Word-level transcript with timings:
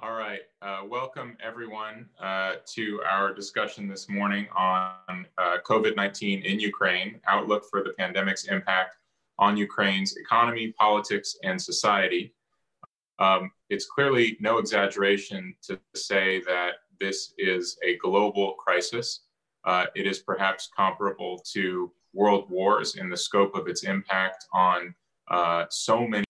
All 0.00 0.12
right. 0.12 0.40
Uh, 0.60 0.82
welcome, 0.86 1.38
everyone, 1.42 2.10
uh, 2.20 2.56
to 2.74 3.00
our 3.08 3.32
discussion 3.32 3.88
this 3.88 4.10
morning 4.10 4.46
on 4.54 5.26
uh, 5.38 5.56
COVID 5.66 5.96
19 5.96 6.42
in 6.42 6.60
Ukraine, 6.60 7.18
outlook 7.26 7.64
for 7.70 7.82
the 7.82 7.94
pandemic's 7.98 8.44
impact 8.44 8.96
on 9.38 9.56
Ukraine's 9.56 10.14
economy, 10.18 10.74
politics, 10.78 11.38
and 11.44 11.60
society. 11.60 12.34
Um, 13.18 13.50
it's 13.70 13.86
clearly 13.86 14.36
no 14.38 14.58
exaggeration 14.58 15.54
to 15.62 15.80
say 15.94 16.42
that 16.42 16.72
this 17.00 17.32
is 17.38 17.78
a 17.82 17.96
global 17.96 18.52
crisis. 18.62 19.22
Uh, 19.64 19.86
it 19.94 20.06
is 20.06 20.18
perhaps 20.18 20.68
comparable 20.76 21.42
to 21.54 21.90
world 22.12 22.50
wars 22.50 22.96
in 22.96 23.08
the 23.08 23.16
scope 23.16 23.54
of 23.54 23.66
its 23.66 23.84
impact 23.84 24.44
on 24.52 24.94
uh, 25.30 25.64
so 25.70 26.06
many 26.06 26.25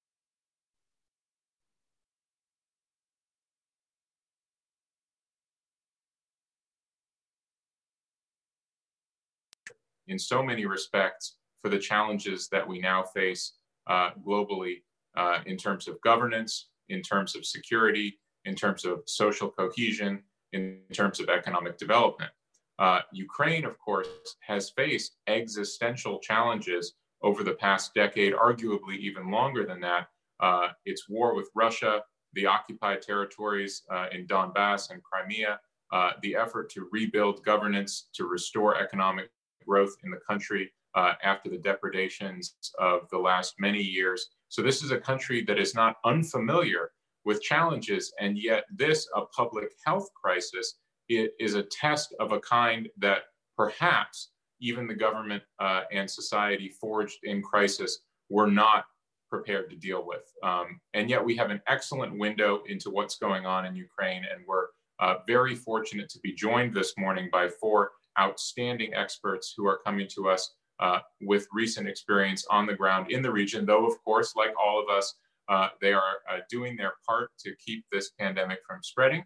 in 10.09 10.19
so 10.19 10.43
many 10.43 10.67
respects 10.67 11.37
for 11.63 11.69
the 11.69 11.79
challenges 11.79 12.49
that 12.51 12.67
we 12.67 12.79
now 12.79 13.03
face 13.03 13.55
uh, 13.89 14.11
globally 14.27 14.83
uh, 15.17 15.41
in 15.47 15.57
terms 15.57 15.89
of 15.89 16.01
governance, 16.01 16.69
in 16.89 17.03
terms 17.03 17.35
of 17.35 17.45
security, 17.45 18.19
in 18.45 18.55
terms 18.55 18.85
of 18.85 19.03
social 19.07 19.51
cohesion, 19.51 20.23
in 20.53 20.79
terms 20.93 21.21
of 21.21 21.29
economic 21.29 21.79
development. 21.79 22.31
Uh, 22.79 23.01
Ukraine, 23.13 23.65
of 23.65 23.79
course, 23.79 24.09
has 24.47 24.71
faced 24.71 25.17
existential 25.27 26.19
challenges 26.19 26.95
over 27.23 27.43
the 27.43 27.55
past 27.55 27.95
decade, 27.95 28.35
arguably 28.35 28.99
even 28.99 29.31
longer 29.31 29.65
than 29.65 29.81
that. 29.81 30.09
Uh, 30.41 30.69
its 30.85 31.09
war 31.09 31.35
with 31.35 31.49
Russia, 31.55 32.03
the 32.35 32.47
occupied 32.47 33.01
territories 33.01 33.83
uh, 33.91 34.07
in 34.13 34.27
Donbass 34.27 34.91
and 34.91 35.03
Crimea, 35.03 35.59
uh, 35.93 36.11
the 36.23 36.37
effort 36.37 36.69
to 36.71 36.89
rebuild 36.93 37.43
governance, 37.45 38.09
to 38.13 38.27
restore 38.27 38.77
economic 38.79 39.31
growth 39.67 39.95
in 40.05 40.11
the 40.11 40.21
country 40.29 40.73
uh, 40.95 41.13
after 41.23 41.51
the 41.51 41.59
depredations 41.59 42.55
of 42.79 43.09
the 43.11 43.19
last 43.19 43.55
many 43.59 43.83
years. 43.83 44.31
So, 44.49 44.63
this 44.63 44.83
is 44.83 44.91
a 44.91 44.99
country 44.99 45.45
that 45.45 45.59
is 45.59 45.75
not 45.75 45.97
unfamiliar 46.05 46.91
with 47.25 47.43
challenges, 47.43 48.13
and 48.21 48.39
yet, 48.39 48.65
this, 48.75 49.09
a 49.15 49.23
public 49.27 49.69
health 49.85 50.09
crisis, 50.15 50.79
is 51.09 51.55
a 51.55 51.63
test 51.63 52.15
of 52.19 52.33
a 52.33 52.41
kind 52.41 52.89
that 52.99 53.23
perhaps 53.57 54.31
even 54.61 54.87
the 54.87 54.95
government 54.95 55.43
uh, 55.61 55.83
and 55.93 56.11
society 56.11 56.69
forged 56.69 57.19
in 57.25 57.43
crisis 57.43 58.01
were 58.29 58.47
not 58.47 58.87
prepared 59.31 59.71
to 59.71 59.77
deal 59.77 60.05
with. 60.07 60.33
Um, 60.43 60.81
and 60.95 61.11
yet, 61.11 61.25
we 61.25 61.37
have 61.37 61.51
an 61.51 61.61
excellent 61.69 62.19
window 62.19 62.63
into 62.69 62.91
what's 62.91 63.19
going 63.19 63.45
on 63.45 63.67
in 63.67 63.77
Ukraine, 63.77 64.25
and 64.33 64.45
we're 64.47 64.67
uh, 64.99 65.17
very 65.27 65.55
fortunate 65.55 66.09
to 66.11 66.19
be 66.21 66.33
joined 66.33 66.75
this 66.75 66.95
morning 66.97 67.29
by 67.31 67.49
four 67.49 67.91
outstanding 68.19 68.95
experts 68.95 69.55
who 69.57 69.67
are 69.67 69.81
coming 69.85 70.09
to 70.15 70.29
us 70.29 70.55
uh, 70.81 70.99
with 71.23 71.47
recent 71.53 71.89
experience 71.89 72.47
on 72.51 72.67
the 72.67 72.75
ground 72.75 73.11
in 73.11 73.23
the 73.23 73.31
region, 73.31 73.65
though, 73.65 73.87
of 73.87 74.03
course, 74.05 74.35
like 74.37 74.53
all 74.63 74.83
of 74.83 74.89
us, 74.89 75.15
uh, 75.49 75.69
they 75.81 75.93
are 75.93 76.21
uh, 76.31 76.39
doing 76.51 76.77
their 76.77 76.95
part 77.09 77.31
to 77.39 77.55
keep 77.65 77.85
this 77.91 78.11
pandemic 78.19 78.59
from 78.67 78.83
spreading 78.83 79.25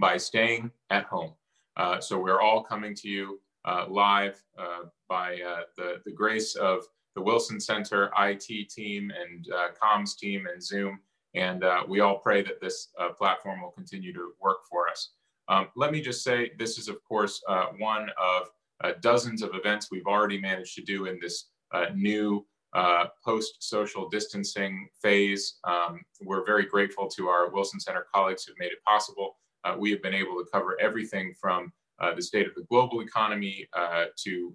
by 0.00 0.16
staying 0.16 0.70
at 0.90 1.04
home. 1.04 1.32
Uh, 1.76 2.00
so 2.00 2.18
we're 2.18 2.40
all 2.40 2.62
coming 2.62 2.94
to 2.94 3.08
you 3.08 3.40
uh, 3.64 3.86
live 3.88 4.42
uh, 4.58 4.84
by 5.08 5.38
the, 5.76 6.00
the 6.04 6.12
grace 6.12 6.54
of 6.56 6.82
the 7.14 7.22
Wilson 7.22 7.60
Center 7.60 8.10
IT 8.18 8.68
team 8.70 9.10
and 9.10 9.46
comms 9.80 10.16
team 10.18 10.46
and 10.52 10.62
Zoom. 10.62 10.98
And 11.34 11.64
we 11.88 12.00
all 12.00 12.18
pray 12.18 12.42
that 12.42 12.60
this 12.60 12.88
platform 13.16 13.62
will 13.62 13.70
continue 13.70 14.12
to 14.12 14.32
work 14.40 14.58
for 14.68 14.88
us. 14.88 15.12
Um, 15.52 15.68
let 15.76 15.92
me 15.92 16.00
just 16.00 16.24
say, 16.24 16.50
this 16.58 16.78
is, 16.78 16.88
of 16.88 16.96
course, 17.04 17.42
uh, 17.46 17.66
one 17.78 18.08
of 18.18 18.48
uh, 18.82 18.92
dozens 19.02 19.42
of 19.42 19.50
events 19.52 19.88
we've 19.90 20.06
already 20.06 20.40
managed 20.40 20.74
to 20.76 20.82
do 20.82 21.04
in 21.04 21.18
this 21.20 21.50
uh, 21.74 21.86
new 21.94 22.46
uh, 22.72 23.04
post-social 23.22 24.08
distancing 24.08 24.88
phase. 25.02 25.58
Um, 25.64 26.00
we're 26.22 26.46
very 26.46 26.64
grateful 26.64 27.06
to 27.08 27.28
our 27.28 27.50
Wilson 27.50 27.80
Center 27.80 28.06
colleagues 28.14 28.44
who've 28.44 28.58
made 28.58 28.72
it 28.72 28.82
possible. 28.86 29.36
Uh, 29.64 29.76
we 29.78 29.90
have 29.90 30.02
been 30.02 30.14
able 30.14 30.36
to 30.36 30.46
cover 30.50 30.80
everything 30.80 31.34
from 31.38 31.70
uh, 32.00 32.14
the 32.14 32.22
state 32.22 32.46
of 32.46 32.54
the 32.54 32.64
global 32.70 33.02
economy 33.02 33.68
to 34.16 34.54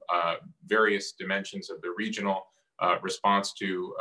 various 0.65 1.11
dimensions 1.11 1.69
of 1.69 1.79
the 1.81 1.93
regional 1.95 2.47
response 3.03 3.53
to 3.53 3.95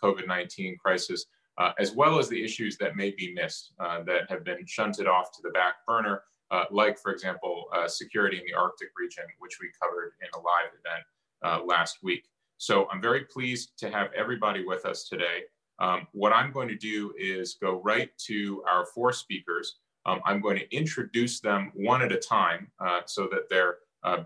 COVID-19 0.00 0.78
crisis, 0.78 1.26
uh, 1.58 1.72
as 1.78 1.92
well 1.92 2.18
as 2.18 2.28
the 2.28 2.42
issues 2.42 2.76
that 2.78 2.96
may 2.96 3.10
be 3.10 3.32
missed 3.34 3.72
uh, 3.80 4.02
that 4.04 4.30
have 4.30 4.44
been 4.44 4.64
shunted 4.66 5.06
off 5.06 5.32
to 5.32 5.38
the 5.42 5.50
back 5.50 5.76
burner, 5.86 6.22
uh, 6.50 6.64
like, 6.70 6.98
for 6.98 7.12
example, 7.12 7.64
uh, 7.74 7.88
security 7.88 8.38
in 8.38 8.44
the 8.46 8.54
Arctic 8.54 8.88
region, 8.98 9.24
which 9.38 9.58
we 9.60 9.68
covered 9.80 10.12
in 10.20 10.28
a 10.34 10.38
live 10.38 10.70
event 10.78 11.04
uh, 11.44 11.64
last 11.64 11.98
week. 12.02 12.26
So 12.58 12.88
I'm 12.90 13.02
very 13.02 13.24
pleased 13.24 13.72
to 13.78 13.90
have 13.90 14.10
everybody 14.16 14.64
with 14.64 14.86
us 14.86 15.08
today. 15.08 15.42
Um, 15.78 16.06
what 16.12 16.32
I'm 16.32 16.52
going 16.52 16.68
to 16.68 16.76
do 16.76 17.12
is 17.18 17.54
go 17.60 17.82
right 17.82 18.10
to 18.26 18.62
our 18.70 18.86
four 18.86 19.12
speakers. 19.12 19.76
Um, 20.06 20.20
I'm 20.24 20.40
going 20.40 20.58
to 20.58 20.74
introduce 20.74 21.40
them 21.40 21.72
one 21.74 22.00
at 22.00 22.12
a 22.12 22.18
time 22.18 22.70
uh, 22.80 23.00
so 23.06 23.28
that 23.32 23.50
their 23.50 23.78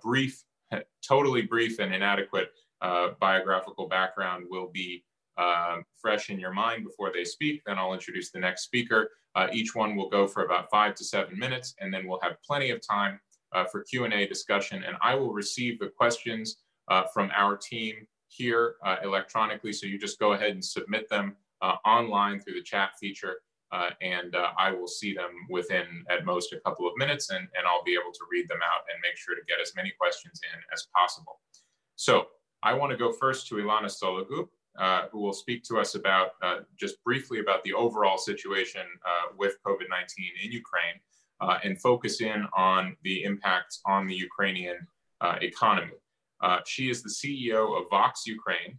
brief, 0.02 0.44
totally 1.06 1.42
brief 1.42 1.80
and 1.80 1.92
inadequate 1.92 2.50
biographical 3.18 3.88
background 3.88 4.44
will 4.48 4.68
be 4.68 5.04
um, 5.38 5.84
fresh 6.00 6.30
in 6.30 6.38
your 6.38 6.52
mind 6.52 6.84
before 6.84 7.10
they 7.12 7.24
speak. 7.24 7.62
Then 7.66 7.78
I'll 7.78 7.94
introduce 7.94 8.30
the 8.30 8.40
next 8.40 8.64
speaker. 8.64 9.10
Uh, 9.34 9.48
each 9.52 9.74
one 9.74 9.96
will 9.96 10.08
go 10.08 10.26
for 10.26 10.44
about 10.44 10.70
five 10.70 10.94
to 10.96 11.04
seven 11.04 11.38
minutes, 11.38 11.74
and 11.80 11.92
then 11.92 12.06
we'll 12.06 12.20
have 12.20 12.36
plenty 12.46 12.70
of 12.70 12.80
time 12.86 13.20
uh, 13.52 13.64
for 13.64 13.82
Q&A 13.84 14.26
discussion. 14.26 14.82
And 14.84 14.96
I 15.00 15.14
will 15.14 15.32
receive 15.32 15.78
the 15.78 15.88
questions 15.88 16.56
uh, 16.90 17.04
from 17.14 17.30
our 17.36 17.56
team 17.56 18.06
here 18.28 18.74
uh, 18.84 18.96
electronically. 19.02 19.72
So 19.72 19.86
you 19.86 19.98
just 19.98 20.18
go 20.18 20.32
ahead 20.32 20.52
and 20.52 20.64
submit 20.64 21.08
them 21.08 21.36
uh, 21.62 21.76
online 21.84 22.40
through 22.40 22.54
the 22.54 22.62
chat 22.62 22.90
feature. 22.98 23.36
Uh, 23.72 23.90
and 24.02 24.34
I 24.58 24.72
will 24.72 24.88
see 24.88 25.14
them 25.14 25.30
within 25.48 26.04
at 26.10 26.24
most 26.24 26.52
a 26.52 26.58
couple 26.58 26.88
of 26.88 26.94
minutes, 26.96 27.30
and, 27.30 27.38
and 27.38 27.68
I'll 27.68 27.84
be 27.84 27.92
able 27.92 28.12
to 28.12 28.20
read 28.28 28.48
them 28.48 28.58
out 28.64 28.82
and 28.92 29.00
make 29.00 29.16
sure 29.16 29.36
to 29.36 29.42
get 29.46 29.60
as 29.62 29.76
many 29.76 29.92
questions 29.96 30.40
in 30.52 30.58
as 30.72 30.88
possible. 30.92 31.38
So 31.94 32.26
I 32.64 32.74
want 32.74 32.90
to 32.90 32.96
go 32.96 33.12
first 33.12 33.46
to 33.48 33.54
Ilana 33.56 33.84
Sologoub. 33.84 34.48
Uh, 34.80 35.02
who 35.12 35.18
will 35.18 35.34
speak 35.34 35.62
to 35.62 35.78
us 35.78 35.94
about 35.94 36.30
uh, 36.40 36.60
just 36.78 37.04
briefly 37.04 37.40
about 37.40 37.62
the 37.64 37.72
overall 37.74 38.16
situation 38.16 38.80
uh, 39.04 39.34
with 39.36 39.62
COVID 39.62 39.90
19 39.90 40.26
in 40.42 40.52
Ukraine 40.52 40.94
uh, 41.42 41.58
and 41.62 41.78
focus 41.78 42.22
in 42.22 42.46
on 42.56 42.96
the 43.02 43.24
impacts 43.24 43.82
on 43.84 44.06
the 44.06 44.14
Ukrainian 44.14 44.78
uh, 45.20 45.36
economy. 45.42 45.92
she 46.64 46.88
is 46.88 47.02
the 47.02 47.10
CEO 47.10 47.78
of 47.78 47.90
Vox 47.90 48.26
Ukraine. 48.26 48.78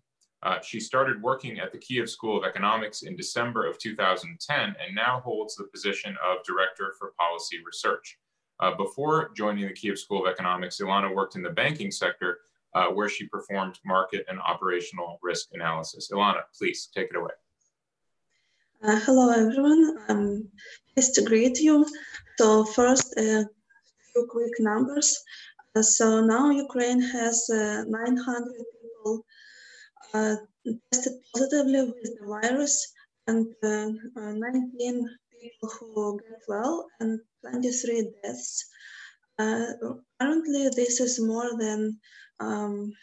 she 0.63 0.79
started 0.79 1.21
working 1.21 1.59
at 1.59 1.71
the 1.71 1.77
Kiev 1.77 2.09
School 2.09 2.35
of 2.35 2.45
Economics 2.45 3.03
in 3.03 3.15
December 3.15 3.67
of 3.67 3.77
2010 3.77 4.75
and 4.83 4.95
now 4.95 5.21
holds 5.23 5.55
the 5.55 5.65
position 5.65 6.17
of 6.27 6.43
Director 6.43 6.95
for 6.97 7.13
Policy 7.19 7.57
Research. 7.63 8.17
before 8.75 9.29
joining 9.37 9.67
the 9.67 9.79
Kiev 9.81 9.99
School 9.99 10.25
of 10.25 10.31
Economics, 10.33 10.81
Ilana 10.81 11.13
worked 11.13 11.35
in 11.35 11.43
the 11.43 11.57
banking 11.63 11.91
sector 11.91 12.39
uh, 12.73 12.87
where 12.87 13.09
she 13.09 13.27
performed 13.27 13.77
market 13.85 14.25
and 14.29 14.39
operational 14.39 15.19
risk 15.21 15.49
analysis. 15.53 16.09
Ilana, 16.11 16.41
please 16.57 16.89
take 16.95 17.09
it 17.09 17.15
away. 17.15 17.31
Uh, 18.83 18.99
hello, 19.05 19.29
everyone. 19.29 19.97
I'm 20.09 20.49
pleased 20.93 21.13
to 21.15 21.21
greet 21.23 21.59
you. 21.59 21.85
So 22.37 22.65
first, 22.65 23.13
a 23.17 23.41
uh, 23.41 23.43
few 24.11 24.27
quick 24.29 24.53
numbers. 24.59 25.23
Uh, 25.75 25.81
so 25.83 26.21
now 26.21 26.49
Ukraine 26.49 26.99
has 26.99 27.47
uh, 27.49 27.83
900 27.87 28.65
people 28.81 29.25
uh, 30.13 30.35
tested 30.91 31.13
positively 31.31 31.81
with 31.85 32.11
the 32.19 32.25
virus 32.25 32.91
and 33.27 33.45
19 33.61 35.09
people 35.39 35.69
who 35.69 36.19
get 36.19 36.41
well 36.47 36.87
and 36.99 37.19
23 37.41 38.11
deaths. 38.23 38.65
currently, 39.37 40.69
this 40.75 40.99
is 40.99 41.21
more 41.21 41.51
than 41.57 41.99
um, 42.41 42.93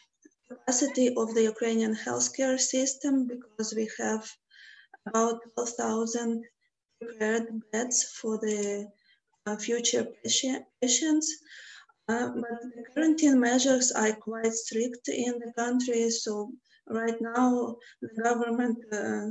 capacity 0.48 1.08
of 1.16 1.34
the 1.34 1.44
Ukrainian 1.52 1.94
healthcare 1.94 2.58
system 2.58 3.14
because 3.26 3.74
we 3.74 3.86
have 3.98 4.24
about 5.06 5.36
12,000 5.54 6.44
prepared 7.00 7.46
beds 7.72 7.98
for 8.18 8.38
the 8.38 8.88
uh, 9.46 9.56
future 9.56 10.06
patients. 10.80 11.28
Uh, 12.08 12.28
but 12.42 12.56
the 12.74 12.84
quarantine 12.92 13.38
measures 13.38 13.92
are 13.92 14.12
quite 14.12 14.52
strict 14.52 15.08
in 15.08 15.34
the 15.38 15.52
country. 15.62 16.08
So 16.10 16.50
right 16.88 17.20
now, 17.20 17.76
the 18.00 18.10
government 18.22 18.78
uh, 18.92 19.26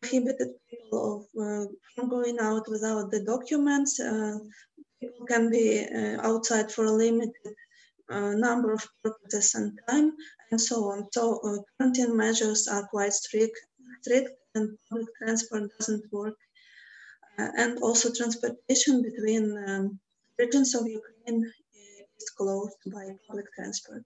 prohibited 0.00 0.50
people 0.68 1.28
uh, 1.40 1.66
from 1.94 2.08
going 2.08 2.38
out 2.40 2.64
without 2.68 3.10
the 3.10 3.22
documents. 3.24 4.00
Uh, 4.00 4.38
people 5.00 5.24
can 5.26 5.50
be 5.50 5.86
uh, 5.86 6.16
outside 6.28 6.72
for 6.72 6.84
a 6.86 6.90
limited 6.90 7.54
number 8.10 8.72
of 8.72 8.86
purposes 9.02 9.54
and 9.54 9.78
time, 9.88 10.12
and 10.50 10.60
so 10.60 10.90
on. 10.90 11.06
So 11.12 11.40
uh, 11.44 11.58
quarantine 11.76 12.16
measures 12.16 12.68
are 12.68 12.86
quite 12.88 13.12
strict, 13.12 13.56
strict, 14.02 14.30
and 14.54 14.76
public 14.88 15.08
transport 15.22 15.70
doesn't 15.78 16.04
work 16.12 16.34
and 17.56 17.78
also 17.82 18.12
transportation 18.12 19.02
between 19.02 19.44
um, 19.68 19.98
regions 20.38 20.74
of 20.74 20.86
Ukraine 20.86 21.50
is 22.18 22.30
closed 22.36 22.76
by 22.92 23.04
public 23.26 23.46
transport. 23.54 24.04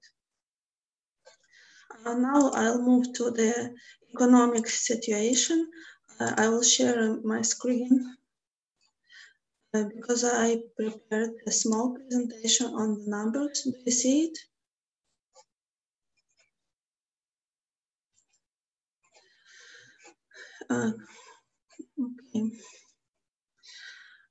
Uh, 2.05 2.15
now 2.15 2.51
I'll 2.51 2.83
move 2.83 3.13
to 3.15 3.31
the 3.31 3.75
economic 4.15 4.67
situation. 4.69 5.69
Uh, 6.21 6.33
I 6.37 6.49
will 6.49 6.63
share 6.63 7.17
my 7.23 7.43
screen 7.43 7.93
uh, 8.01 8.15
because 9.83 10.25
I 10.25 10.59
prepared 10.77 11.31
a 11.47 11.51
small 11.51 11.97
presentation 11.97 12.67
on 12.67 12.95
the 12.95 13.11
numbers. 13.11 13.63
Do 13.65 13.73
you 13.85 13.93
see 13.93 14.25
it? 14.27 14.39
Uh, 20.71 20.93
okay. 22.01 22.51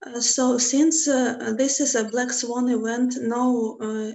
Uh, 0.06 0.22
so 0.22 0.58
since 0.58 1.08
uh, 1.08 1.54
this 1.58 1.80
is 1.82 1.96
a 1.96 2.06
black 2.06 2.32
swan 2.32 2.70
event, 2.70 3.16
no 3.22 3.78
uh, 3.82 4.12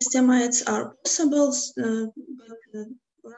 estimates 0.00 0.62
are 0.62 0.96
possible, 1.04 1.54
uh, 1.82 2.06
but 2.38 2.86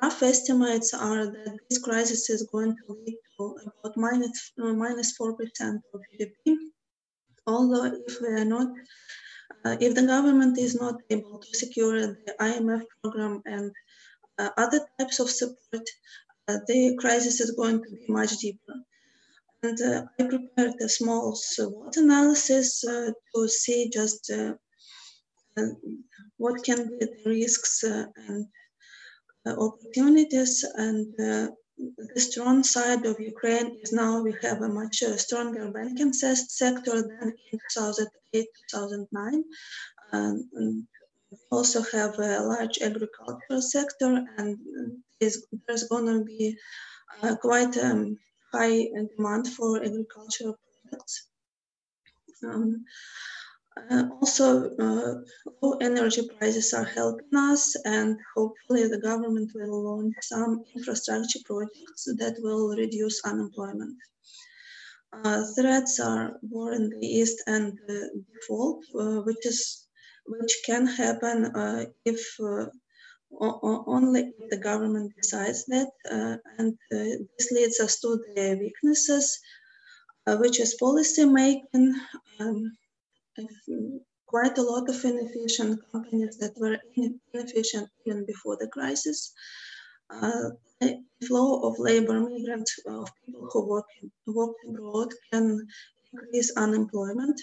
rough 0.03 0.23
estimates 0.23 0.95
are 0.95 1.27
that 1.27 1.59
this 1.69 1.79
crisis 1.79 2.31
is 2.31 2.49
going 2.53 2.75
to 2.75 2.93
lead 2.93 3.19
to 3.39 3.57
about 3.67 3.97
minus, 3.97 4.53
uh, 4.63 4.73
minus 4.73 5.17
4% 5.19 5.33
of 5.95 6.01
GDP. 6.19 6.57
Although 7.47 7.85
if 8.07 8.21
we 8.21 8.29
are 8.29 8.45
not, 8.45 8.69
uh, 9.65 9.77
if 9.81 9.95
the 9.95 10.07
government 10.07 10.59
is 10.59 10.75
not 10.75 10.97
able 11.11 11.39
to 11.39 11.57
secure 11.57 12.01
the 12.01 12.35
IMF 12.41 12.83
program 13.03 13.43
and 13.47 13.71
uh, 14.39 14.51
other 14.57 14.81
types 14.99 15.21
of 15.21 15.31
support, 15.31 15.87
uh, 16.49 16.59
the 16.67 16.97
crisis 17.01 17.41
is 17.41 17.53
going 17.53 17.83
to 17.83 17.91
be 17.91 18.05
much 18.09 18.39
deeper. 18.39 18.75
And 19.63 19.81
uh, 19.81 20.05
I 20.19 20.25
prepared 20.25 20.75
a 20.81 20.89
small 20.89 21.35
SWOT 21.35 21.97
analysis 21.97 22.85
uh, 22.85 23.11
to 23.35 23.49
see 23.49 23.91
just 23.91 24.31
what 26.37 26.63
can 26.65 26.89
be 26.89 27.07
the 27.07 27.23
risks 27.25 27.83
and 27.83 28.47
opportunities 29.47 30.65
and 30.75 31.21
uh, 31.21 31.49
the 31.79 32.21
strong 32.21 32.63
side 32.65 33.05
of 33.05 33.21
Ukraine 33.21 33.79
is 33.83 33.93
now 33.93 34.23
we 34.23 34.35
have 34.43 34.63
a 34.63 34.69
much 34.69 35.03
uh, 35.03 35.17
stronger 35.17 35.71
banking 35.71 36.13
sector 36.13 37.03
than 37.03 37.35
in 37.53 37.59
2008 37.73 38.47
2009. 38.71 39.45
Um, 40.13 40.49
we 41.31 41.39
also 41.51 41.83
have 41.83 42.19
a 42.19 42.41
large 42.41 42.79
agricultural 42.81 43.61
sector, 43.61 44.25
and 44.39 44.59
there's 45.21 45.89
going 45.91 46.07
to 46.07 46.25
be 46.25 46.57
uh, 47.23 47.37
quite 47.37 47.77
a 47.77 47.87
um, 47.91 48.19
high 48.53 48.89
demand 49.17 49.49
for 49.49 49.83
agricultural 49.83 50.57
products. 50.83 51.29
Um, 52.45 52.85
uh, 53.77 54.09
also, 54.21 54.71
uh, 54.77 55.15
low 55.61 55.77
energy 55.81 56.23
prices 56.39 56.73
are 56.73 56.85
helping 56.85 57.37
us, 57.37 57.77
and 57.85 58.19
hopefully, 58.35 58.89
the 58.89 58.99
government 58.99 59.51
will 59.55 59.85
launch 59.85 60.15
some 60.23 60.65
infrastructure 60.75 61.41
projects 61.45 62.05
that 62.17 62.37
will 62.41 62.75
reduce 62.75 63.23
unemployment. 63.25 63.97
Uh, 65.13 65.45
threats 65.55 66.01
are 66.01 66.39
war 66.43 66.73
in 66.73 66.89
the 66.89 67.07
east 67.07 67.43
and 67.47 67.79
default, 68.35 68.83
uh, 68.99 69.21
which 69.23 69.45
is 69.45 69.87
which 70.27 70.55
can 70.65 70.87
happen 70.87 71.45
uh, 71.55 71.85
if 72.05 72.21
uh, 72.41 72.67
only 73.41 74.33
if 74.39 74.51
the 74.51 74.57
government 74.57 75.13
decides 75.17 75.67
that, 75.67 75.91
and 76.59 76.79
this 76.91 77.51
leads 77.53 77.79
us 77.81 78.01
to 78.01 78.17
the 78.35 78.57
weaknesses, 78.59 79.39
which 80.27 80.61
is 80.61 80.75
policy 80.75 81.27
making. 81.27 81.95
Um, 82.41 82.77
quite 84.27 84.59
a 84.59 84.63
lot 84.63 84.89
of 84.89 85.05
inefficient 85.05 85.81
companies 85.93 86.37
that 86.39 86.55
were 86.57 86.79
inefficient 86.97 87.89
even 88.05 88.27
before 88.27 88.57
the 88.57 88.69
crisis. 88.69 89.33
Uh, 90.11 90.51
the 90.81 91.03
flow 91.27 91.63
of 91.63 91.79
labor 91.79 92.21
migrants, 92.21 92.79
of 92.87 93.09
people 93.25 93.49
who 93.53 93.67
work, 93.67 93.87
work 94.27 94.57
abroad, 94.69 95.09
can 95.33 95.67
increase 96.13 96.53
unemployment. 96.57 97.41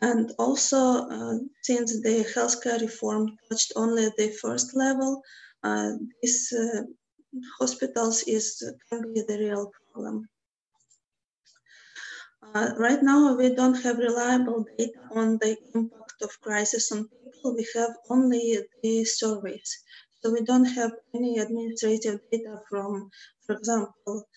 And 0.00 0.32
also, 0.38 0.78
uh, 0.78 1.38
since 1.62 2.02
the 2.02 2.26
healthcare 2.34 2.80
reform 2.80 3.36
touched 3.48 3.72
only 3.76 4.08
the 4.16 4.36
first 4.40 4.74
level, 4.74 5.22
uh, 5.62 5.92
uh, 6.24 6.82
hospitals 7.60 8.24
is 8.24 8.46
can 8.88 9.12
be 9.14 9.22
the 9.28 9.38
real 9.38 9.70
problem. 9.92 10.28
Uh, 12.42 12.70
right 12.76 13.02
now, 13.02 13.34
we 13.36 13.54
don't 13.54 13.80
have 13.82 13.98
reliable 13.98 14.64
data 14.76 15.00
on 15.12 15.38
the 15.38 15.56
impact 15.74 16.22
of 16.22 16.40
crisis 16.40 16.90
on 16.92 17.08
people. 17.08 17.54
We 17.54 17.66
have 17.76 17.90
only 18.10 18.58
the 18.82 19.04
surveys. 19.04 19.82
So 20.20 20.32
we 20.32 20.42
don't 20.42 20.64
have 20.64 20.92
any 21.14 21.38
administrative 21.38 22.20
data 22.30 22.60
from, 22.68 23.10
for 23.46 23.56
example, 23.56 24.28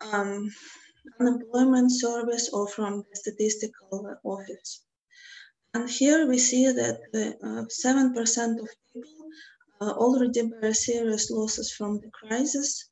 um, 0.00 0.50
unemployment 1.20 1.92
service 1.92 2.50
or 2.52 2.68
from 2.68 3.04
the 3.08 3.16
statistical 3.16 4.16
office. 4.24 4.82
And 5.74 5.88
here 5.88 6.26
we 6.26 6.38
see 6.38 6.66
that 6.66 7.00
7% 7.12 8.58
uh, 8.58 8.62
of 8.62 8.68
people 8.92 9.26
uh, 9.80 9.90
already 9.90 10.42
bear 10.48 10.72
serious 10.72 11.30
losses 11.30 11.70
from 11.72 12.00
the 12.00 12.10
crisis. 12.10 12.88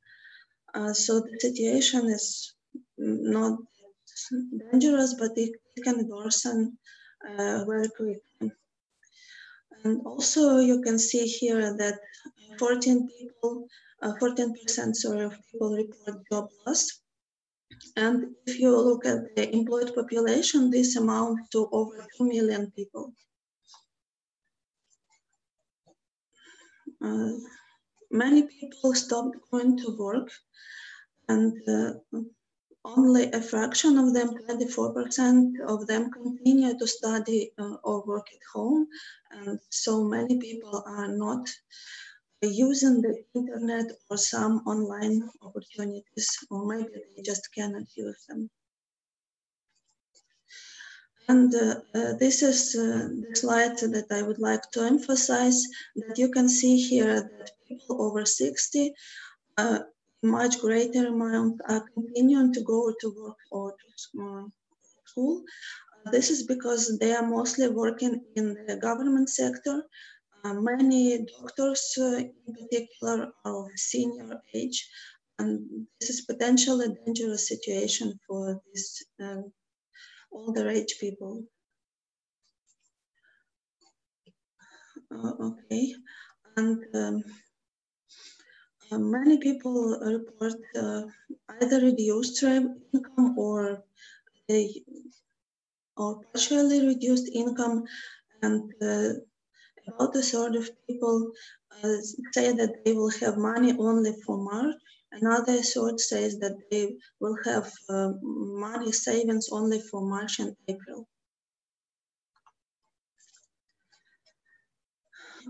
Uh, 0.75 0.93
so 0.93 1.21
the 1.21 1.39
situation 1.41 2.07
is 2.11 2.55
not 2.99 3.59
dangerous, 4.71 5.15
but 5.19 5.33
it, 5.37 5.53
can 5.83 6.09
worsen 6.09 6.79
uh, 7.29 7.65
very 7.65 7.89
quickly. 7.89 8.53
And 9.85 10.01
also 10.07 10.59
you 10.59 10.81
can 10.83 10.99
see 10.99 11.27
here 11.27 11.77
that 11.77 11.99
14 12.59 13.09
people, 13.09 13.67
14% 14.03 14.79
uh, 14.79 14.93
sorry, 14.93 15.25
of 15.25 15.35
people 15.51 15.77
report 15.77 16.23
job 16.31 16.49
loss. 16.67 17.01
And 17.97 18.35
if 18.47 18.59
you 18.59 18.71
look 18.77 19.05
at 19.05 19.35
the 19.37 19.53
employed 19.53 19.95
population, 19.95 20.71
this 20.71 20.97
amounts 20.97 21.49
to 21.51 21.69
over 21.73 22.07
2 22.19 22.25
million 22.25 22.71
people. 22.77 23.13
Uh, 27.03 27.33
many 28.11 28.43
people 28.43 28.95
stopped 28.95 29.37
going 29.51 29.77
to 29.77 29.97
work 29.99 30.31
and 31.29 31.53
uh, 31.69 31.93
only 32.85 33.31
a 33.33 33.41
fraction 33.41 33.99
of 33.99 34.13
them, 34.13 34.35
24% 34.49 35.61
of 35.67 35.87
them 35.87 36.11
continue 36.11 36.79
to 36.79 36.87
study 36.87 37.53
uh, 37.59 37.77
or 37.83 38.05
work 38.05 38.27
at 38.33 38.43
home. 38.53 38.87
And 39.33 39.59
so 39.71 40.05
many 40.05 40.39
people 40.39 40.83
are 40.87 41.09
not 41.09 41.49
using 42.43 43.01
the 43.01 43.25
internet 43.35 43.87
or 44.11 44.19
some 44.19 44.59
online 44.67 45.29
opportunities, 45.43 46.29
or 46.51 46.67
maybe 46.67 46.91
they 47.17 47.23
just 47.23 47.49
cannot 47.55 47.85
use 47.97 48.27
them. 48.29 48.51
And 51.27 51.55
uh, 51.55 51.77
uh, 51.95 52.13
this 52.19 52.43
is 52.43 52.77
uh, 52.77 53.09
the 53.31 53.35
slide 53.35 53.79
that 53.79 54.09
I 54.11 54.21
would 54.21 54.39
like 54.39 54.71
to 54.73 54.83
emphasize 54.83 55.65
that 55.97 56.19
you 56.19 56.31
can 56.31 56.51
see 56.51 56.77
here 56.77 57.23
that 57.39 57.51
people 57.67 58.03
over 58.03 58.27
60 58.27 58.93
uh, 59.57 59.79
much 60.25 60.59
greater 60.61 61.09
amount 61.09 61.61
are 61.69 61.85
continuing 61.95 62.53
to 62.55 62.63
go 62.63 62.93
to 63.01 63.15
work 63.17 63.37
or 63.51 63.73
to 63.73 64.23
uh, 64.23 64.45
school. 65.05 65.43
Uh, 66.07 66.11
this 66.11 66.31
is 66.31 66.43
because 66.45 66.99
they 66.99 67.13
are 67.13 67.27
mostly 67.27 67.69
working 67.69 68.21
in 68.37 68.57
the 68.67 68.77
government 68.77 69.29
sector. 69.29 69.83
Uh, 70.45 70.55
many 70.55 71.27
doctors 71.39 71.95
uh, 71.99 72.17
in 72.47 72.55
particular 72.55 73.33
are 73.45 73.65
of 73.65 73.71
senior 73.77 74.41
age, 74.55 74.89
and 75.39 75.87
this 76.01 76.11
is 76.11 76.23
potentially 76.23 76.87
a 76.87 77.05
dangerous 77.05 77.49
situation 77.49 78.19
for 78.27 78.61
these 78.67 79.05
um, 79.21 79.53
older 80.33 80.69
age 80.69 80.97
people. 81.01 81.43
Uh, 85.11 85.33
okay, 85.41 85.95
and 86.57 86.85
um, 86.95 87.17
uh, 87.17 87.44
many 88.99 89.39
people 89.39 89.99
report 90.01 90.55
uh, 90.77 91.03
either 91.61 91.81
reduced 91.81 92.43
income 92.43 93.39
or 93.39 93.83
or 95.97 96.21
partially 96.33 96.87
reduced 96.87 97.29
income 97.33 97.85
and 98.43 98.73
uh, 98.83 99.11
about 99.89 100.17
a 100.17 100.23
third 100.23 100.57
of 100.57 100.69
people 100.87 101.31
uh, 101.83 101.97
say 102.33 102.53
that 102.53 102.85
they 102.85 102.93
will 102.93 103.11
have 103.11 103.37
money 103.37 103.75
only 103.79 104.13
for 104.25 104.37
March. 104.39 104.75
Another 105.13 105.63
third 105.63 106.01
says 106.01 106.39
that 106.39 106.57
they 106.71 106.97
will 107.21 107.37
have 107.45 107.71
uh, 107.89 108.11
money 108.23 108.93
savings 108.93 109.49
only 109.53 109.81
for 109.81 110.01
March 110.03 110.41
and 110.41 110.57
April. 110.69 111.07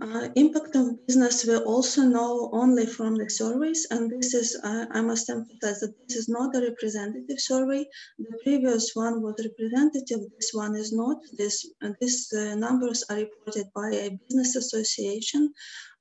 Uh, 0.03 0.29
impact 0.35 0.75
on 0.75 0.99
business 1.07 1.45
we 1.47 1.57
also 1.57 2.03
know 2.03 2.51
only 2.53 2.85
from 2.85 3.15
the 3.15 3.31
surveys, 3.31 3.87
and 3.93 4.11
this 4.11 4.35
is, 4.35 4.59
uh, 4.65 4.87
I 4.91 5.01
must 5.01 5.31
emphasize 5.31 5.79
that 5.81 5.95
this 6.09 6.17
is 6.17 6.29
not 6.29 6.57
a 6.57 6.63
representative 6.63 7.39
survey. 7.39 7.87
The 8.19 8.37
previous 8.43 8.91
one 8.95 9.23
was 9.23 9.37
representative, 9.39 10.21
this 10.37 10.51
one 10.53 10.75
is 10.75 10.93
not. 10.93 11.19
This, 11.39 11.65
uh, 11.81 11.91
these 12.01 12.33
uh, 12.33 12.57
numbers 12.57 13.05
are 13.09 13.19
reported 13.19 13.67
by 13.73 13.91
a 13.93 14.11
business 14.11 14.57
association, 14.57 15.55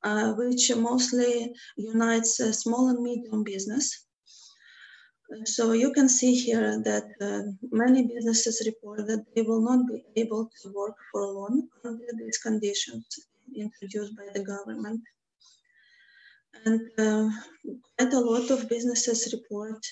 uh, 0.03 0.33
which 0.33 0.75
mostly 0.75 1.53
unites 1.77 2.37
small 2.63 2.89
and 2.89 3.03
medium 3.03 3.43
business. 3.43 4.07
So 5.45 5.73
you 5.73 5.93
can 5.93 6.09
see 6.09 6.33
here 6.33 6.81
that 6.83 7.09
uh, 7.21 7.43
many 7.71 8.07
businesses 8.07 8.63
report 8.65 9.05
that 9.05 9.23
they 9.35 9.43
will 9.43 9.61
not 9.61 9.87
be 9.87 10.03
able 10.15 10.49
to 10.63 10.73
work 10.73 10.95
for 11.11 11.27
long 11.27 11.67
under 11.85 12.07
these 12.17 12.39
conditions 12.39 13.05
introduced 13.55 14.15
by 14.15 14.27
the 14.33 14.43
government. 14.43 15.01
And 16.65 16.81
uh, 16.97 17.29
quite 17.97 18.13
a 18.13 18.19
lot 18.19 18.49
of 18.51 18.69
businesses 18.69 19.33
report 19.33 19.85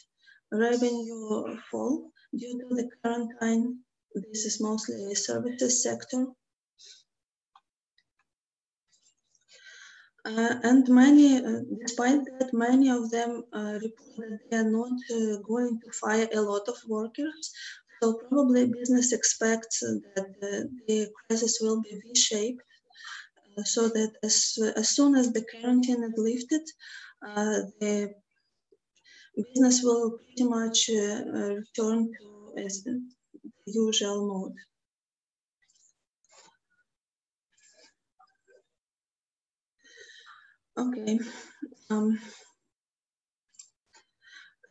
revenue 0.52 1.58
fall 1.70 2.12
due 2.38 2.60
to 2.60 2.76
the 2.76 2.90
quarantine. 3.02 3.80
This 4.14 4.46
is 4.46 4.62
mostly 4.62 5.12
a 5.12 5.16
services 5.16 5.84
sector. 5.84 6.28
Uh, 10.24 10.56
and 10.64 10.88
many, 10.88 11.38
uh, 11.38 11.62
despite 11.82 12.20
that, 12.26 12.54
many 12.54 12.90
of 12.90 13.10
them 13.10 13.44
uh, 13.54 13.80
report 13.82 14.30
that 14.30 14.40
they 14.52 14.58
are 14.58 14.70
not 14.70 14.92
uh, 14.92 15.38
going 15.48 15.80
to 15.84 15.92
fire 15.94 16.28
a 16.34 16.42
lot 16.42 16.68
of 16.68 16.78
workers. 16.88 17.52
So 18.02 18.14
probably 18.30 18.68
business 18.68 19.14
expects 19.14 19.80
that 19.80 20.36
the 20.88 21.10
crisis 21.28 21.58
will 21.60 21.82
be 21.82 22.00
V-shaped 22.04 22.62
so 23.64 23.90
that 23.90 24.14
as, 24.24 24.58
as 24.76 24.90
soon 24.90 25.16
as 25.16 25.32
the 25.32 25.44
quarantine 25.52 26.04
is 26.04 26.14
lifted, 26.18 26.62
uh, 27.26 27.62
the 27.80 28.14
business 29.36 29.82
will 29.84 30.18
pretty 30.18 30.44
much 30.44 30.90
uh, 30.90 31.56
return 31.56 32.12
to 32.20 32.54
as 32.58 32.84
the 32.84 33.02
usual 33.66 34.28
mode. 34.28 34.56
Okay. 40.78 41.20
Um, 41.90 42.20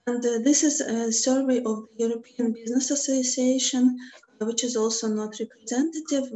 and 0.06 0.24
uh, 0.24 0.38
this 0.42 0.64
is 0.64 0.80
a 0.80 1.12
survey 1.12 1.58
of 1.58 1.84
the 1.96 2.08
European 2.08 2.52
Business 2.52 2.90
Association, 2.90 3.96
uh, 4.40 4.46
which 4.46 4.64
is 4.64 4.76
also 4.76 5.08
not 5.08 5.34
representative. 5.38 6.32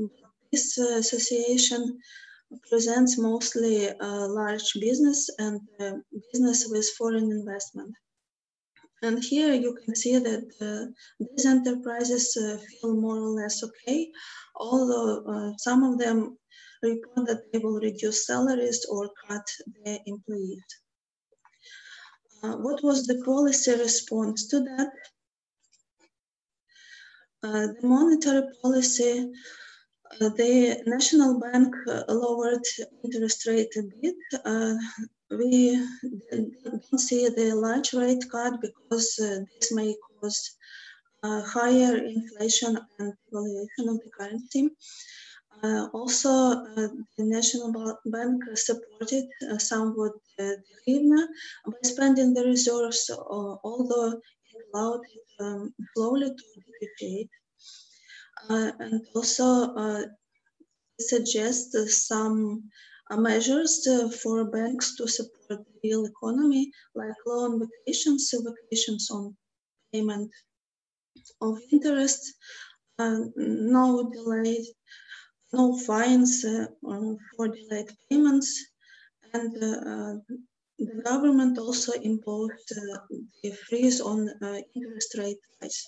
This 0.52 0.78
uh, 0.78 0.98
association 0.98 1.98
presents 2.68 3.18
mostly 3.18 3.88
uh, 3.88 4.28
large 4.28 4.72
business 4.80 5.30
and 5.38 5.60
uh, 5.80 5.92
business 6.32 6.66
with 6.70 6.88
foreign 6.98 7.30
investment. 7.30 7.94
And 9.02 9.22
here 9.22 9.52
you 9.52 9.76
can 9.84 9.94
see 9.94 10.18
that 10.18 10.46
uh, 10.60 10.92
these 11.20 11.46
enterprises 11.46 12.36
uh, 12.36 12.58
feel 12.80 12.94
more 12.94 13.18
or 13.18 13.30
less 13.40 13.62
okay, 13.62 14.10
although 14.56 15.24
uh, 15.26 15.52
some 15.58 15.82
of 15.84 15.98
them 15.98 16.38
report 16.82 17.26
that 17.26 17.42
they 17.52 17.58
will 17.58 17.80
reduce 17.80 18.26
salaries 18.26 18.86
or 18.90 19.10
cut 19.28 19.46
their 19.84 19.98
employees. 20.06 20.64
Uh, 22.42 22.56
what 22.56 22.82
was 22.82 23.06
the 23.06 23.22
policy 23.24 23.72
response 23.72 24.48
to 24.48 24.60
that? 24.60 24.90
the 27.44 27.76
monetary 27.82 28.42
policy 28.62 29.30
the 30.20 30.82
National 30.86 31.40
Bank 31.40 31.74
uh, 31.88 32.04
lowered 32.08 32.64
interest 33.04 33.46
rate 33.46 33.74
a 33.76 33.82
bit. 34.00 34.16
Uh, 34.44 34.74
we 35.30 35.76
don't 36.64 37.00
see 37.00 37.28
the 37.28 37.54
large 37.54 37.92
rate 37.92 38.24
cut 38.30 38.54
because 38.60 39.16
this 39.16 39.72
may 39.72 39.94
cause 40.20 40.56
higher 41.24 41.96
inflation 41.96 42.78
and 42.98 43.12
devaluation 43.32 43.88
of 43.90 44.00
the 44.02 44.10
currency. 44.18 44.70
Uh, 45.64 45.88
also, 45.94 46.28
uh, 46.28 46.88
the 47.16 47.24
National 47.24 47.72
Bank 48.04 48.42
supported 48.54 49.24
uh, 49.50 49.56
somewhat 49.56 50.12
the 50.36 50.58
hryvnia 50.86 51.26
by 51.66 51.72
spending 51.82 52.34
the 52.34 52.44
reserves, 52.44 53.10
although 53.64 54.10
it 54.12 54.20
allowed 54.74 55.00
it 55.14 55.44
um, 55.44 55.72
slowly 55.94 56.28
to 56.28 56.44
depreciate. 56.54 57.30
Uh, 58.50 58.72
and 58.78 59.00
also 59.14 59.74
uh, 59.74 60.02
suggest 61.00 61.72
some 61.88 62.62
uh, 63.10 63.16
measures 63.16 63.86
for 64.22 64.44
banks 64.44 64.96
to 64.96 65.08
support 65.08 65.64
the 65.64 65.64
real 65.82 66.04
economy, 66.04 66.70
like 66.94 67.16
loan 67.26 67.60
vacations, 67.60 68.32
vacations 68.32 69.10
on 69.10 69.34
payment 69.92 70.30
of 71.40 71.58
interest, 71.72 72.34
no 72.98 74.10
delay, 74.12 74.64
no 75.52 75.78
fines 75.78 76.44
for 77.36 77.48
delayed 77.48 77.90
payments, 78.10 78.50
and 79.32 79.56
uh, 79.56 80.14
the 80.78 81.02
government 81.04 81.58
also 81.58 81.92
imposed 81.92 82.72
uh, 82.76 82.98
the 83.42 83.52
freeze 83.52 84.00
on 84.00 84.28
uh, 84.42 84.60
interest 84.74 85.16
rate 85.18 85.38
rise. 85.62 85.84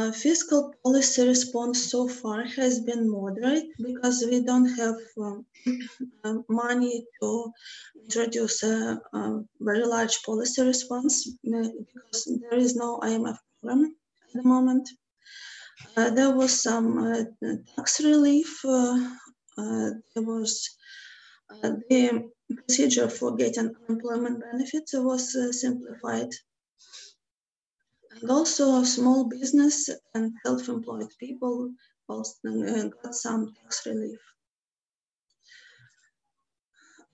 Uh, 0.00 0.10
fiscal 0.12 0.72
policy 0.82 1.28
response 1.28 1.90
so 1.90 2.08
far 2.08 2.42
has 2.44 2.80
been 2.80 3.02
moderate 3.10 3.66
because 3.76 4.24
we 4.30 4.42
don't 4.42 4.70
have 4.80 4.96
um, 5.20 5.44
uh, 6.24 6.36
money 6.48 7.04
to 7.20 7.52
introduce 8.04 8.62
a, 8.62 8.98
a, 9.12 9.42
very 9.60 9.84
large 9.84 10.22
policy 10.22 10.62
response 10.62 11.14
uh, 11.28 11.68
because 11.90 12.20
there 12.40 12.58
is 12.58 12.76
no 12.76 12.98
IMF 13.00 13.36
program 13.60 13.94
at 14.24 14.32
the 14.32 14.48
moment. 14.48 14.88
Uh, 15.98 16.08
there 16.08 16.34
was 16.34 16.62
some 16.62 16.86
tax 17.76 18.00
relief. 18.00 18.60
There 18.62 20.26
was 20.32 20.50
the 21.60 22.30
procedure 22.56 23.10
for 23.10 23.36
getting 23.36 23.74
unemployment 23.88 24.40
benefits 24.50 24.94
was 24.94 25.24
simplified 25.60 26.30
and 28.10 28.30
also 28.30 28.82
small 28.82 29.28
business 29.28 29.88
and 30.14 30.32
self-employed 30.44 31.10
people 31.18 31.72
also 32.08 32.34
uh, 32.48 32.88
got 33.02 33.14
some 33.14 33.54
tax 33.54 33.86
relief. 33.86 34.18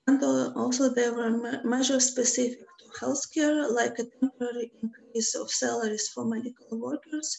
And 0.07 0.23
uh, 0.23 0.53
also 0.55 0.89
there 0.89 1.13
were 1.13 1.63
measures 1.65 2.07
specific 2.07 2.61
to 2.79 3.05
healthcare, 3.05 3.71
like 3.71 3.99
a 3.99 4.05
temporary 4.21 4.71
increase 4.83 5.35
of 5.35 5.51
salaries 5.51 6.09
for 6.09 6.25
medical 6.25 6.79
workers, 6.79 7.39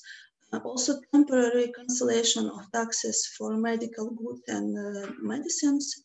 uh, 0.53 0.59
also 0.59 0.99
temporary 1.13 1.71
cancellation 1.71 2.49
of 2.49 2.71
taxes 2.73 3.25
for 3.37 3.55
medical 3.57 4.09
goods 4.11 4.43
and 4.47 4.77
uh, 4.77 5.11
medicines, 5.19 5.95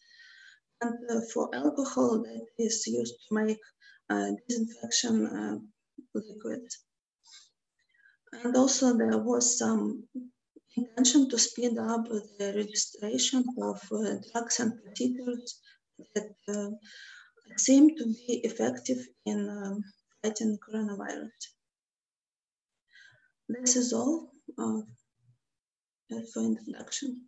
and 0.80 0.94
uh, 1.11 1.21
for 1.32 1.52
alcohol 1.54 2.23
that 2.23 2.47
is 2.59 2.87
used 2.87 3.14
to 3.28 3.35
make 3.35 3.61
uh, 4.11 4.30
disinfection 4.49 5.62
liquid. 6.14 6.62
And 8.33 8.57
also 8.57 8.97
there 8.97 9.19
was 9.19 9.59
some 9.59 10.05
intention 10.77 11.29
to 11.29 11.39
speed 11.39 11.77
up 11.79 12.05
the 12.39 12.53
registration 12.57 13.45
of 13.62 13.81
uh, 13.93 14.15
drugs 14.33 14.61
and 14.61 14.73
procedures 14.83 15.61
that 16.15 16.35
uh, 16.49 16.71
seem 17.57 17.97
to 17.97 18.05
be 18.05 18.41
effective 18.45 18.99
in 19.27 19.49
um, 19.49 19.85
fighting 20.23 20.59
coronavirus. 20.67 21.29
This 23.49 23.77
is 23.77 23.93
all 23.93 24.31
uh, 24.59 24.81
for 26.33 26.43
introduction. 26.43 27.27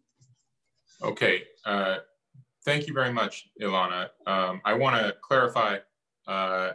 Okay, 1.02 1.42
uh, 1.66 1.99
thank 2.64 2.87
you 2.87 2.94
very 2.94 3.12
much, 3.12 3.49
Ilana. 3.61 4.08
Um, 4.26 4.62
I 4.64 4.73
want 4.75 4.96
to 4.96 5.14
clarify 5.23 5.78
uh, 6.26 6.73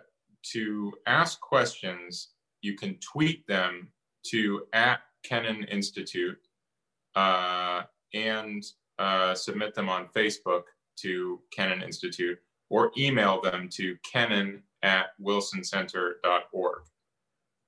to 0.54 0.94
ask 1.08 1.40
questions, 1.40 2.30
you 2.62 2.76
can 2.76 2.98
tweet 3.00 3.48
them 3.48 3.92
to 4.24 4.64
at 4.74 5.00
Kennan 5.24 5.64
Institute 5.66 6.38
uh, 7.16 7.84
and 8.14 8.64
uh, 8.98 9.34
submit 9.34 9.74
them 9.74 9.90
on 9.90 10.08
Facebook 10.16 10.64
to 10.98 11.40
Kennan 11.52 11.82
Institute 11.82 12.38
or 12.70 12.92
email 12.98 13.42
them 13.42 13.70
to 13.74 13.98
kennan 14.12 14.62
at 14.84 15.08
wilsoncenter.org. 15.22 16.82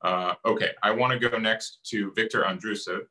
Uh, 0.04 0.34
okay, 0.46 0.70
I 0.84 0.92
want 0.92 1.14
to 1.14 1.30
go 1.30 1.38
next 1.38 1.80
to 1.90 2.12
Victor 2.16 2.44
Andrusiv, 2.44 3.02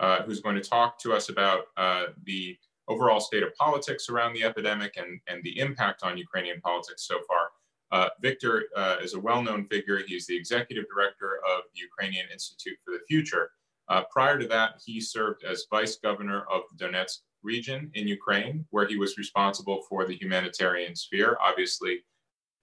uh, 0.00 0.22
who's 0.22 0.40
going 0.40 0.56
to 0.56 0.62
talk 0.62 0.98
to 1.00 1.12
us 1.12 1.28
about 1.28 1.66
uh, 1.76 2.06
the 2.24 2.56
overall 2.88 3.20
state 3.20 3.42
of 3.42 3.54
politics 3.54 4.08
around 4.08 4.32
the 4.32 4.42
epidemic 4.42 4.96
and, 4.96 5.20
and 5.28 5.42
the 5.44 5.58
impact 5.60 6.02
on 6.02 6.18
Ukrainian 6.18 6.60
politics 6.60 7.06
so 7.06 7.20
far. 7.28 7.49
Uh, 7.92 8.08
Victor 8.20 8.64
uh, 8.76 8.96
is 9.02 9.14
a 9.14 9.20
well-known 9.20 9.66
figure. 9.66 10.00
He's 10.06 10.26
the 10.26 10.36
executive 10.36 10.84
director 10.94 11.40
of 11.48 11.62
the 11.74 11.80
Ukrainian 11.80 12.26
Institute 12.32 12.78
for 12.84 12.92
the 12.92 13.00
Future. 13.08 13.50
Uh, 13.88 14.02
prior 14.10 14.38
to 14.38 14.46
that, 14.46 14.80
he 14.84 15.00
served 15.00 15.44
as 15.44 15.66
vice 15.70 15.96
governor 15.96 16.44
of 16.50 16.62
the 16.70 16.84
Donetsk 16.84 17.18
region 17.42 17.90
in 17.94 18.06
Ukraine, 18.06 18.64
where 18.70 18.86
he 18.86 18.96
was 18.96 19.18
responsible 19.18 19.82
for 19.88 20.04
the 20.04 20.14
humanitarian 20.14 20.94
sphere, 20.94 21.36
obviously 21.40 22.00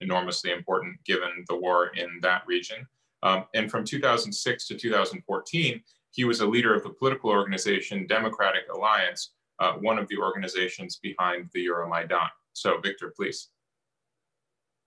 enormously 0.01 0.51
important 0.51 0.95
given 1.05 1.43
the 1.49 1.55
war 1.55 1.87
in 1.95 2.19
that 2.21 2.43
region. 2.47 2.87
Um, 3.23 3.45
and 3.55 3.69
from 3.69 3.83
2006 3.83 4.67
to 4.67 4.77
2014, 4.77 5.81
he 6.11 6.23
was 6.23 6.39
a 6.39 6.45
leader 6.45 6.73
of 6.75 6.83
the 6.83 6.89
political 6.91 7.29
organization 7.29 8.07
Democratic 8.07 8.63
Alliance, 8.73 9.31
uh, 9.59 9.73
one 9.73 9.97
of 9.97 10.07
the 10.07 10.17
organizations 10.17 10.97
behind 11.01 11.49
the 11.53 11.65
Euromaidan. 11.65 12.29
So, 12.53 12.79
Victor, 12.79 13.13
please. 13.15 13.49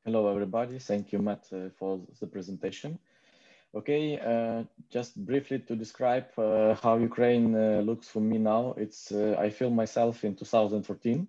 Hello, 0.07 0.31
everybody. 0.31 0.79
Thank 0.79 1.13
you, 1.13 1.19
Matt, 1.19 1.47
uh, 1.53 1.69
for 1.79 2.01
the 2.19 2.27
presentation. 2.27 2.99
Okay, 3.75 4.19
uh, 4.19 4.65
just 4.89 5.15
briefly 5.27 5.59
to 5.59 5.77
describe 5.77 6.25
uh, 6.39 6.75
how 6.83 6.97
Ukraine 6.97 7.55
uh, 7.55 7.83
looks 7.85 8.09
for 8.09 8.21
me 8.21 8.39
now. 8.39 8.75
It's 8.79 9.13
uh, 9.13 9.37
I 9.39 9.51
feel 9.51 9.69
myself 9.69 10.25
in 10.25 10.37
2014 10.37 11.29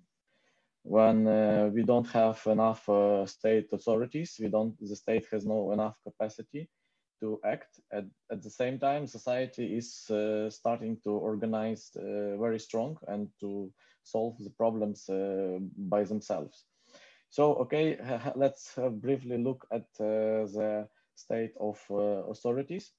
when 0.83 1.27
uh, 1.27 1.69
we 1.73 1.83
don't 1.83 2.07
have 2.11 2.41
enough 2.47 2.87
state 3.29 3.67
authorities. 3.73 4.37
We 4.39 4.47
don't. 4.47 4.73
The 4.79 4.95
state 4.95 5.25
has 5.33 5.45
no 5.45 5.73
enough 5.73 5.97
capacity 6.07 6.69
to 7.19 7.41
act. 7.43 7.81
At, 7.91 8.05
at 8.31 8.41
the 8.41 8.49
same 8.49 8.79
time, 8.79 9.05
society 9.05 9.75
is 9.75 10.09
starting 10.47 10.97
to 11.03 11.09
organize 11.09 11.91
very 11.93 12.59
strong 12.59 12.97
and 13.09 13.27
to 13.41 13.69
solve 14.03 14.37
the 14.39 14.51
problems 14.51 15.09
by 15.77 16.05
themselves. 16.05 16.70
So, 17.31 17.55
okay, 17.55 17.97
let's 18.35 18.77
briefly 18.77 19.37
look 19.37 19.65
at 19.71 19.85
the 19.97 20.87
state 21.15 21.53
of 21.59 21.79
uh, 21.89 22.29
authorities. 22.29 22.91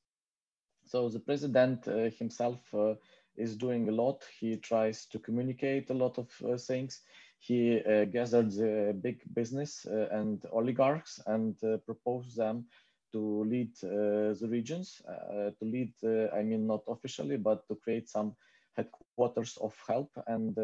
So 0.85 1.09
the 1.09 1.21
president 1.21 1.87
uh, 1.87 2.11
himself 2.19 2.61
uh, 2.75 2.95
is 3.37 3.57
doing 3.57 3.89
a 3.89 3.93
lot. 3.93 4.25
He 4.41 4.57
tries 4.57 5.07
to 5.07 5.19
communicate 5.19 5.91
a 5.91 5.95
lot 5.95 6.19
of 6.19 6.31
things. 6.61 7.01
He 7.39 7.81
gathered 8.12 8.53
the 8.53 8.97
big 9.03 9.21
business 9.35 9.85
and 9.85 10.45
oligarchs 10.53 11.21
and 11.27 11.57
proposed 11.85 12.37
them 12.37 12.67
to 13.12 13.45
lead 13.45 13.73
uh, 13.85 14.33
the 14.41 14.49
regions, 14.49 15.03
uh, 15.09 15.51
to 15.59 15.65
lead, 15.65 15.93
uh, 16.05 16.35
I 16.35 16.43
mean, 16.43 16.67
not 16.67 16.85
officially, 16.89 17.37
but 17.37 17.67
to 17.69 17.77
create 17.77 18.09
some 18.09 18.35
headquarters 18.77 19.59
of 19.61 19.77
help. 19.87 20.11
And 20.27 20.57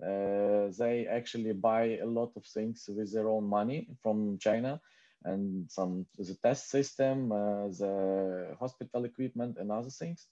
they 0.00 1.06
actually 1.10 1.52
buy 1.52 1.98
a 1.98 2.06
lot 2.06 2.32
of 2.36 2.44
things 2.44 2.88
with 2.88 3.12
their 3.12 3.28
own 3.28 3.44
money 3.44 3.88
from 4.02 4.38
China 4.38 4.80
and 5.24 5.70
some 5.70 6.06
the 6.18 6.34
test 6.42 6.70
system, 6.70 7.32
uh, 7.32 7.68
the 7.68 8.56
hospital 8.58 9.04
equipment, 9.04 9.58
and 9.58 9.70
other 9.70 9.90
things. 9.90 10.26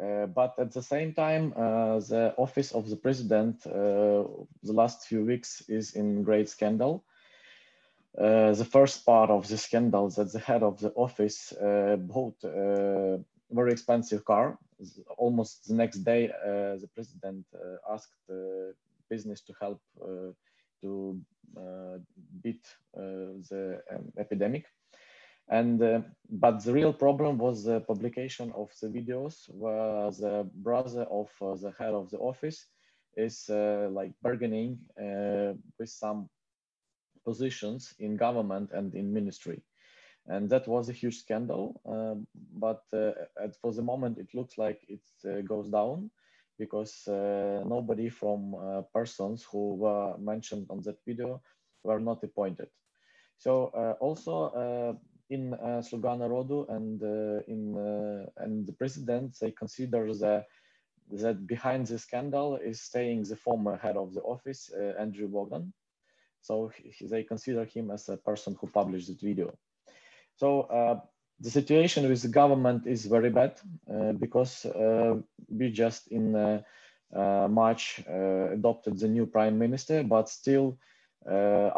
Uh, 0.00 0.26
but 0.26 0.54
at 0.58 0.72
the 0.72 0.82
same 0.82 1.12
time, 1.12 1.52
uh, 1.56 1.98
the 2.00 2.34
office 2.38 2.72
of 2.72 2.88
the 2.88 2.96
president 2.96 3.62
the 3.62 4.72
last 4.72 5.06
few 5.06 5.24
weeks 5.24 5.62
is 5.68 5.94
in 5.94 6.22
great 6.22 6.48
scandal. 6.48 7.04
Uh, 8.18 8.52
the 8.52 8.64
first 8.64 9.06
part 9.06 9.30
of 9.30 9.48
the 9.48 9.56
scandal 9.56 10.08
that 10.10 10.32
the 10.32 10.38
head 10.38 10.62
of 10.62 10.78
the 10.80 10.92
office 10.92 11.52
uh, 11.52 11.96
bought 11.98 12.36
a 12.44 13.18
very 13.50 13.72
expensive 13.72 14.24
car. 14.24 14.58
Almost 15.16 15.68
the 15.68 15.74
next 15.74 15.98
day, 15.98 16.28
uh, 16.28 16.76
the 16.76 16.88
president 16.94 17.46
asked 17.90 18.16
the 18.28 18.74
business 19.14 19.40
to 19.42 19.52
help 19.60 19.80
to 20.82 21.20
uh, 21.56 21.98
beat 22.42 22.64
uh, 22.96 23.38
the 23.50 23.80
um, 23.92 24.12
epidemic. 24.18 24.64
And 25.48 25.82
uh, 25.82 26.00
but 26.30 26.64
the 26.64 26.72
real 26.72 26.92
problem 26.92 27.38
was 27.38 27.64
the 27.64 27.80
publication 27.80 28.52
of 28.54 28.70
the 28.80 28.88
videos 28.88 29.34
where 29.50 30.10
the 30.10 30.48
brother 30.54 31.02
of 31.10 31.30
the 31.40 31.72
head 31.78 31.94
of 31.94 32.10
the 32.10 32.18
office 32.18 32.66
is 33.16 33.50
like 33.98 34.12
bargaining 34.22 34.78
with 35.78 35.90
some 35.90 36.28
positions 37.24 37.94
in 37.98 38.16
government 38.16 38.70
and 38.72 38.94
in 38.94 39.12
ministry 39.12 39.62
and 40.26 40.48
that 40.50 40.66
was 40.68 40.88
a 40.88 40.92
huge 40.92 41.18
scandal. 41.18 41.80
Uh, 41.84 42.14
but 42.54 42.82
uh, 42.92 43.12
for 43.60 43.72
the 43.72 43.82
moment, 43.82 44.18
it 44.18 44.28
looks 44.34 44.56
like 44.56 44.80
it 44.88 45.02
uh, 45.28 45.40
goes 45.42 45.68
down 45.68 46.10
because 46.58 47.06
uh, 47.08 47.62
nobody 47.66 48.08
from 48.08 48.54
uh, 48.54 48.82
persons 48.94 49.44
who 49.50 49.74
were 49.74 50.16
mentioned 50.18 50.66
on 50.70 50.80
that 50.82 50.98
video 51.04 51.40
were 51.82 52.00
not 52.00 52.22
appointed. 52.22 52.68
So 53.38 53.72
uh, 53.74 53.94
also 54.00 54.98
in 55.30 55.54
uh, 55.54 55.82
Sluga 55.82 56.12
and 56.68 57.02
in 57.48 58.30
and 58.36 58.66
the 58.66 58.72
president, 58.72 59.36
they 59.40 59.50
consider 59.50 60.06
the, 60.14 60.44
that 61.10 61.46
behind 61.46 61.86
the 61.86 61.98
scandal 61.98 62.56
is 62.56 62.82
staying 62.82 63.24
the 63.24 63.36
former 63.36 63.76
head 63.76 63.96
of 63.96 64.14
the 64.14 64.20
office, 64.22 64.70
Andrew 64.98 65.28
Bogdan. 65.28 65.72
So 66.40 66.70
he, 66.74 67.06
they 67.06 67.22
consider 67.24 67.64
him 67.64 67.90
as 67.90 68.08
a 68.08 68.16
person 68.16 68.56
who 68.60 68.66
published 68.66 69.08
that 69.08 69.20
video. 69.20 69.56
So 70.36 70.62
uh, 70.62 71.00
the 71.42 71.50
situation 71.50 72.08
with 72.08 72.22
the 72.22 72.28
government 72.28 72.86
is 72.86 73.06
very 73.06 73.30
bad 73.30 73.60
uh, 73.92 74.12
because 74.12 74.64
uh, 74.64 75.16
we 75.48 75.70
just 75.70 76.06
in 76.08 76.36
uh, 76.36 76.62
uh 77.14 77.48
March 77.48 78.02
uh, 78.08 78.52
adopted 78.52 78.98
the 78.98 79.08
new 79.08 79.26
prime 79.26 79.58
minister, 79.58 80.02
but 80.02 80.28
still 80.28 80.78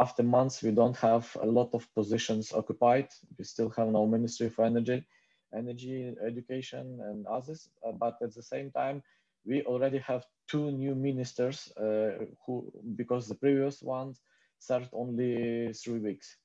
after 0.05 0.23
months 0.23 0.63
we 0.63 0.71
don't 0.71 0.97
have 0.97 1.37
a 1.43 1.47
lot 1.47 1.71
of 1.75 1.83
positions 1.95 2.53
occupied. 2.53 3.09
We 3.39 3.45
still 3.45 3.71
have 3.77 3.89
no 3.89 4.07
Ministry 4.07 4.49
for 4.49 4.65
Energy, 4.65 5.05
Energy, 5.53 6.15
Education, 6.31 7.01
and 7.09 7.27
others. 7.27 7.69
but 7.99 8.15
at 8.23 8.33
the 8.35 8.43
same 8.43 8.71
time, 8.71 9.03
we 9.45 9.63
already 9.63 9.99
have 9.99 10.25
two 10.49 10.71
new 10.71 10.95
ministers 10.95 11.73
who, 12.47 12.55
because 12.97 13.29
the 13.29 13.35
previous 13.35 13.83
ones 13.83 14.21
served 14.59 14.91
only 14.93 15.73
three 15.75 15.99
weeks. 15.99 16.37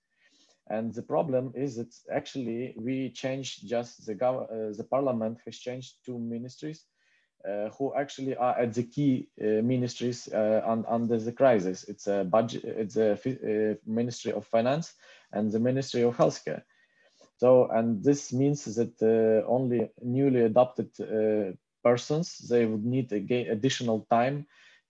And 0.69 0.93
the 0.93 1.01
problem 1.01 1.51
is 1.55 1.77
that 1.77 1.95
actually 2.11 2.75
we 2.77 3.09
changed 3.09 3.67
just 3.67 4.05
the, 4.05 4.13
uh, 4.13 4.77
the 4.77 4.83
parliament 4.89 5.39
has 5.45 5.57
changed 5.57 5.95
two 6.05 6.19
ministries 6.19 6.85
uh, 7.47 7.69
who 7.69 7.93
actually 7.95 8.35
are 8.35 8.57
at 8.59 8.73
the 8.73 8.83
key 8.83 9.29
uh, 9.41 9.63
ministries 9.63 10.27
uh, 10.27 10.61
un 10.65 10.85
under 10.87 11.17
the 11.17 11.31
crisis. 11.31 11.85
It's 11.85 12.05
a 12.07 12.23
budget, 12.23 12.63
it's 12.65 12.97
a 12.97 13.13
uh, 13.13 13.75
Ministry 13.85 14.31
of 14.33 14.45
Finance 14.45 14.93
and 15.31 15.51
the 15.51 15.59
Ministry 15.59 16.03
of 16.03 16.17
Healthcare. 16.17 16.63
So, 17.37 17.69
and 17.71 18.03
this 18.03 18.33
means 18.33 18.65
that 18.75 19.01
uh, 19.01 19.47
only 19.49 19.89
newly 20.03 20.41
adopted 20.41 20.91
persons, 21.81 22.37
they 22.49 22.65
would 22.65 22.85
need 22.85 23.11
additional 23.13 24.05
time 24.09 24.45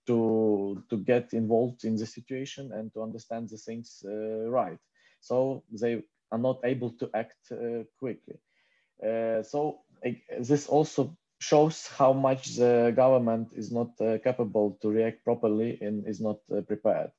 to, 0.08 0.82
to 0.90 0.96
get 0.96 1.32
involved 1.32 1.84
in 1.84 1.94
the 1.94 2.06
situation 2.06 2.72
and 2.72 2.92
to 2.92 3.02
understand 3.02 3.48
the 3.48 3.56
things 3.56 4.02
right 4.04 4.78
so 5.20 5.62
they 5.70 6.02
are 6.32 6.38
not 6.38 6.60
able 6.64 6.90
to 6.90 7.10
act 7.14 7.52
uh, 7.52 7.84
quickly. 7.98 8.38
Uh, 9.02 9.42
so 9.42 9.80
this 10.38 10.66
also 10.66 11.16
shows 11.40 11.86
how 11.86 12.12
much 12.12 12.56
the 12.56 12.92
government 12.94 13.52
is 13.54 13.72
not 13.72 13.88
uh, 14.00 14.18
capable 14.18 14.78
to 14.82 14.90
react 14.90 15.24
properly 15.24 15.78
and 15.80 16.06
is 16.06 16.20
not 16.20 16.38
prepared. 16.66 17.10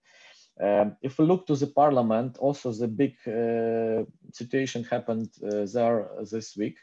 Um, 0.61 0.95
if 1.01 1.17
we 1.17 1.25
look 1.25 1.47
to 1.47 1.55
the 1.55 1.67
parliament, 1.67 2.37
also 2.37 2.71
the 2.71 2.87
big 2.87 3.15
uh, 3.27 4.03
situation 4.31 4.83
happened 4.83 5.29
uh, 5.43 5.65
there 5.73 6.09
this 6.29 6.55
week. 6.55 6.77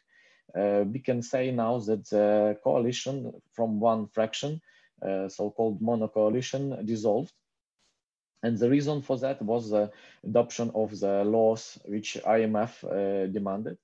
Uh, 0.56 0.84
we 0.92 0.98
can 0.98 1.22
say 1.22 1.52
now 1.52 1.78
that 1.78 2.08
the 2.08 2.58
coalition 2.64 3.32
from 3.52 3.78
one 3.78 4.08
fraction, 4.08 4.60
so-called 5.28 5.80
mono 5.80 6.08
coalition, 6.08 6.84
dissolved. 6.84 7.32
And 8.42 8.56
the 8.56 8.70
reason 8.70 9.02
for 9.02 9.18
that 9.18 9.42
was 9.42 9.70
the 9.70 9.90
adoption 10.24 10.70
of 10.74 10.98
the 10.98 11.24
laws 11.24 11.78
which 11.84 12.16
IMF 12.24 12.84
uh, 12.84 13.26
demanded. 13.26 13.78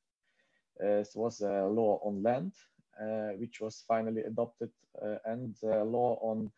Uh, 0.83 1.01
it 1.01 1.11
was 1.15 1.41
a 1.41 1.67
law 1.67 2.01
on 2.05 2.23
land, 2.23 2.53
uh, 3.01 3.31
which 3.39 3.61
was 3.61 3.85
finally 3.87 4.23
adopted, 4.23 4.71
uh, 5.03 5.17
and 5.25 5.55
the 5.63 5.85
law 5.85 6.19
on 6.23 6.51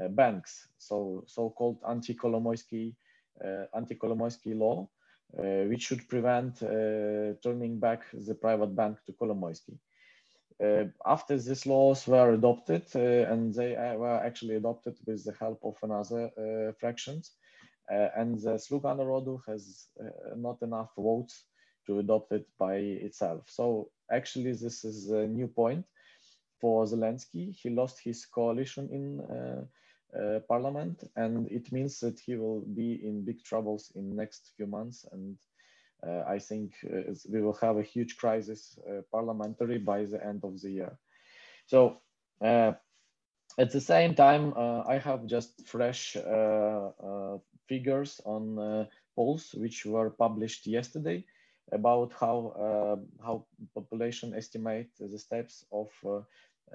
uh, 0.00 0.08
banks, 0.08 0.68
so 0.78 1.22
so-called 1.26 1.78
anti-Kolomoisky 1.88 2.94
uh, 3.44 3.64
anti-Kolomoisky 3.74 4.56
law, 4.56 4.88
which 5.68 5.82
should 5.82 6.08
prevent 6.08 6.60
turning 7.42 7.78
back 7.80 8.04
the 8.12 8.34
private 8.34 8.74
bank 8.74 8.98
to 9.04 9.12
Kolomoisky. 9.12 9.78
Uh, 10.62 10.84
after 11.04 11.36
these 11.36 11.66
laws 11.66 12.06
were 12.06 12.32
adopted, 12.32 12.84
uh, 12.94 13.32
and 13.32 13.52
they 13.54 13.74
uh, 13.74 13.94
were 13.94 14.20
actually 14.24 14.54
adopted 14.54 14.96
with 15.06 15.24
the 15.24 15.34
help 15.40 15.58
of 15.64 15.76
another 15.82 16.30
fractions, 16.78 17.32
and 17.90 18.40
the 18.40 18.58
Sluga 18.58 18.96
Narodu 18.96 19.40
has 19.46 19.88
uh, 20.00 20.34
not 20.36 20.62
enough 20.62 20.90
votes 20.96 21.44
to 21.86 21.98
adopt 21.98 22.32
it 22.32 22.46
by 22.58 22.76
itself. 22.76 23.44
So 23.48 23.90
actually, 24.10 24.52
this 24.52 24.84
is 24.84 25.10
a 25.10 25.26
new 25.26 25.48
point 25.48 25.84
for 26.60 26.84
Zelensky. 26.84 27.54
He 27.54 27.70
lost 27.70 28.00
his 28.02 28.24
coalition 28.26 28.88
in 28.90 29.20
uh, 29.20 29.64
uh, 30.18 30.40
parliament, 30.48 31.04
and 31.16 31.46
it 31.50 31.72
means 31.72 32.00
that 32.00 32.18
he 32.20 32.36
will 32.36 32.60
be 32.60 33.00
in 33.04 33.24
big 33.24 33.42
troubles 33.44 33.92
in 33.94 34.16
next 34.16 34.52
few 34.56 34.66
months. 34.66 35.04
And 35.12 35.36
uh, 36.06 36.22
I 36.26 36.38
think 36.38 36.72
uh, 36.84 37.12
we 37.28 37.42
will 37.42 37.58
have 37.60 37.76
a 37.76 37.82
huge 37.82 38.16
crisis 38.16 38.78
parliamentary 39.10 39.78
by 39.78 40.04
the 40.04 40.24
end 40.24 40.44
of 40.44 40.60
the 40.60 40.70
year. 40.70 40.98
So 41.66 42.00
at 42.40 43.70
the 43.70 43.80
same 43.80 44.14
time, 44.14 44.54
I 44.56 44.98
have 44.98 45.26
just 45.26 45.66
fresh 45.66 46.16
figures 47.68 48.20
on 48.24 48.58
uh, 48.58 48.86
polls 49.16 49.54
which 49.54 49.86
were 49.86 50.10
published 50.10 50.66
yesterday 50.66 51.24
about 51.72 52.12
how 52.12 52.52
uh, 52.58 52.96
how 53.24 53.44
population 53.74 54.34
estimate 54.34 54.90
the 54.98 55.18
steps 55.18 55.64
of 55.72 55.88
uh, 56.04 56.20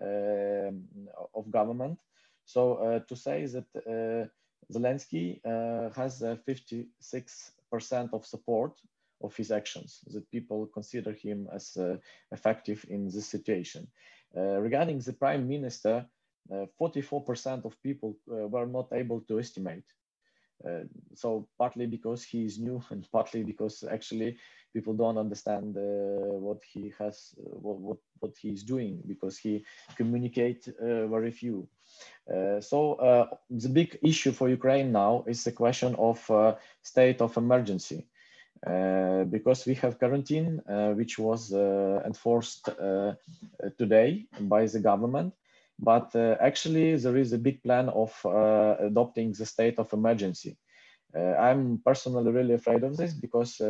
uh 0.02 0.72
of 1.34 1.52
government. 1.52 2.00
So 2.46 2.76
uh, 2.76 3.00
to 3.08 3.16
say 3.16 3.46
that 3.46 3.68
uh, 3.76 4.28
Zelensky 4.74 5.40
has 5.96 6.22
56% 6.22 8.14
of 8.14 8.26
support 8.26 8.80
of 9.22 9.36
his 9.36 9.52
actions, 9.52 10.00
that 10.14 10.32
people 10.32 10.68
consider 10.68 11.12
him 11.12 11.48
as 11.52 11.78
effective 12.32 12.86
in 12.90 13.06
this 13.06 13.28
situation. 13.28 13.88
regarding 14.36 15.00
the 15.00 15.14
prime 15.14 15.48
minister, 15.48 16.06
44% 16.50 17.66
of 17.66 17.82
people 17.82 18.16
were 18.28 18.68
not 18.68 18.88
able 18.94 19.22
to 19.22 19.40
estimate 19.40 19.86
uh, 20.68 20.84
so 21.16 21.48
partly 21.58 21.86
because 21.86 22.24
he 22.24 22.44
is 22.44 22.60
new 22.60 22.82
and 22.90 23.08
partly 23.12 23.44
because 23.44 23.84
actually 23.90 24.38
people 24.74 24.94
don't 24.94 25.18
understand 25.18 25.76
uh, 25.78 26.38
what 26.38 26.62
he 26.74 26.92
has 27.00 27.34
uh, 27.40 27.58
what, 27.60 27.80
what 27.80 27.98
what 28.20 28.34
he's 28.42 28.64
doing 28.64 29.02
because 29.08 29.38
he 29.38 29.64
communicate 29.96 30.68
uh, 30.68 31.08
very 31.08 31.32
few. 31.32 31.68
Uh, 32.30 32.60
so 32.60 33.30
the 33.50 33.70
big 33.70 33.98
issue 34.04 34.32
for 34.32 34.50
ukraine 34.50 34.92
now 34.92 35.24
is 35.28 35.44
the 35.44 35.52
question 35.52 35.96
of 35.96 36.20
state 36.82 37.22
of 37.22 37.38
emergency. 37.38 38.06
Because 39.32 39.66
we 39.66 39.76
have 39.76 39.98
quarantine 39.98 40.62
which 40.96 41.18
was 41.18 41.54
enforced 41.54 42.68
today 43.78 44.26
by 44.42 44.66
the 44.66 44.80
government 44.80 45.34
but 45.82 46.16
uh, 46.16 46.36
actually, 46.42 46.96
there 46.98 47.18
is 47.18 47.34
a 47.34 47.38
big 47.38 47.64
plan 47.64 47.90
of 47.90 48.14
uh, 48.26 48.76
adopting 48.80 49.32
the 49.32 49.46
state 49.46 49.80
of 49.80 49.92
emergency. 49.94 50.58
Uh, 51.16 51.36
I'm 51.36 51.82
personally 51.86 52.32
really 52.32 52.54
afraid 52.54 52.84
of 52.84 52.98
this 52.98 53.14
because 53.14 53.62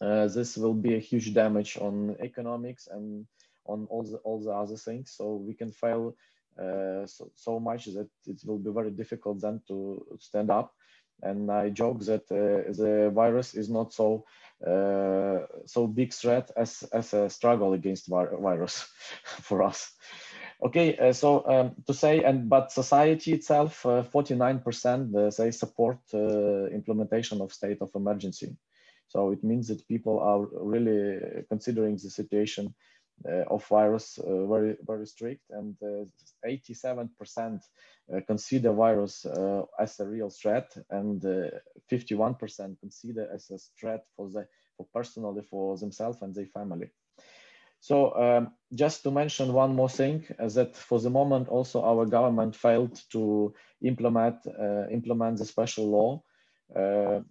this 0.00 0.56
will 0.56 0.74
be 0.74 0.94
a 0.94 1.00
huge 1.00 1.34
damage 1.34 1.78
on 1.78 2.16
economics 2.20 2.88
and 2.88 3.26
on 3.66 3.86
all 3.90 4.02
the 4.02 4.18
all 4.18 4.40
the 4.40 4.52
other 4.52 4.76
things. 4.76 5.12
So 5.16 5.36
we 5.36 5.54
can 5.54 5.72
fail 5.72 6.14
uh, 6.58 7.06
so, 7.06 7.30
so 7.34 7.58
much 7.58 7.86
that 7.86 8.08
it 8.26 8.40
will 8.44 8.58
be 8.58 8.70
very 8.70 8.90
difficult 8.90 9.40
then 9.40 9.60
to 9.68 10.04
stand 10.18 10.50
up. 10.50 10.74
And 11.22 11.50
I 11.50 11.70
joke 11.70 12.00
that 12.00 12.24
uh, 12.30 12.72
the 12.72 13.10
virus 13.14 13.54
is 13.54 13.70
not 13.70 13.92
so 13.92 14.24
uh, 14.66 15.46
so 15.66 15.86
big 15.86 16.12
threat 16.12 16.50
as 16.56 16.82
as 16.92 17.14
a 17.14 17.30
struggle 17.30 17.72
against 17.72 18.08
virus 18.08 18.86
for 19.24 19.62
us. 19.62 19.92
Okay, 20.64 20.96
uh, 20.96 21.12
so 21.12 21.44
um, 21.48 21.74
to 21.88 21.92
say, 21.92 22.22
and 22.22 22.48
but 22.48 22.70
society 22.70 23.32
itself, 23.32 23.82
49% 23.82 25.14
uh, 25.14 25.30
they 25.36 25.50
support 25.50 25.98
uh, 26.14 26.66
implementation 26.66 27.40
of 27.40 27.52
state 27.52 27.78
of 27.80 27.90
emergency. 27.96 28.56
So 29.08 29.32
it 29.32 29.42
means 29.42 29.66
that 29.68 29.88
people 29.88 30.20
are 30.20 30.46
really 30.64 31.44
considering 31.48 31.94
the 31.96 32.10
situation 32.10 32.74
uh, 33.28 33.42
of 33.50 33.66
virus 33.66 34.18
uh, 34.18 34.46
very 34.46 34.76
very 34.86 35.06
strict, 35.06 35.50
and 35.50 35.76
87% 36.46 37.60
consider 38.28 38.72
virus 38.72 39.26
as 39.80 39.98
a 39.98 40.06
real 40.06 40.30
threat, 40.30 40.76
and 40.90 41.20
51% 41.90 42.78
consider 42.78 43.28
as 43.34 43.50
a 43.50 43.58
threat 43.80 44.04
for 44.16 44.30
the 44.30 44.46
for 44.76 44.86
personally 44.94 45.42
for 45.42 45.76
themselves 45.76 46.22
and 46.22 46.32
their 46.36 46.46
family. 46.46 46.88
So 47.82 48.14
um, 48.14 48.52
just 48.72 49.02
to 49.02 49.10
mention 49.10 49.52
one 49.52 49.74
more 49.74 49.88
thing, 49.88 50.24
is 50.38 50.54
that 50.54 50.76
for 50.76 51.00
the 51.00 51.10
moment 51.10 51.48
also 51.48 51.82
our 51.82 52.06
government 52.06 52.54
failed 52.54 53.00
to 53.10 53.52
implement 53.82 54.36
uh, 54.46 54.86
implement 54.88 55.38
the 55.38 55.44
special 55.44 55.90
law. 55.90 56.22
Uh, 56.76 57.22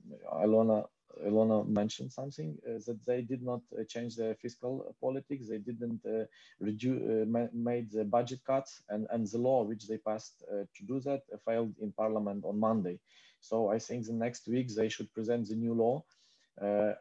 Ilona 0.44 0.88
Ilona 1.26 1.66
mentioned 1.66 2.12
something 2.12 2.58
uh, 2.68 2.80
that 2.86 3.00
they 3.06 3.22
did 3.22 3.42
not 3.42 3.62
uh, 3.72 3.86
change 3.88 4.18
the 4.18 4.36
fiscal 4.42 4.94
politics. 5.00 5.48
They 5.48 5.60
didn't 5.60 6.02
uh, 6.06 6.26
reduce 6.60 7.02
uh, 7.02 7.26
ma 7.28 7.48
made 7.54 7.90
the 7.90 8.04
budget 8.04 8.42
cuts, 8.46 8.84
and 8.90 9.08
and 9.10 9.26
the 9.26 9.38
law 9.38 9.64
which 9.64 9.88
they 9.88 10.00
passed 10.00 10.44
to 10.76 10.84
do 10.86 11.00
that 11.00 11.22
failed 11.46 11.76
in 11.82 11.94
parliament 11.94 12.44
on 12.44 12.60
Monday. 12.60 13.00
So 13.40 13.70
I 13.70 13.80
think 13.80 14.06
the 14.06 14.20
next 14.26 14.50
week 14.50 14.68
they 14.76 14.90
should 14.90 15.14
present 15.14 15.48
the 15.48 15.56
new 15.56 15.74
law, 15.74 16.04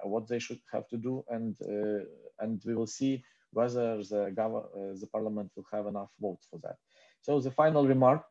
what 0.05 0.29
they 0.29 0.39
should 0.39 0.63
have 0.73 0.87
to 0.91 0.97
do, 0.97 1.25
and 1.29 1.57
and 2.39 2.63
we 2.65 2.77
will 2.77 2.87
see 2.87 3.25
whether 3.53 4.03
the, 4.03 4.25
uh, 4.27 5.01
the 5.01 5.09
parliament 5.13 5.51
will 5.57 5.67
have 5.73 5.87
enough 5.87 6.11
votes 6.21 6.47
for 6.51 6.59
that. 6.63 6.77
So 7.23 7.41
the 7.41 7.51
final 7.51 7.87
remark 7.87 8.25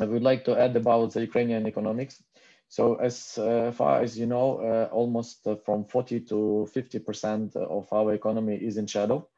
I 0.00 0.06
would 0.06 0.22
like 0.22 0.44
to 0.46 0.58
add 0.58 0.76
about 0.76 1.12
the 1.12 1.20
Ukrainian 1.20 1.66
economics. 1.66 2.22
So 2.68 2.96
as 2.96 3.38
uh, 3.38 3.70
far 3.70 4.02
as 4.02 4.18
you 4.18 4.26
know, 4.26 4.58
uh, 4.58 4.88
almost 4.92 5.46
uh, 5.46 5.56
from 5.64 5.84
40 5.84 6.20
to 6.20 6.68
50% 6.74 7.54
of 7.56 7.92
our 7.92 8.14
economy 8.14 8.56
is 8.56 8.76
in 8.76 8.86
shadow. 8.86 9.28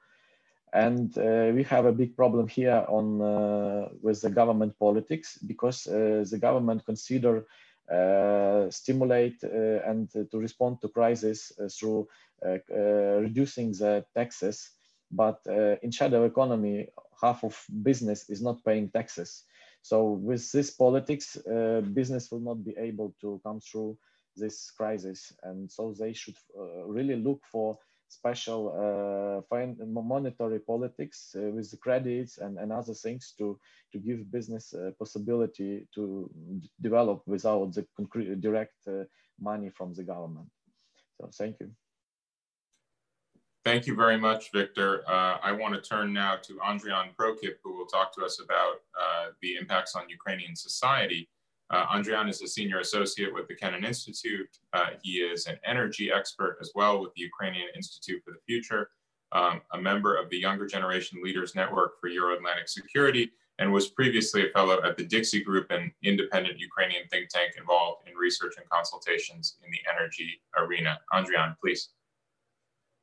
And 0.73 1.17
uh, 1.19 1.53
we 1.55 1.63
have 1.65 1.87
a 1.87 1.93
big 1.93 2.17
problem 2.17 2.49
here 2.49 2.85
on 2.89 3.21
uh, 3.21 3.89
with 4.03 4.23
the 4.23 4.31
government 4.31 4.79
politics 4.79 5.39
because 5.47 5.85
the 5.85 6.39
government 6.41 6.85
consider 6.85 7.47
stimulate 8.71 9.43
and 9.43 10.11
to 10.11 10.39
respond 10.39 10.81
to 10.81 10.89
crisis 10.89 11.53
through 11.79 12.09
reducing 12.43 13.73
the 13.73 14.05
taxes 14.15 14.76
but 15.11 15.41
uh, 15.49 15.77
in 15.83 15.91
shadow 15.91 16.25
economy, 16.25 16.89
half 17.21 17.45
of 17.45 17.63
business 17.83 18.29
is 18.29 18.43
not 18.43 18.65
paying 18.65 18.91
taxes. 18.91 19.45
So 19.83 20.11
with 20.11 20.51
this 20.51 20.71
politics, 20.71 21.37
uh, 21.37 21.81
business 21.93 22.31
will 22.31 22.41
not 22.41 22.65
be 22.65 22.75
able 22.77 23.15
to 23.21 23.41
come 23.45 23.61
through 23.61 23.97
this 24.37 24.71
crisis. 24.71 25.33
And 25.43 25.71
so 25.71 25.95
they 25.99 26.13
should 26.13 26.37
uh, 26.59 26.85
really 26.85 27.17
look 27.17 27.41
for 27.51 27.79
special 28.09 29.43
uh, 29.51 29.57
monetary 29.87 30.61
politics 30.61 31.35
uh, 31.37 31.51
with 31.51 31.71
the 31.71 31.77
credits 31.77 32.39
and, 32.39 32.59
and 32.59 32.73
other 32.73 32.95
things 32.95 33.35
to, 33.39 33.59
to 33.93 33.99
give 33.99 34.31
business 34.31 34.75
possibility 34.99 35.87
to 35.95 36.31
develop 36.81 37.23
without 37.27 37.73
the 37.75 37.87
direct 38.41 38.89
money 39.41 39.71
from 39.71 39.95
the 39.95 40.05
government. 40.05 40.49
So 41.19 41.31
thank 41.33 41.57
you. 41.61 41.71
Thank 43.67 43.89
you 43.89 43.97
very 43.97 44.17
much, 44.17 44.53
Victor. 44.53 45.03
Uh, 45.11 45.39
I 45.43 45.51
want 45.51 45.75
to 45.75 45.81
turn 45.81 46.13
now 46.13 46.37
to 46.37 46.53
Andrian 46.59 47.17
Prokip, 47.17 47.57
who 47.65 47.77
will 47.77 47.87
talk 47.87 48.15
to 48.15 48.25
us 48.25 48.39
about 48.41 48.75
uh, 48.97 49.31
the 49.43 49.57
impacts 49.57 49.97
on 49.97 50.09
Ukrainian 50.09 50.55
society. 50.55 51.29
Uh, 51.71 51.85
Andrian 51.87 52.29
is 52.29 52.41
a 52.43 52.47
senior 52.47 52.79
associate 52.79 53.35
with 53.35 53.49
the 53.49 53.57
Kennan 53.57 53.85
Institute. 53.85 54.47
Uh, 54.73 54.91
he 55.03 55.15
is 55.15 55.47
an 55.47 55.59
energy 55.65 56.13
expert 56.13 56.59
as 56.61 56.71
well 56.77 57.01
with 57.01 57.13
the 57.15 57.23
Ukrainian 57.23 57.67
Institute 57.75 58.23
for 58.25 58.31
the 58.31 58.39
Future, 58.47 58.91
um, 59.33 59.61
a 59.73 59.79
member 59.79 60.15
of 60.15 60.31
the 60.31 60.39
Younger 60.39 60.69
Generation 60.69 61.21
Leaders 61.21 61.57
Network 61.57 62.01
for 62.01 62.07
Euro-Atlantic 62.07 62.69
Security, 62.69 63.33
and 63.59 63.73
was 63.73 63.89
previously 63.89 64.49
a 64.49 64.53
fellow 64.53 64.81
at 64.85 64.97
the 64.97 65.05
DiXi 65.05 65.45
Group, 65.45 65.73
an 65.73 65.91
independent 66.05 66.61
Ukrainian 66.61 67.09
think 67.09 67.31
tank 67.31 67.55
involved 67.59 68.09
in 68.09 68.15
research 68.15 68.55
and 68.59 68.71
consultations 68.71 69.57
in 69.65 69.73
the 69.73 69.81
energy 69.93 70.41
arena. 70.57 71.01
Andrian, 71.13 71.57
please. 71.61 71.89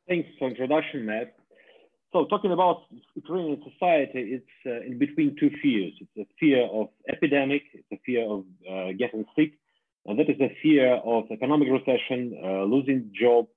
Thanks 0.07 0.27
for 0.37 0.49
introduction, 0.49 1.05
Matt. 1.05 1.33
So 2.11 2.25
talking 2.25 2.51
about 2.51 2.81
Ukrainian 3.15 3.63
society, 3.63 4.37
it's 4.37 4.55
uh, 4.65 4.85
in 4.85 4.99
between 4.99 5.35
two 5.39 5.49
fears. 5.61 5.93
It's 6.01 6.17
a 6.17 6.27
fear 6.39 6.63
of 6.65 6.89
epidemic, 7.09 7.63
it's 7.73 7.91
a 7.91 7.99
fear 8.05 8.23
of 8.29 8.43
uh, 8.69 8.91
getting 8.99 9.25
sick, 9.35 9.53
and 10.05 10.19
that 10.19 10.29
is 10.29 10.39
a 10.41 10.55
fear 10.61 10.95
of 10.95 11.23
economic 11.31 11.69
recession, 11.71 12.37
uh, 12.43 12.63
losing 12.65 13.11
job, 13.19 13.47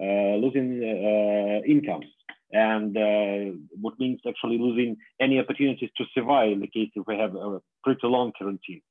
uh, 0.00 0.36
losing 0.44 0.68
uh, 0.80 1.66
incomes, 1.68 2.06
and 2.52 2.96
uh, 2.96 3.58
what 3.80 3.98
means 3.98 4.20
actually 4.26 4.58
losing 4.58 4.96
any 5.20 5.40
opportunities 5.40 5.90
to 5.96 6.04
survive 6.14 6.52
in 6.52 6.60
the 6.60 6.68
case 6.68 6.90
if 6.94 7.04
we 7.06 7.18
have 7.18 7.34
a 7.34 7.60
pretty 7.82 8.06
long 8.06 8.30
quarantine. 8.38 8.82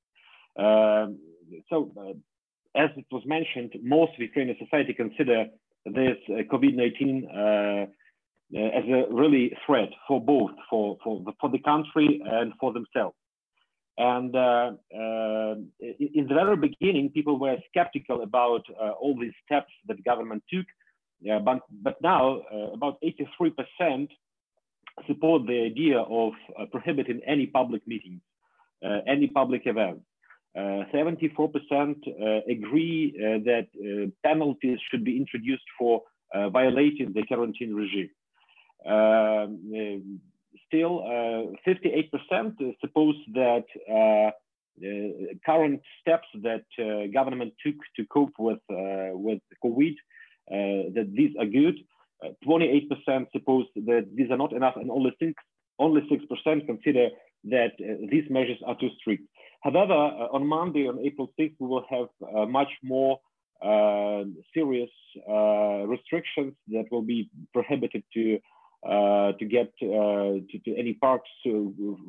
Um, 0.59 1.17
so 1.69 1.91
as 2.75 2.89
it 2.97 3.05
was 3.09 3.23
mentioned, 3.25 3.71
most 3.81 4.11
Ukrainian 4.19 4.57
society 4.63 4.93
consider 4.93 5.45
this 5.85 6.17
uh, 6.29 6.41
COVID-19 6.51 7.25
uh, 7.25 7.85
uh, 8.55 8.59
as 8.59 8.83
a 8.85 9.13
really 9.13 9.55
threat 9.65 9.89
for 10.07 10.21
both, 10.21 10.51
for, 10.69 10.97
for, 11.03 11.21
the, 11.25 11.31
for 11.39 11.49
the 11.49 11.59
country 11.59 12.21
and 12.25 12.53
for 12.59 12.73
themselves. 12.73 13.15
And 13.97 14.35
uh, 14.35 14.71
uh, 14.93 15.55
in 15.79 16.27
the 16.27 16.33
very 16.33 16.57
beginning, 16.57 17.11
people 17.11 17.39
were 17.39 17.57
skeptical 17.69 18.23
about 18.23 18.63
uh, 18.69 18.89
all 18.91 19.17
these 19.19 19.33
steps 19.45 19.71
that 19.87 20.03
government 20.03 20.43
took. 20.51 20.65
Yeah, 21.21 21.39
but, 21.39 21.61
but 21.81 21.95
now, 22.01 22.41
about 22.73 22.97
83% 23.01 24.09
support 25.07 25.47
the 25.47 25.61
idea 25.61 25.99
of 25.99 26.33
prohibiting 26.71 27.21
any 27.25 27.47
public 27.47 27.87
meetings, 27.87 28.21
any 29.07 29.27
public 29.27 29.63
events. 29.65 30.03
74% 30.57 31.27
uh, 31.31 32.25
uh, 32.25 32.39
agree 32.49 33.13
uh, 33.17 33.39
that 33.43 33.67
uh, 33.75 34.09
penalties 34.23 34.79
should 34.89 35.03
be 35.03 35.17
introduced 35.17 35.63
for 35.77 36.03
uh, 36.33 36.49
violating 36.49 37.13
the 37.13 37.23
quarantine 37.27 37.73
regime. 37.73 38.09
Um, 38.85 39.59
uh, 39.73 39.99
still 40.67 41.01
58% 41.67 42.75
suppose 42.79 43.15
that 43.33 43.65
current 45.45 45.81
steps 46.01 46.27
that 46.41 46.63
government 47.13 47.53
took 47.65 47.75
to 47.97 48.05
cope 48.05 48.33
with 48.39 48.59
with 48.69 49.41
COVID 49.63 49.95
that 50.49 51.11
these 51.13 51.31
are 51.39 51.45
good. 51.45 51.75
28% 52.47 53.27
suppose 53.31 53.65
that 53.75 54.07
these 54.15 54.31
are 54.31 54.37
not 54.37 54.53
enough, 54.53 54.75
and 54.77 54.89
only 54.89 55.15
six 55.19 55.33
only 55.79 56.01
6% 56.01 56.65
consider 56.65 57.09
that 57.45 57.71
uh, 57.79 58.07
these 58.09 58.23
measures 58.29 58.57
are 58.65 58.77
too 58.79 58.89
strict. 58.99 59.23
However, 59.65 59.93
uh, 59.93 60.27
on 60.31 60.45
Monday, 60.45 60.87
on 60.87 60.99
April 61.03 61.33
6th, 61.39 61.55
we 61.59 61.67
will 61.67 61.85
have 61.89 62.09
uh, 62.21 62.45
much 62.45 62.69
more 62.83 63.19
serious 64.53 64.91
restrictions 65.87 66.53
that 66.67 66.85
will 66.91 67.01
be 67.01 67.29
prohibited 67.51 68.03
to 68.13 68.39
to 69.39 69.45
get 69.49 69.73
to, 69.79 70.41
to, 70.65 70.77
any 70.77 70.93
parks, 70.93 71.29
uh, 71.47 71.49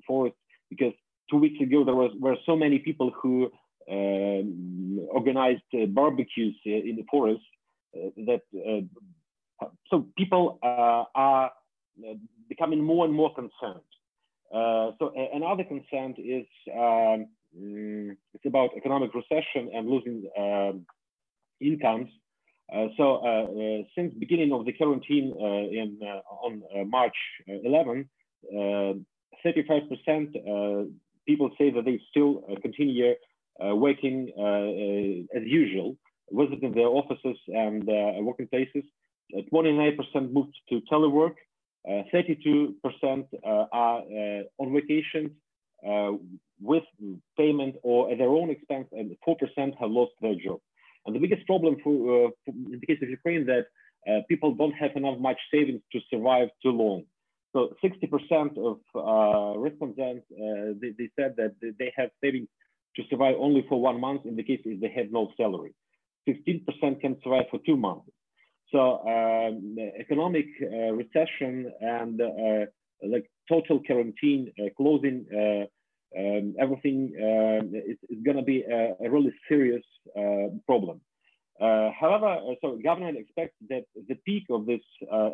forests, 0.06 0.38
because 0.68 0.92
two 1.30 1.38
weeks 1.38 1.58
ago 1.62 1.82
there 1.82 1.94
was 1.94 2.10
were 2.20 2.36
so 2.44 2.54
many 2.56 2.78
people 2.78 3.10
who 3.22 3.50
um, 3.90 5.08
organized 5.10 5.70
barbecues 5.94 6.56
in 6.66 6.94
the 6.96 7.06
forest 7.10 7.46
that 8.28 8.42
so 9.88 10.06
people 10.18 10.58
are 10.62 11.50
becoming 12.50 12.82
more 12.84 13.06
and 13.06 13.14
more 13.14 13.32
concerned. 13.34 13.88
Uh, 14.52 14.92
so 14.98 15.12
another 15.32 15.64
concern 15.64 16.14
is 16.18 16.46
um, 16.72 17.26
mm, 17.58 18.16
it's 18.34 18.46
about 18.46 18.70
economic 18.76 19.10
recession 19.14 19.70
and 19.74 19.88
losing 19.88 20.28
um, 20.38 20.86
incomes. 21.60 22.08
Uh, 22.72 22.86
so 22.96 23.20
uh, 23.24 23.44
uh 23.44 23.82
since 23.94 24.12
beginning 24.18 24.52
of 24.52 24.64
the 24.64 24.72
quarantine 24.72 25.32
uh, 25.40 25.44
in 25.44 26.00
uh, 26.02 26.20
on 26.44 26.62
uh, 26.74 26.82
March 26.84 27.14
11, 27.46 28.08
35% 28.52 30.90
people 31.26 31.50
say 31.58 31.70
that 31.70 31.84
they 31.84 32.00
still 32.10 32.42
continue 32.62 33.14
working 33.60 34.32
as 35.34 35.42
usual, 35.44 35.96
visiting 36.30 36.72
their 36.72 36.88
offices 36.88 37.36
and 37.48 37.86
working 38.24 38.48
places. 38.48 38.84
29% 39.52 40.32
moved 40.32 40.56
to 40.68 40.80
telework, 40.90 41.34
32% 41.88 43.26
uh, 43.44 43.66
on 44.58 44.72
are 44.72 45.30
uh, 45.86 46.12
with 46.60 46.84
payment 47.36 47.76
or 47.82 48.10
at 48.10 48.18
their 48.18 48.28
own 48.28 48.50
expense, 48.50 48.88
and 48.92 49.16
4% 49.26 49.36
have 49.80 49.90
lost 49.90 50.12
their 50.20 50.34
job. 50.34 50.60
And 51.04 51.14
the 51.14 51.20
biggest 51.20 51.46
problem 51.46 51.76
for, 51.82 52.30
for 52.44 52.54
in 52.54 52.78
the 52.80 52.86
case 52.86 52.98
of 53.02 53.08
Ukraine 53.08 53.46
that 53.46 53.66
people 54.28 54.54
don't 54.54 54.72
have 54.72 54.92
enough 54.96 55.18
much 55.18 55.38
savings 55.52 55.82
to 55.92 56.00
survive 56.10 56.48
too 56.62 56.70
long. 56.70 57.04
So 57.56 57.74
60% 57.82 58.58
of 58.58 58.78
uh, 58.94 59.58
respondents, 59.58 60.26
uh, 60.30 60.76
they, 60.80 60.90
they, 60.98 61.08
said 61.18 61.36
that 61.38 61.54
they 61.60 61.90
have 61.96 62.10
savings 62.22 62.48
to 62.96 63.02
survive 63.08 63.36
only 63.38 63.64
for 63.66 63.80
one 63.80 63.98
month 63.98 64.26
in 64.26 64.36
the 64.36 64.42
case 64.42 64.60
if 64.66 64.78
they 64.78 64.92
have 64.94 65.10
no 65.10 65.30
salary. 65.38 65.74
15% 66.28 67.00
can 67.00 67.16
survive 67.22 67.44
for 67.50 67.58
two 67.64 67.78
months. 67.78 68.10
So 68.72 69.00
um, 69.08 69.76
economic 69.98 70.46
uh, 70.60 70.92
recession 70.92 71.72
and 71.80 72.20
uh, 72.20 72.66
like 73.02 73.30
total 73.48 73.80
quarantine, 73.84 74.52
uh, 74.60 74.68
closing 74.76 75.26
um, 76.16 76.54
everything 76.58 77.12
is, 77.74 77.98
is 78.08 78.22
going 78.24 78.36
to 78.36 78.42
be 78.42 78.62
a, 78.62 78.94
a, 79.04 79.10
really 79.10 79.34
serious 79.48 79.82
problem. 80.66 81.00
however, 81.60 82.38
so 82.62 82.78
government 82.82 83.18
expects 83.18 83.56
that 83.68 83.84
the 84.08 84.14
peak 84.26 84.44
of 84.50 84.66
this 84.66 84.84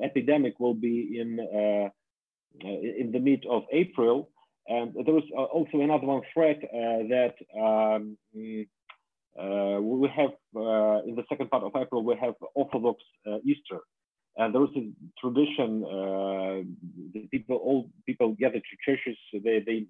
epidemic 0.02 0.58
will 0.58 0.74
be 0.74 1.20
in 1.20 1.30
in 2.60 3.12
the 3.12 3.20
mid 3.20 3.44
of 3.48 3.62
April, 3.72 4.30
and 4.66 4.92
there 5.06 5.18
is 5.18 5.24
also 5.36 5.80
another 5.80 6.06
one 6.06 6.22
threat 6.34 6.60
that 7.14 7.34
um, 7.56 8.16
uh, 9.38 9.80
we 9.80 10.08
have 10.14 10.32
uh, 10.54 11.00
in 11.06 11.14
the 11.16 11.24
second 11.28 11.50
part 11.50 11.62
of 11.62 11.72
April 11.74 12.04
we 12.04 12.14
have 12.20 12.34
Orthodox 12.54 13.02
uh, 13.26 13.38
Easter, 13.44 13.80
and 14.36 14.54
there 14.54 14.64
is 14.64 14.70
a 14.76 14.84
tradition. 15.20 15.82
the 17.14 17.20
people, 17.30 17.56
all 17.56 17.90
people 18.06 18.34
gather 18.38 18.60
to 18.60 18.76
churches. 18.84 19.16
They 19.32 19.60
they 19.66 19.86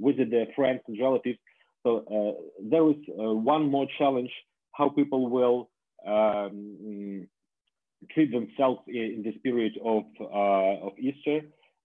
visit 0.00 0.30
their 0.30 0.46
friends 0.56 0.80
and 0.88 0.98
relatives. 1.00 1.38
So 1.82 2.36
there 2.62 2.88
is 2.90 2.96
one 3.06 3.70
more 3.70 3.86
challenge: 3.98 4.30
how 4.72 4.88
people 4.88 5.30
will 5.30 5.70
um, 6.06 7.26
treat 8.12 8.30
themselves 8.32 8.80
in, 8.88 9.04
in 9.16 9.22
this 9.22 9.34
period 9.42 9.74
of 9.84 10.04
of 10.20 10.92
Easter, 10.98 11.40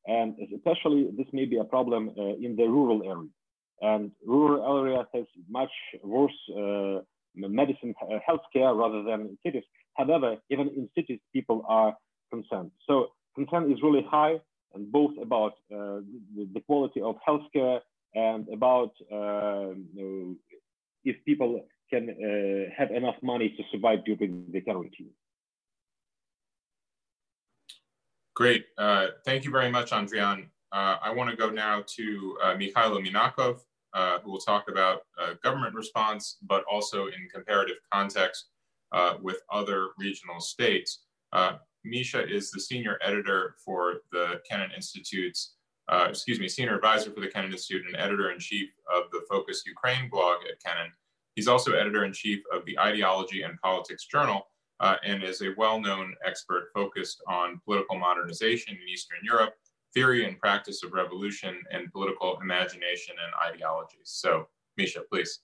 and 0.07 0.35
especially 0.55 1.09
this 1.17 1.27
may 1.33 1.45
be 1.45 1.57
a 1.57 1.65
problem 1.65 2.09
in 2.45 2.55
the 2.55 2.67
rural 2.67 3.03
area 3.03 3.29
and 3.83 4.11
rural 4.25 4.79
area 4.79 5.05
has 5.13 5.25
much 5.49 5.71
worse 6.01 6.31
uh, 6.57 6.99
medicine 7.35 7.93
uh, 8.01 8.17
healthcare 8.27 8.75
rather 8.75 9.03
than 9.03 9.37
cities. 9.45 9.63
However, 9.95 10.37
even 10.49 10.67
in 10.69 10.89
cities, 10.95 11.19
people 11.31 11.63
are 11.67 11.95
concerned. 12.31 12.71
So 12.87 13.09
concern 13.35 13.71
is 13.71 13.81
really 13.81 14.05
high, 14.09 14.39
and 14.73 14.91
both 14.91 15.11
about 15.21 15.53
uh, 15.71 16.01
the, 16.35 16.47
the, 16.53 16.61
quality 16.61 17.01
of 17.01 17.15
healthcare 17.27 17.79
and 18.15 18.47
about 18.49 18.91
uh, 19.11 19.73
if 21.03 21.15
people 21.25 21.65
can 21.91 22.09
uh, 22.09 22.73
have 22.75 22.89
enough 22.91 23.15
money 23.21 23.49
to 23.49 23.63
survive 23.71 24.03
during 24.05 24.45
the 24.51 24.61
quarantine. 24.61 25.11
Great. 28.35 28.65
Uh, 28.79 29.07
thank 29.25 29.45
you 29.45 29.51
very 29.51 29.69
much, 29.69 29.91
Andrian. 29.91 30.45
Uh, 30.71 30.97
I 31.03 31.11
want 31.11 31.29
to 31.29 31.35
go 31.35 31.51
now 31.51 31.83
to 31.85 32.37
uh, 32.43 32.55
Mykhailo 32.55 32.99
Minakov, 33.05 33.59
uh, 33.93 34.17
who 34.23 34.31
will 34.31 34.39
talk 34.39 34.69
about 34.69 35.01
uh, 35.21 35.35
government 35.43 35.75
response, 35.75 36.37
but 36.41 36.63
also 36.63 37.07
in 37.07 37.27
comparative 37.31 37.75
context 37.91 38.45
uh, 38.93 39.15
with 39.21 39.41
other 39.51 39.89
regional 39.97 40.39
states. 40.39 41.03
Uh, 41.33 41.53
Misha 41.83 42.25
is 42.27 42.51
the 42.51 42.61
senior 42.61 42.97
editor 43.01 43.55
for 43.63 43.95
the 44.11 44.39
Kennan 44.49 44.71
Institute's, 44.75 45.55
uh, 45.89 46.07
excuse 46.09 46.39
me, 46.39 46.47
senior 46.47 46.75
advisor 46.75 47.11
for 47.11 47.19
the 47.19 47.27
Kennan 47.27 47.51
Institute 47.51 47.85
and 47.87 47.97
editor-in-chief 47.97 48.69
of 48.95 49.03
the 49.11 49.21
Focus 49.29 49.63
Ukraine 49.65 50.09
blog 50.09 50.37
at 50.49 50.63
Kennan. 50.63 50.91
He's 51.35 51.47
also 51.47 51.73
editor-in-chief 51.73 52.41
of 52.53 52.65
the 52.65 52.79
Ideology 52.79 53.41
and 53.41 53.59
Politics 53.61 54.05
Journal, 54.05 54.47
uh, 54.79 54.95
and 55.03 55.23
is 55.23 55.41
a 55.41 55.53
well-known 55.57 56.13
expert 56.25 56.69
focused 56.73 57.21
on 57.27 57.59
political 57.65 57.97
modernization 57.97 58.77
in 58.81 58.87
Eastern 58.87 59.19
Europe 59.23 59.53
theory 59.93 60.25
and 60.25 60.39
practice 60.39 60.83
of 60.83 60.93
revolution 60.93 61.61
and 61.71 61.91
political 61.91 62.39
imagination 62.41 63.15
and 63.23 63.53
ideologies. 63.53 64.05
So, 64.05 64.47
Misha, 64.77 65.01
please. 65.11 65.39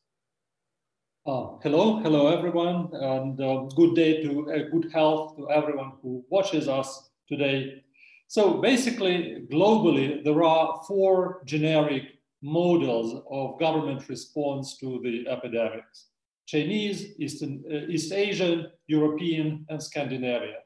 Uh, 1.27 1.57
hello, 1.61 1.99
hello 1.99 2.27
everyone, 2.27 2.89
and 2.93 3.41
uh, 3.41 3.63
good 3.75 3.93
day 3.93 4.23
to 4.23 4.49
uh, 4.51 4.69
good 4.71 4.89
health 4.93 5.35
to 5.35 5.51
everyone 5.51 5.91
who 6.01 6.23
watches 6.29 6.69
us 6.69 7.09
today. 7.27 7.83
So 8.27 8.61
basically, 8.61 9.45
globally, 9.51 10.23
there 10.23 10.41
are 10.43 10.81
four 10.87 11.41
generic 11.43 12.03
models 12.41 13.21
of 13.29 13.59
government 13.59 14.07
response 14.07 14.77
to 14.77 15.01
the 15.03 15.27
epidemics. 15.29 16.05
Chinese, 16.47 17.19
Eastern, 17.19 17.65
uh, 17.69 17.91
East 17.91 18.13
Asian, 18.13 18.67
European, 18.87 19.65
and 19.67 19.83
Scandinavian. 19.83 20.61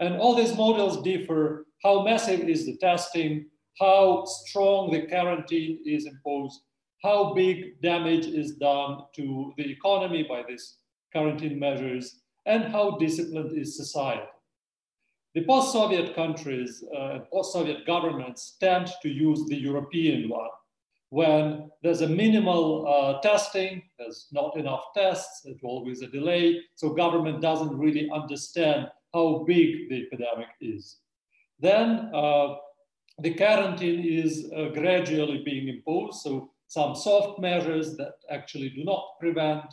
And 0.00 0.16
all 0.16 0.34
these 0.34 0.56
models 0.56 1.00
differ 1.02 1.68
how 1.84 2.02
massive 2.02 2.40
is 2.40 2.66
the 2.66 2.76
testing, 2.78 3.46
how 3.78 4.24
strong 4.24 4.90
the 4.90 5.06
quarantine 5.06 5.78
is 5.86 6.06
imposed, 6.06 6.60
how 7.02 7.34
big 7.34 7.80
damage 7.80 8.26
is 8.26 8.56
done 8.56 8.98
to 9.16 9.52
the 9.56 9.70
economy 9.70 10.22
by 10.22 10.42
these 10.48 10.76
quarantine 11.12 11.58
measures, 11.58 12.20
and 12.46 12.64
how 12.64 12.96
disciplined 12.98 13.56
is 13.58 13.76
society. 13.76 14.26
The 15.34 15.44
post-Soviet 15.44 16.14
countries 16.14 16.84
uh, 16.96 17.20
post-Soviet 17.32 17.86
governments 17.86 18.56
tend 18.60 18.88
to 19.02 19.08
use 19.08 19.44
the 19.46 19.56
European 19.56 20.28
one. 20.28 20.50
When 21.10 21.70
there's 21.82 22.00
a 22.00 22.08
minimal 22.08 22.86
uh, 22.88 23.20
testing, 23.20 23.82
there's 23.98 24.28
not 24.32 24.56
enough 24.56 24.84
tests, 24.96 25.42
there's 25.44 25.60
always 25.62 26.02
a 26.02 26.06
delay, 26.06 26.60
so 26.74 26.94
government 26.94 27.42
doesn't 27.42 27.76
really 27.76 28.08
understand 28.10 28.88
how 29.12 29.44
big 29.46 29.90
the 29.90 30.06
epidemic 30.06 30.48
is. 30.60 30.98
Then 31.60 32.10
uh, 32.14 32.54
the 33.18 33.34
quarantine 33.34 34.04
is 34.04 34.50
uh, 34.56 34.68
gradually 34.72 35.42
being 35.44 35.68
imposed. 35.68 36.22
So 36.22 36.51
some 36.72 36.94
soft 36.94 37.38
measures 37.38 37.98
that 37.98 38.14
actually 38.30 38.70
do 38.70 38.82
not 38.82 39.04
prevent 39.20 39.66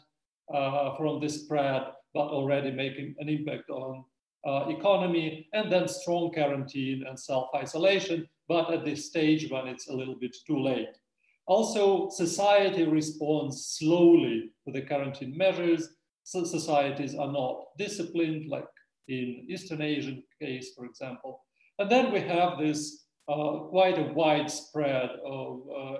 uh, 0.54 0.98
from 0.98 1.22
the 1.22 1.30
spread, 1.30 1.84
but 2.14 2.28
already 2.28 2.72
making 2.72 3.16
an 3.20 3.30
impact 3.30 3.70
on 3.70 4.04
uh, 4.46 4.66
economy, 4.68 5.48
and 5.54 5.72
then 5.72 5.88
strong 5.88 6.30
quarantine 6.34 7.06
and 7.08 7.18
self-isolation, 7.18 8.28
but 8.50 8.70
at 8.74 8.84
this 8.84 9.06
stage 9.06 9.50
when 9.50 9.66
it's 9.66 9.88
a 9.88 9.94
little 9.94 10.16
bit 10.20 10.36
too 10.46 10.60
late. 10.62 10.90
Also, 11.48 12.10
society 12.10 12.84
responds 12.84 13.78
slowly 13.80 14.52
to 14.66 14.74
the 14.74 14.82
quarantine 14.82 15.38
measures. 15.38 15.88
So 16.24 16.44
societies 16.44 17.16
are 17.16 17.32
not 17.32 17.64
disciplined, 17.78 18.50
like 18.50 18.68
in 19.08 19.46
Eastern 19.50 19.82
Asian 19.82 20.22
case, 20.42 20.74
for 20.76 20.84
example. 20.86 21.46
And 21.80 21.90
then 21.90 22.12
we 22.12 22.20
have 22.20 22.60
this 22.60 23.06
uh, 23.30 23.60
quite 23.70 23.98
a 23.98 24.12
widespread 24.14 25.12
of 25.26 25.62
uh, 25.74 26.00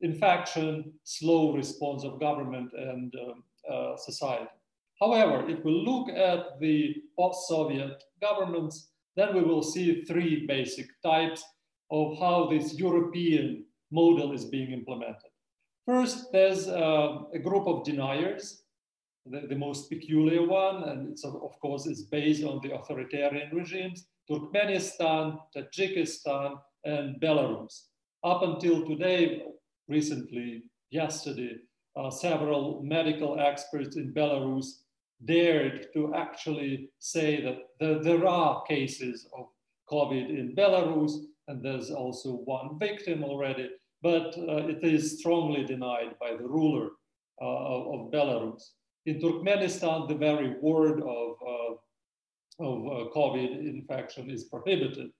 infection, 0.00 0.92
slow 1.04 1.52
response 1.52 2.04
of 2.04 2.20
government 2.20 2.70
and 2.72 3.14
um, 3.16 3.42
uh, 3.70 3.96
society. 3.96 4.48
However, 5.00 5.48
if 5.48 5.64
we 5.64 5.72
look 5.72 6.08
at 6.08 6.58
the 6.60 6.96
post-Soviet 7.18 8.02
governments, 8.20 8.90
then 9.16 9.34
we 9.34 9.42
will 9.42 9.62
see 9.62 10.02
three 10.02 10.46
basic 10.46 10.86
types 11.02 11.42
of 11.90 12.18
how 12.18 12.48
this 12.50 12.74
European 12.74 13.64
model 13.90 14.32
is 14.32 14.44
being 14.44 14.72
implemented. 14.72 15.30
First, 15.86 16.32
there's 16.32 16.68
uh, 16.68 17.22
a 17.32 17.38
group 17.38 17.66
of 17.66 17.84
deniers, 17.84 18.62
the, 19.24 19.46
the, 19.48 19.56
most 19.56 19.88
peculiar 19.88 20.46
one, 20.46 20.84
and 20.84 21.08
it's 21.10 21.24
of 21.24 21.58
course 21.60 21.86
is 21.86 22.02
based 22.02 22.44
on 22.44 22.60
the 22.62 22.74
authoritarian 22.74 23.50
regimes, 23.54 24.06
Turkmenistan, 24.30 25.38
Tajikistan, 25.56 26.58
and 26.84 27.20
Belarus. 27.20 27.84
Up 28.22 28.42
until 28.42 28.84
today, 28.86 29.42
recently, 29.88 30.62
yesterday, 30.90 31.56
uh, 31.96 32.10
several 32.10 32.82
medical 32.82 33.40
experts 33.40 33.96
in 33.96 34.12
Belarus 34.12 34.66
dared 35.24 35.88
to 35.92 36.14
actually 36.14 36.90
say 36.98 37.42
that 37.42 37.58
there, 37.80 38.02
there 38.02 38.26
are 38.26 38.62
cases 38.64 39.28
of 39.36 39.46
COVID 39.90 40.28
in 40.28 40.54
Belarus, 40.54 41.12
and 41.48 41.62
there's 41.62 41.90
also 41.90 42.42
one 42.44 42.78
victim 42.78 43.24
already, 43.24 43.70
but 44.02 44.36
uh, 44.38 44.68
it 44.68 44.84
is 44.84 45.18
strongly 45.18 45.64
denied 45.64 46.14
by 46.20 46.32
the 46.32 46.46
ruler 46.46 46.90
uh, 47.40 47.44
of, 47.44 48.12
Belarus. 48.12 48.62
In 49.06 49.20
Turkmenistan, 49.20 50.08
the 50.08 50.14
very 50.14 50.56
word 50.60 51.00
of, 51.00 51.36
uh, 51.46 52.64
of 52.64 52.86
uh, 52.86 53.10
COVID 53.14 53.66
infection 53.66 54.30
is 54.30 54.44
prohibited. 54.44 55.10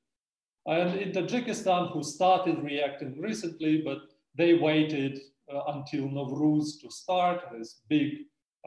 And 0.67 1.01
in 1.01 1.13
Tajikistan, 1.13 1.93
who 1.93 2.03
started 2.03 2.63
reacting 2.63 3.21
recently, 3.21 3.83
but 3.83 3.99
they 4.39 4.55
waited 4.55 5.21
uh, 5.53 5.73
until 5.75 6.09
Nowruz 6.09 6.81
to 6.81 6.91
start, 6.91 7.41
this 7.53 7.81
big 7.89 8.11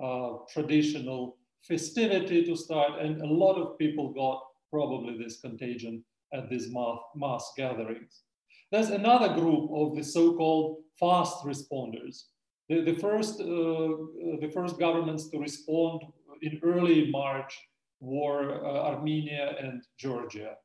uh, 0.02 0.32
traditional 0.54 1.38
festivity 1.64 2.44
to 2.46 2.56
start, 2.56 3.00
and 3.00 3.22
a 3.22 3.26
lot 3.26 3.56
of 3.56 3.78
people 3.78 4.14
got 4.14 4.44
probably 4.70 5.18
this 5.18 5.40
contagion 5.40 6.04
at 6.34 6.50
these 6.50 6.72
mass, 6.72 7.00
mass 7.16 7.54
gatherings. 7.58 8.24
There's 8.72 8.90
another 8.90 9.34
group 9.34 9.70
of 9.74 9.96
the 9.96 10.04
so-called 10.04 10.78
fast 11.00 11.44
responders. 11.44 12.24
The, 12.70 12.82
the, 12.82 12.96
first, 12.96 13.40
uh, 13.42 13.46
the 14.44 14.52
first 14.54 14.80
governments 14.80 15.30
to 15.30 15.40
respond 15.40 16.02
in 16.42 16.60
early 16.64 17.12
March 17.12 17.54
were 18.00 18.66
uh, 18.66 18.92
Armenia 18.92 19.56
and 19.60 19.84
Georgia. 19.98 20.56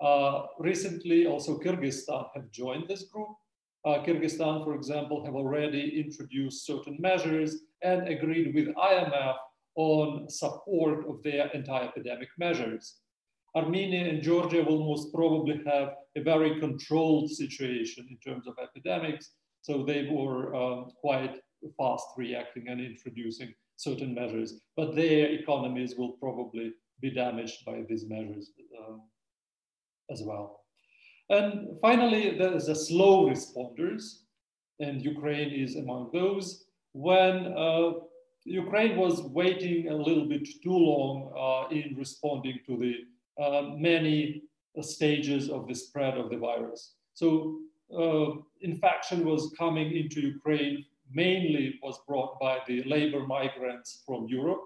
Uh, 0.00 0.46
recently, 0.58 1.26
also 1.26 1.58
Kyrgyzstan 1.58 2.26
have 2.34 2.50
joined 2.50 2.88
this 2.88 3.04
group. 3.04 3.36
Uh, 3.84 4.02
Kyrgyzstan, 4.04 4.64
for 4.64 4.74
example, 4.74 5.24
have 5.24 5.34
already 5.34 6.02
introduced 6.04 6.66
certain 6.66 6.98
measures 7.00 7.62
and 7.82 8.08
agreed 8.08 8.54
with 8.54 8.74
IMF 8.74 9.36
on 9.76 10.28
support 10.28 11.08
of 11.08 11.22
their 11.22 11.54
anti-epidemic 11.56 12.28
measures. 12.38 12.98
Armenia 13.56 14.08
and 14.08 14.22
Georgia 14.22 14.62
will 14.62 14.84
most 14.84 15.12
probably 15.12 15.60
have 15.64 15.94
a 16.16 16.22
very 16.22 16.60
controlled 16.60 17.30
situation 17.30 18.06
in 18.10 18.18
terms 18.18 18.46
of 18.46 18.54
epidemics, 18.62 19.30
so 19.62 19.82
they 19.82 20.08
were 20.10 20.54
um, 20.54 20.90
quite 21.00 21.36
fast 21.78 22.06
reacting 22.16 22.68
and 22.68 22.80
introducing 22.80 23.52
certain 23.76 24.14
measures, 24.14 24.60
but 24.76 24.94
their 24.94 25.30
economies 25.32 25.94
will 25.96 26.12
probably 26.12 26.72
be 27.00 27.10
damaged 27.10 27.64
by 27.64 27.82
these 27.88 28.06
measures 28.06 28.50
um, 28.78 29.02
as 30.10 30.22
well. 30.22 30.60
And 31.30 31.78
finally, 31.80 32.36
there 32.36 32.54
is 32.54 32.68
a 32.68 32.74
slow 32.74 33.30
responders, 33.30 34.22
and 34.80 35.00
Ukraine 35.02 35.52
is 35.52 35.76
among 35.76 36.10
those. 36.12 36.64
When 36.92 37.54
uh, 37.56 37.90
Ukraine 38.44 38.96
was 38.96 39.22
waiting 39.22 39.88
a 39.88 39.96
little 39.96 40.26
bit 40.26 40.46
too 40.62 40.78
long 40.92 41.14
uh, 41.44 41.74
in 41.74 41.94
responding 41.96 42.58
to 42.66 42.76
the 42.76 42.94
uh, 43.42 43.62
many 43.76 44.42
stages 44.80 45.50
of 45.50 45.68
the 45.68 45.74
spread 45.74 46.18
of 46.18 46.30
the 46.30 46.36
virus. 46.36 46.94
So 47.14 47.60
uh, 47.96 48.40
infection 48.60 49.24
was 49.24 49.54
coming 49.58 49.96
into 49.96 50.20
Ukraine 50.20 50.84
mainly 51.12 51.78
was 51.82 51.98
brought 52.06 52.38
by 52.38 52.58
the 52.66 52.82
labor 52.84 53.26
migrants 53.26 54.02
from 54.06 54.26
Europe. 54.28 54.62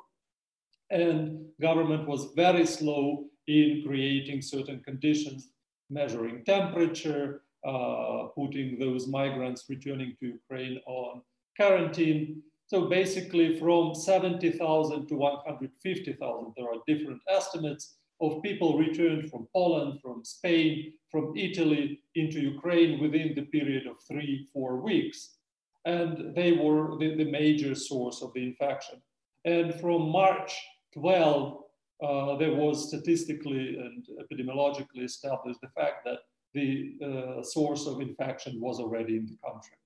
And 0.91 1.47
government 1.61 2.07
was 2.07 2.33
very 2.37 2.67
slow 2.67 3.25
in 3.47 3.83
creating 3.87 4.43
certain 4.43 4.81
conditions, 4.81 5.49
measuring 5.91 6.45
temperature, 6.45 7.43
uh, 7.65 8.29
putting 8.35 8.79
those 8.79 9.07
migrants 9.07 9.65
returning 9.69 10.15
to 10.21 10.27
Ukraine 10.27 10.81
on 10.87 11.23
quarantine. 11.57 12.43
So 12.67 12.89
basically 12.89 13.59
from 13.59 13.95
70,000 13.95 15.07
to 15.09 15.15
150,000, 15.15 16.53
there 16.57 16.67
are 16.67 16.83
different 16.87 17.21
estimates 17.29 17.95
of 18.21 18.43
people 18.43 18.79
returned 18.79 19.31
from 19.31 19.49
Poland, 19.53 20.01
from 20.01 20.25
Spain, 20.25 20.93
from 21.11 21.37
Italy 21.37 22.01
into 22.15 22.41
Ukraine 22.41 23.01
within 23.01 23.35
the 23.35 23.43
period 23.43 23.87
of 23.87 23.97
three, 24.09 24.49
four 24.53 24.77
weeks. 24.77 25.37
And 25.85 26.35
they 26.35 26.53
were 26.53 26.97
the, 26.99 27.15
the 27.17 27.31
major 27.31 27.75
source 27.75 28.23
of 28.23 28.33
the 28.33 28.43
infection. 28.43 29.01
And 29.45 29.75
from 29.81 30.11
March 30.11 30.57
12, 30.95 31.64
uh, 32.05 32.37
there 32.37 32.55
was 32.55 32.89
statistically 32.89 33.79
and 33.85 34.07
epidemiologically 34.23 35.05
established 35.05 35.61
the 35.63 35.73
fact 35.81 36.05
that 36.05 36.19
the 36.53 36.71
uh, 37.05 37.43
source 37.43 37.87
of 37.87 38.01
infection 38.01 38.61
was 38.61 38.79
already 38.79 39.17
in 39.17 39.27
the 39.27 39.39
country. 39.47 39.77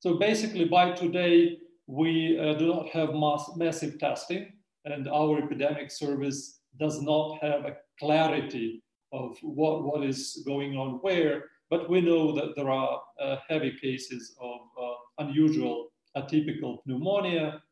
So 0.00 0.18
basically, 0.18 0.64
by 0.64 0.92
today, 0.92 1.58
we 1.86 2.38
uh, 2.38 2.54
do 2.54 2.66
not 2.74 2.88
have 2.88 3.14
mass, 3.14 3.50
massive 3.56 3.98
testing, 3.98 4.52
and 4.84 5.08
our 5.08 5.38
epidemic 5.44 5.90
service 5.90 6.60
does 6.78 7.02
not 7.02 7.38
have 7.42 7.64
a 7.64 7.76
clarity 7.98 8.82
of 9.12 9.36
what, 9.42 9.84
what 9.84 10.02
is 10.04 10.42
going 10.46 10.76
on 10.76 10.98
where, 11.02 11.44
but 11.68 11.90
we 11.90 12.00
know 12.00 12.32
that 12.32 12.54
there 12.56 12.70
are 12.70 13.00
uh, 13.20 13.36
heavy 13.48 13.76
cases 13.80 14.36
of 14.40 14.60
uh, 14.80 15.24
unusual 15.24 15.88
atypical 16.16 16.78
pneumonia. 16.86 17.62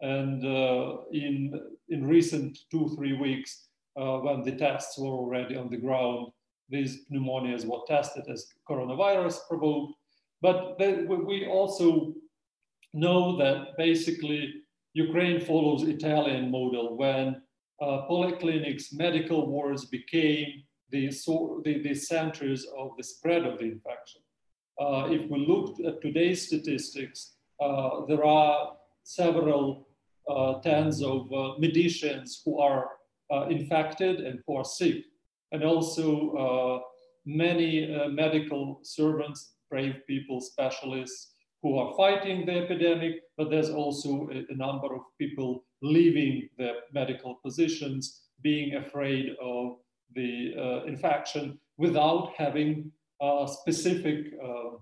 And 0.00 0.44
in, 1.12 1.60
in 1.88 2.06
recent 2.06 2.58
two, 2.70 2.88
three 2.96 3.14
weeks, 3.14 3.68
uh, 3.96 4.18
when 4.18 4.42
the 4.42 4.52
tests 4.52 4.98
were 4.98 5.08
already 5.08 5.56
on 5.56 5.68
the 5.68 5.76
ground, 5.76 6.28
these 6.68 7.06
pneumonias 7.10 7.64
were 7.64 7.80
tested 7.86 8.24
as 8.28 8.52
coronavirus 8.68 9.38
provoked. 9.48 9.94
But 10.40 10.78
we 10.78 11.46
also 11.46 12.14
know 12.94 13.36
that 13.38 13.76
basically 13.76 14.54
Ukraine 14.92 15.40
follows 15.40 15.82
Italian 15.82 16.50
model 16.50 16.96
when 16.96 17.42
uh, 17.80 18.06
polyclinics, 18.08 18.92
medical 18.92 19.46
wards 19.46 19.84
became 19.86 20.62
the, 20.90 21.10
so, 21.10 21.60
the, 21.64 21.82
the, 21.82 21.94
centers 21.94 22.66
of 22.76 22.90
the 22.96 23.04
spread 23.04 23.44
of 23.44 23.58
the 23.58 23.64
infection. 23.64 24.20
Uh, 24.80 25.06
if 25.10 25.28
we 25.30 25.46
look 25.46 25.76
at 25.86 26.00
today's 26.00 26.46
statistics, 26.46 27.34
uh, 27.60 28.06
there 28.06 28.24
are 28.24 28.72
several 29.02 29.87
tens 30.62 31.02
of 31.02 31.32
uh, 31.32 31.58
medicians 31.58 32.42
who 32.44 32.58
are 32.58 32.90
uh, 33.30 33.46
infected 33.48 34.20
and 34.20 34.40
who 34.46 34.56
are 34.56 34.64
sick, 34.64 35.04
and 35.52 35.62
also 35.64 36.82
many 37.26 37.86
medical 38.10 38.80
servants, 38.82 39.54
brave 39.70 39.96
people, 40.06 40.40
specialists 40.40 41.32
who 41.62 41.76
are 41.76 41.94
fighting 41.96 42.46
the 42.46 42.52
epidemic, 42.52 43.22
but 43.36 43.50
there's 43.50 43.70
also 43.70 44.28
a, 44.32 44.44
a 44.52 44.56
number 44.56 44.94
of 44.94 45.02
people 45.18 45.64
leaving 45.82 46.48
their 46.56 46.74
medical 46.92 47.34
positions, 47.44 48.22
being 48.42 48.76
afraid 48.76 49.34
of 49.42 49.78
the 50.14 50.54
uh, 50.56 50.84
infection 50.84 51.58
without 51.76 52.32
having 52.36 52.90
uh, 53.20 53.46
specific 53.46 54.32
uh, 54.42 54.76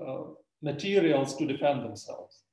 uh 0.00 0.24
materials 0.62 1.36
to 1.36 1.46
defend 1.46 1.82
themselves. 1.82 2.43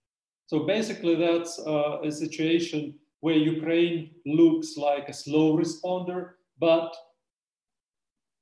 So 0.52 0.66
basically, 0.66 1.16
that's 1.16 1.58
uh, 1.60 2.02
a 2.04 2.12
situation 2.12 2.96
where 3.22 3.38
Ukraine 3.56 4.12
looks 4.26 4.76
like 4.76 5.08
a 5.08 5.14
slow 5.14 5.56
responder, 5.56 6.32
but 6.60 6.94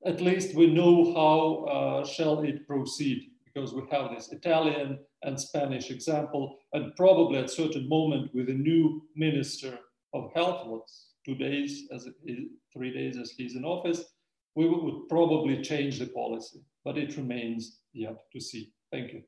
at 0.04 0.20
least 0.20 0.56
we 0.56 0.74
know 0.74 1.14
how 1.14 1.40
uh, 1.66 2.06
shall 2.08 2.42
it 2.42 2.66
proceed 2.66 3.30
because 3.46 3.76
we 3.76 3.84
have 3.92 4.10
this 4.10 4.32
Italian 4.32 4.98
and 5.22 5.40
Spanish 5.40 5.92
example, 5.92 6.58
and 6.74 6.96
probably 6.96 7.38
at 7.38 7.52
certain 7.52 7.88
moment 7.88 8.34
with 8.34 8.50
a 8.50 8.64
new 8.70 9.04
minister 9.16 9.78
of 10.16 10.32
health, 10.34 10.66
was 10.66 11.10
two 11.24 11.36
days 11.36 11.88
as 11.94 12.08
three 12.74 12.92
days 12.92 13.20
as 13.20 13.36
he's 13.38 13.56
in 13.56 13.64
office, 13.64 14.04
we 14.56 14.68
would 14.68 15.08
probably 15.10 15.62
change 15.62 16.00
the 16.00 16.08
policy, 16.08 16.62
but 16.84 16.98
it 16.98 17.18
remains 17.18 17.82
yet 17.94 18.18
to 18.34 18.40
see. 18.42 18.74
Thank 18.92 19.14
you. 19.14 19.22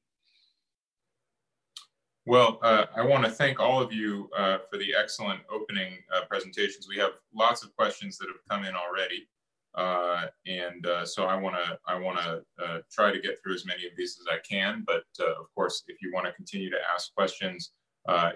Well, 2.28 2.60
uh, 2.62 2.86
I 2.96 3.02
want 3.02 3.26
to 3.26 3.32
thank 3.32 3.60
all 3.60 3.82
of 3.82 3.92
you 3.92 4.30
uh, 4.38 4.60
for 4.70 4.78
the 4.78 4.94
excellent 4.96 5.42
opening 5.52 5.98
uh, 6.16 6.22
presentations. 6.30 6.88
We 6.88 6.98
have 6.98 7.14
lots 7.34 7.64
of 7.64 7.76
questions 7.76 8.20
that 8.20 8.28
have 8.28 8.38
come 8.48 8.64
in 8.64 8.76
already. 8.76 9.28
Uh, 9.74 10.28
and 10.46 10.86
uh, 10.86 11.06
so 11.06 11.26
I 11.26 11.36
want 11.36 11.56
to 11.56 11.80
I 11.88 11.98
want 11.98 12.20
to 12.20 12.44
uh, 12.64 12.80
try 12.92 13.12
to 13.12 13.20
get 13.20 13.42
through 13.42 13.56
as 13.56 13.66
many 13.66 13.86
of 13.86 13.94
these 13.98 14.20
as 14.20 14.28
I 14.32 14.38
can. 14.48 14.84
But 14.86 15.04
of 15.20 15.48
course, 15.56 15.84
if 15.88 16.02
you 16.02 16.12
want 16.14 16.28
to 16.28 16.34
continue 16.34 16.70
to 16.70 16.78
ask 16.94 17.14
questions, 17.16 17.72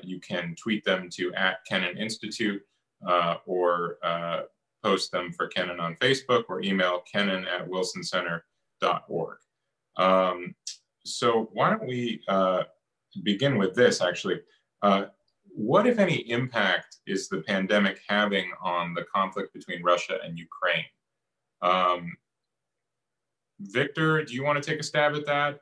you 0.01 0.19
can 0.19 0.55
tweet 0.55 0.83
them 0.83 1.09
to 1.13 1.33
at 1.35 1.57
Kennan 1.69 1.97
Institute 1.97 2.61
or 3.45 3.97
post 4.83 5.11
them 5.11 5.31
for 5.31 5.47
Kennan 5.47 5.79
on 5.79 5.95
Facebook 5.95 6.45
or 6.47 6.61
email 6.61 7.01
kennan 7.11 7.45
at 7.45 7.67
wilsoncenter.org. 7.67 9.37
Um, 9.97 10.55
so 11.05 11.49
why 11.53 11.69
don't 11.69 11.85
we 11.85 12.21
begin 13.23 13.57
with 13.57 13.75
this 13.75 14.01
actually? 14.01 14.41
what, 15.55 15.87
if 15.87 15.99
any, 15.99 16.17
impact 16.29 16.97
is 17.07 17.29
the 17.29 17.41
pandemic 17.41 18.01
having 18.09 18.51
on 18.61 18.93
the 18.93 19.05
conflict 19.05 19.53
between 19.53 19.81
Russia 19.81 20.17
and 20.23 20.37
Ukraine? 20.37 20.83
Um, 21.61 22.17
Victor, 23.59 24.23
do 24.25 24.33
you 24.33 24.43
want 24.43 24.61
to 24.61 24.69
take 24.69 24.81
a 24.81 24.83
stab 24.83 25.15
at 25.15 25.25
that? 25.25 25.61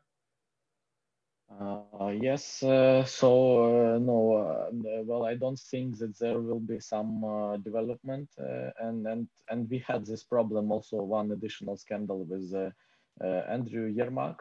Uh, 1.61 2.07
yes, 2.19 2.63
uh, 2.63 3.03
so 3.05 3.95
uh, 3.95 3.99
no, 3.99 4.33
uh, 4.33 5.03
well, 5.03 5.25
I 5.25 5.35
don't 5.35 5.59
think 5.59 5.99
that 5.99 6.17
there 6.17 6.39
will 6.39 6.59
be 6.59 6.79
some 6.79 7.23
uh, 7.23 7.57
development, 7.57 8.27
uh, 8.39 8.71
and 8.79 9.05
and 9.05 9.27
and 9.49 9.69
we 9.69 9.77
had 9.77 10.03
this 10.03 10.23
problem 10.23 10.71
also 10.71 10.97
one 10.97 11.31
additional 11.31 11.77
scandal 11.77 12.25
with 12.25 12.73
Andrew 13.21 13.93
Yermak 13.93 14.37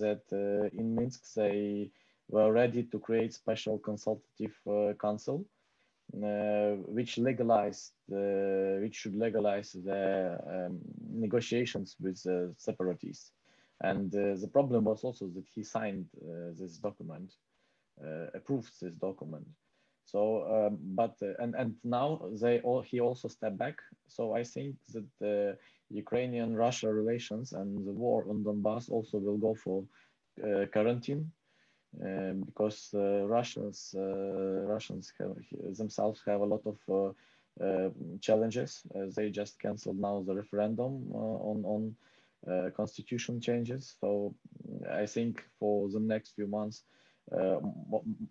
that 0.00 0.22
in 0.72 0.94
Minsk 0.94 1.34
they 1.34 1.90
were 2.28 2.52
ready 2.52 2.82
to 2.82 2.98
create 2.98 3.32
special 3.32 3.78
consultative 3.78 4.54
council 5.00 5.46
uh, 6.14 6.76
which 6.86 7.18
legalized 7.18 7.92
the, 8.08 8.78
which 8.80 8.94
should 8.94 9.16
legalize 9.16 9.72
the 9.72 10.38
um, 10.46 10.78
negotiations 11.10 11.96
with 12.00 12.22
the 12.22 12.54
separatists. 12.56 13.32
And 13.82 14.14
uh, 14.14 14.40
the 14.40 14.48
problem 14.48 14.84
was 14.84 15.04
also 15.04 15.26
that 15.34 15.44
he 15.54 15.62
signed 15.62 16.06
uh, 16.22 16.52
this 16.58 16.78
document, 16.78 17.34
uh, 18.02 18.26
approved 18.34 18.72
this 18.80 18.94
document. 18.94 19.46
So, 20.04 20.68
um, 20.68 20.78
but 20.80 21.16
uh, 21.20 21.34
and 21.40 21.54
and 21.56 21.74
now 21.82 22.22
they 22.40 22.60
all 22.60 22.80
he 22.80 23.00
also 23.00 23.26
stepped 23.26 23.58
back. 23.58 23.76
So 24.06 24.34
I 24.34 24.44
think 24.44 24.76
that 24.92 25.04
the 25.20 25.58
Ukrainian-Russia 25.90 26.92
relations 26.92 27.52
and 27.52 27.84
the 27.84 27.92
war 27.92 28.24
on 28.30 28.44
Donbass 28.44 28.88
also 28.88 29.18
will 29.18 29.36
go 29.36 29.54
for 29.54 29.84
uh, 30.44 30.66
quarantine 30.72 31.32
um, 32.04 32.42
because 32.42 32.90
uh, 32.94 33.26
Russians 33.26 33.94
uh, 33.96 34.64
Russians 34.66 35.12
have, 35.18 35.36
themselves 35.76 36.22
have 36.26 36.40
a 36.40 36.44
lot 36.44 36.62
of 36.66 37.14
uh, 37.60 37.90
challenges. 38.20 38.82
they 39.16 39.30
just 39.30 39.58
canceled 39.58 39.98
now 39.98 40.22
the 40.26 40.34
referendum 40.34 41.10
on 41.12 41.64
on 41.64 41.96
constitution 42.76 43.40
changes. 43.40 43.96
So 44.00 44.34
I 44.92 45.06
think 45.06 45.42
for 45.58 45.88
the 45.88 46.00
next 46.00 46.34
few 46.34 46.46
months, 46.46 46.84
uh, 47.32 47.58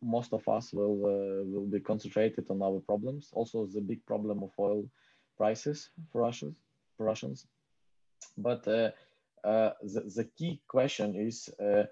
most 0.01 0.31
of 0.33 0.47
us 0.47 0.71
will 0.71 1.05
uh, 1.05 1.43
will 1.43 1.67
be 1.67 1.79
concentrated 1.79 2.45
on 2.49 2.61
our 2.61 2.79
problems. 2.79 3.29
Also, 3.33 3.65
the 3.65 3.81
big 3.81 4.05
problem 4.05 4.43
of 4.43 4.51
oil 4.57 4.85
prices 5.37 5.89
for 6.11 6.21
Russians. 6.21 6.55
For 6.97 7.05
Russians, 7.05 7.45
but 8.37 8.65
uh, 8.67 8.91
the 9.43 10.01
the 10.15 10.29
key 10.37 10.61
question 10.67 11.15
is 11.15 11.49
uh, 11.59 11.83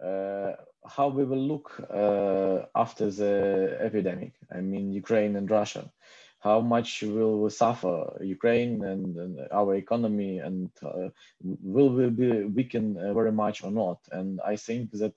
how 0.00 1.08
we 1.08 1.24
will 1.24 1.46
look 1.52 1.80
uh, 1.90 2.66
after 2.74 3.10
the 3.10 3.76
epidemic. 3.80 4.32
I 4.52 4.60
mean, 4.60 4.92
Ukraine 4.92 5.36
and 5.36 5.50
Russia. 5.50 5.90
How 6.40 6.60
much 6.60 7.02
will 7.02 7.38
we 7.42 7.50
suffer, 7.50 8.16
Ukraine 8.22 8.82
and, 8.82 9.14
and 9.16 9.38
our 9.52 9.74
economy, 9.74 10.38
and 10.38 10.70
uh, 10.82 11.10
will 11.42 11.90
we 11.90 12.08
be 12.08 12.44
weakened 12.44 12.96
very 12.96 13.32
much 13.32 13.62
or 13.62 13.70
not? 13.70 13.98
And 14.10 14.40
I 14.40 14.56
think 14.56 14.90
that 14.92 15.12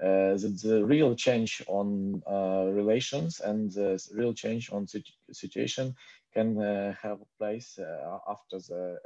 uh, 0.00 0.38
that 0.38 0.60
the 0.62 0.84
real 0.84 1.16
change 1.16 1.60
on 1.66 2.22
uh, 2.24 2.70
relations 2.70 3.40
and 3.40 3.72
the 3.72 4.00
real 4.14 4.32
change 4.32 4.70
on 4.70 4.86
situ 4.86 5.10
situation 5.32 5.92
can 6.32 6.56
uh, 6.62 6.94
have 7.02 7.18
place 7.36 7.80
after 8.28 8.58
the, 8.68 8.96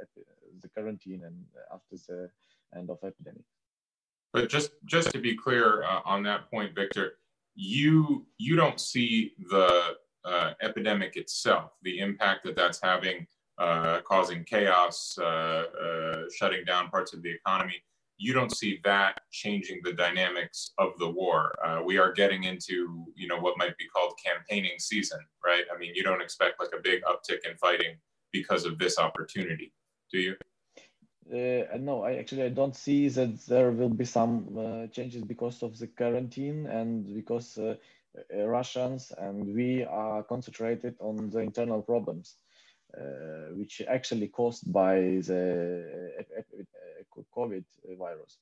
the 0.61 0.69
quarantine 0.69 1.23
and 1.25 1.45
after 1.73 1.95
the 2.07 2.29
end 2.77 2.91
of 2.91 2.99
epidemic. 3.03 3.43
But 4.33 4.49
just 4.49 4.71
just 4.85 5.11
to 5.11 5.19
be 5.19 5.35
clear 5.35 5.83
uh, 5.83 6.01
on 6.05 6.23
that 6.23 6.49
point, 6.49 6.75
Victor, 6.75 7.13
you 7.55 8.25
you 8.39 8.55
don't 8.55 8.79
see 8.79 9.33
the 9.49 9.95
uh, 10.25 10.53
epidemic 10.61 11.15
itself, 11.15 11.71
the 11.83 11.99
impact 11.99 12.43
that 12.45 12.55
that's 12.55 12.79
having, 12.81 13.27
uh, 13.59 13.99
causing 14.01 14.43
chaos, 14.43 15.15
uh, 15.19 15.23
uh, 15.23 16.23
shutting 16.35 16.65
down 16.65 16.89
parts 16.89 17.13
of 17.13 17.21
the 17.21 17.31
economy. 17.31 17.75
You 18.17 18.33
don't 18.33 18.55
see 18.55 18.79
that 18.83 19.21
changing 19.31 19.81
the 19.83 19.93
dynamics 19.93 20.71
of 20.77 20.97
the 20.97 21.09
war. 21.09 21.53
Uh, 21.63 21.81
we 21.83 21.97
are 21.97 22.11
getting 22.11 22.45
into 22.45 23.05
you 23.15 23.27
know 23.27 23.37
what 23.37 23.57
might 23.57 23.77
be 23.77 23.85
called 23.85 24.13
campaigning 24.23 24.79
season, 24.79 25.19
right? 25.45 25.65
I 25.73 25.77
mean, 25.77 25.93
you 25.93 26.03
don't 26.03 26.21
expect 26.21 26.59
like 26.59 26.71
a 26.75 26.81
big 26.81 27.03
uptick 27.03 27.47
in 27.47 27.55
fighting 27.57 27.97
because 28.31 28.65
of 28.65 28.79
this 28.79 28.97
opportunity, 28.97 29.73
do 30.11 30.19
you? 30.19 30.35
Uh, 31.31 31.63
no, 31.79 32.03
I 32.03 32.15
actually 32.15 32.43
I 32.43 32.49
don't 32.49 32.75
see 32.75 33.07
that 33.07 33.45
there 33.47 33.71
will 33.71 33.89
be 33.89 34.05
some 34.05 34.57
uh, 34.57 34.87
changes 34.87 35.23
because 35.23 35.63
of 35.63 35.77
the 35.77 35.87
quarantine 35.87 36.65
and 36.67 37.13
because 37.13 37.57
uh, 37.57 37.75
uh 38.15 38.45
Russians 38.45 39.11
and 39.17 39.55
we 39.55 39.83
are 39.85 40.23
concentrated 40.23 40.95
on 40.99 41.29
the 41.29 41.39
internal 41.39 41.81
problems, 41.81 42.35
uh, 42.97 43.53
which 43.55 43.81
actually 43.87 44.27
caused 44.27 44.71
by 44.71 44.95
the 44.95 46.11
uh, 46.19 47.21
COVID 47.35 47.63
virus. 47.97 48.37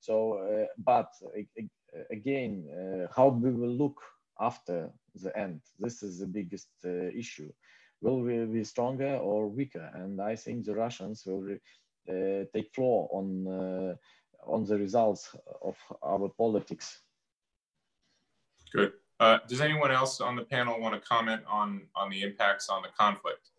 So, 0.00 0.66
but 0.76 1.10
again, 2.10 3.08
how 3.16 3.28
we 3.28 3.50
will 3.50 3.74
look 3.74 4.00
after 4.38 4.90
the 5.14 5.36
end, 5.36 5.62
this 5.80 6.02
is 6.02 6.18
the 6.18 6.26
biggest 6.26 6.68
issue. 6.84 7.50
Will 8.02 8.20
we 8.20 8.44
be 8.44 8.62
stronger 8.62 9.16
or 9.16 9.48
weaker? 9.48 9.90
And 9.94 10.20
I 10.20 10.36
think 10.36 10.66
the 10.66 10.74
Russians 10.74 11.24
will 11.26 11.56
take 12.54 12.74
floor 12.74 13.08
on 13.12 13.46
uh, 13.46 13.94
on 14.46 14.64
the 14.64 14.76
results 14.78 15.34
of 15.62 15.76
our 16.02 16.28
politics. 16.28 17.00
Good. 18.72 18.92
Uh, 19.18 19.38
does 19.48 19.60
anyone 19.60 19.90
else 19.90 20.20
on 20.20 20.36
the 20.36 20.42
panel 20.42 20.78
want 20.80 20.94
to 20.94 21.08
comment 21.08 21.42
on 21.48 21.82
on 21.94 22.10
the 22.10 22.22
impacts 22.22 22.68
on 22.68 22.82
the 22.82 22.88
conflict? 22.98 23.50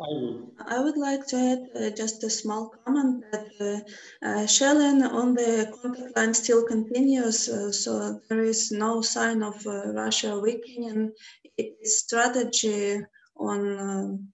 I 0.00 0.80
would 0.80 0.96
like 0.96 1.26
to 1.28 1.36
add 1.36 1.62
uh, 1.76 1.90
just 1.90 2.22
a 2.24 2.30
small 2.30 2.72
comment 2.84 3.24
that 3.32 3.48
uh, 3.60 4.26
uh, 4.26 4.46
shelling 4.46 5.02
on 5.02 5.34
the 5.34 5.72
contact 5.80 6.16
line 6.16 6.34
still 6.34 6.64
continues, 6.64 7.46
so 7.82 8.20
there 8.28 8.42
is 8.42 8.70
no 8.70 9.02
sign 9.02 9.42
of 9.42 9.64
Russia 9.66 10.38
weakening 10.38 11.12
its 11.56 11.98
strategy 12.00 13.00
on 13.36 14.28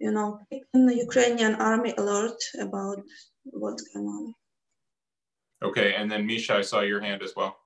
you 0.00 0.12
know, 0.12 0.38
keeping 0.50 0.86
the 0.86 0.96
Ukrainian 0.96 1.54
army 1.56 1.94
alert 1.98 2.40
about 2.60 2.98
what's 3.44 3.82
going 3.92 4.06
on. 4.06 4.34
Okay, 5.62 5.94
and 5.94 6.10
then 6.10 6.26
Misha, 6.26 6.54
I 6.54 6.62
saw 6.62 6.80
your 6.80 7.00
hand 7.00 7.22
as 7.22 7.32
well. 7.36 7.56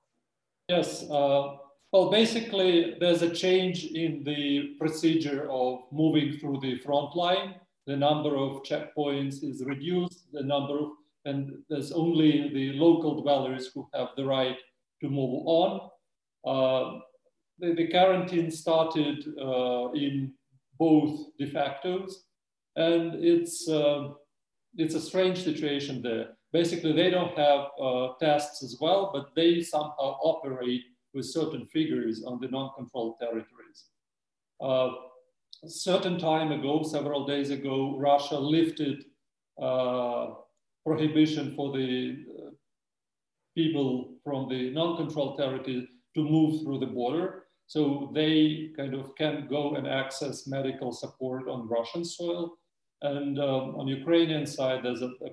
Yes, 0.67 1.03
uh, 1.09 1.57
well, 1.91 2.09
basically, 2.09 2.95
there's 2.99 3.21
a 3.21 3.29
change 3.29 3.85
in 3.85 4.23
the 4.23 4.75
procedure 4.79 5.47
of 5.51 5.81
moving 5.91 6.39
through 6.39 6.59
the 6.61 6.79
front 6.79 7.15
line. 7.15 7.55
The 7.85 7.95
number 7.95 8.35
of 8.35 8.63
checkpoints 8.63 9.43
is 9.43 9.63
reduced, 9.63 10.31
the 10.31 10.41
number 10.41 10.79
of, 10.79 10.89
and 11.25 11.51
there's 11.69 11.91
only 11.91 12.49
the 12.53 12.73
local 12.73 13.21
dwellers 13.21 13.69
who 13.73 13.87
have 13.93 14.09
the 14.17 14.25
right 14.25 14.57
to 15.01 15.09
move 15.09 15.43
on. 15.45 15.89
Uh, 16.45 16.99
the, 17.59 17.75
the, 17.75 17.87
quarantine 17.89 18.49
started 18.49 19.23
uh, 19.39 19.91
in 19.91 20.33
both 20.85 21.13
de 21.39 21.47
factos. 21.55 22.11
And 22.75 23.23
it's, 23.31 23.69
uh, 23.69 24.01
it's 24.81 24.95
a 24.95 25.07
strange 25.09 25.43
situation 25.43 26.01
there. 26.01 26.27
Basically, 26.51 26.93
they 26.93 27.09
don't 27.09 27.35
have 27.37 27.61
uh, 27.81 28.07
tests 28.19 28.63
as 28.63 28.77
well, 28.83 29.11
but 29.13 29.25
they 29.35 29.61
somehow 29.61 30.09
operate 30.31 30.85
with 31.13 31.25
certain 31.25 31.65
figures 31.75 32.23
on 32.29 32.39
the 32.41 32.47
non-controlled 32.47 33.15
territories. 33.19 33.79
Uh, 34.61 34.89
a 35.63 35.69
certain 35.69 36.17
time 36.17 36.51
ago, 36.51 36.83
several 36.83 37.25
days 37.25 37.49
ago, 37.49 37.97
Russia 37.97 38.37
lifted 38.37 38.97
uh, 39.61 40.25
prohibition 40.85 41.45
for 41.55 41.67
the 41.77 41.91
uh, 42.37 42.49
people 43.55 44.15
from 44.23 44.49
the 44.49 44.71
non-controlled 44.71 45.37
territory 45.37 45.87
to 46.15 46.21
move 46.35 46.61
through 46.61 46.79
the 46.79 46.93
border. 46.99 47.42
So 47.67 48.11
they 48.13 48.71
kind 48.77 48.93
of 48.93 49.15
can 49.15 49.47
go 49.49 49.75
and 49.75 49.87
access 49.87 50.47
medical 50.47 50.91
support 50.91 51.47
on 51.47 51.67
Russian 51.67 52.05
soil. 52.05 52.57
And 53.01 53.39
um, 53.39 53.75
on 53.75 53.87
Ukrainian 53.87 54.45
side, 54.45 54.85
a, 54.85 54.91
a, 54.91 55.29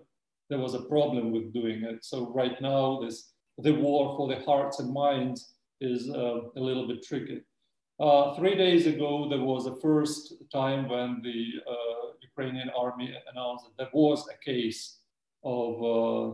there 0.48 0.58
was 0.58 0.74
a 0.74 0.82
problem 0.82 1.32
with 1.32 1.52
doing 1.52 1.82
it. 1.84 2.04
So 2.04 2.32
right 2.32 2.60
now, 2.60 3.00
this 3.02 3.32
the 3.58 3.72
war 3.72 4.16
for 4.16 4.28
the 4.28 4.42
hearts 4.44 4.80
and 4.80 4.92
minds 4.92 5.54
is 5.80 6.10
uh, 6.10 6.40
a 6.56 6.60
little 6.60 6.86
bit 6.88 7.02
tricky. 7.02 7.40
Uh, 8.00 8.34
three 8.34 8.56
days 8.56 8.86
ago, 8.86 9.28
there 9.28 9.40
was 9.40 9.66
a 9.66 9.76
first 9.76 10.34
time 10.50 10.88
when 10.88 11.20
the 11.22 11.46
uh, 11.68 12.12
Ukrainian 12.22 12.70
army 12.70 13.14
announced 13.30 13.66
that 13.66 13.76
there 13.76 13.90
was 13.92 14.26
a 14.28 14.44
case 14.44 15.00
of 15.44 15.82
uh, 15.82 16.28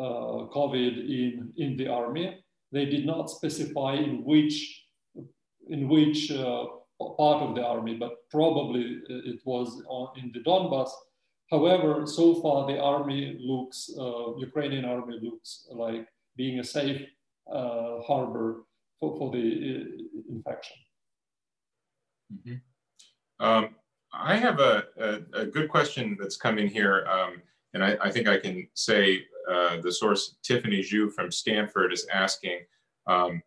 uh, 0.00 0.46
COVID 0.56 0.94
in, 0.98 1.52
in 1.56 1.76
the 1.76 1.88
army. 1.88 2.38
They 2.70 2.86
did 2.86 3.04
not 3.04 3.30
specify 3.30 3.94
in 3.94 4.24
which, 4.24 4.81
in 5.68 5.88
which 5.88 6.30
uh, 6.30 6.64
part 7.16 7.42
of 7.42 7.54
the 7.54 7.64
army, 7.64 7.94
but 7.96 8.28
probably 8.30 9.00
it 9.08 9.40
was 9.44 9.82
in 10.16 10.30
the 10.32 10.40
Donbass. 10.40 10.90
However, 11.50 12.06
so 12.06 12.40
far 12.40 12.66
the 12.66 12.78
army 12.78 13.38
looks, 13.40 13.90
uh, 13.98 14.36
Ukrainian 14.36 14.84
army 14.84 15.18
looks 15.20 15.66
like 15.70 16.06
being 16.36 16.60
a 16.60 16.64
safe 16.64 17.02
uh, 17.52 18.00
harbor 18.06 18.64
for, 18.98 19.16
for 19.18 19.30
the 19.30 19.84
infection. 20.30 20.76
Mm 22.32 22.40
-hmm. 22.44 22.58
um, 23.46 23.64
I 24.12 24.36
have 24.36 24.58
a, 24.60 24.74
a, 25.06 25.10
a, 25.42 25.44
good 25.46 25.68
question 25.68 26.16
that's 26.20 26.36
come 26.36 26.60
in 26.62 26.68
here, 26.68 26.96
um, 27.16 27.42
and 27.72 27.82
I, 27.88 27.90
I, 28.06 28.10
think 28.12 28.26
I 28.28 28.38
can 28.44 28.68
say 28.74 29.02
uh, 29.52 29.80
the 29.80 29.92
source 29.92 30.22
Tiffany 30.42 30.80
Zhu 30.88 31.10
from 31.16 31.30
Stanford 31.30 31.92
is 31.92 32.06
asking 32.24 32.58
um, 33.06 33.42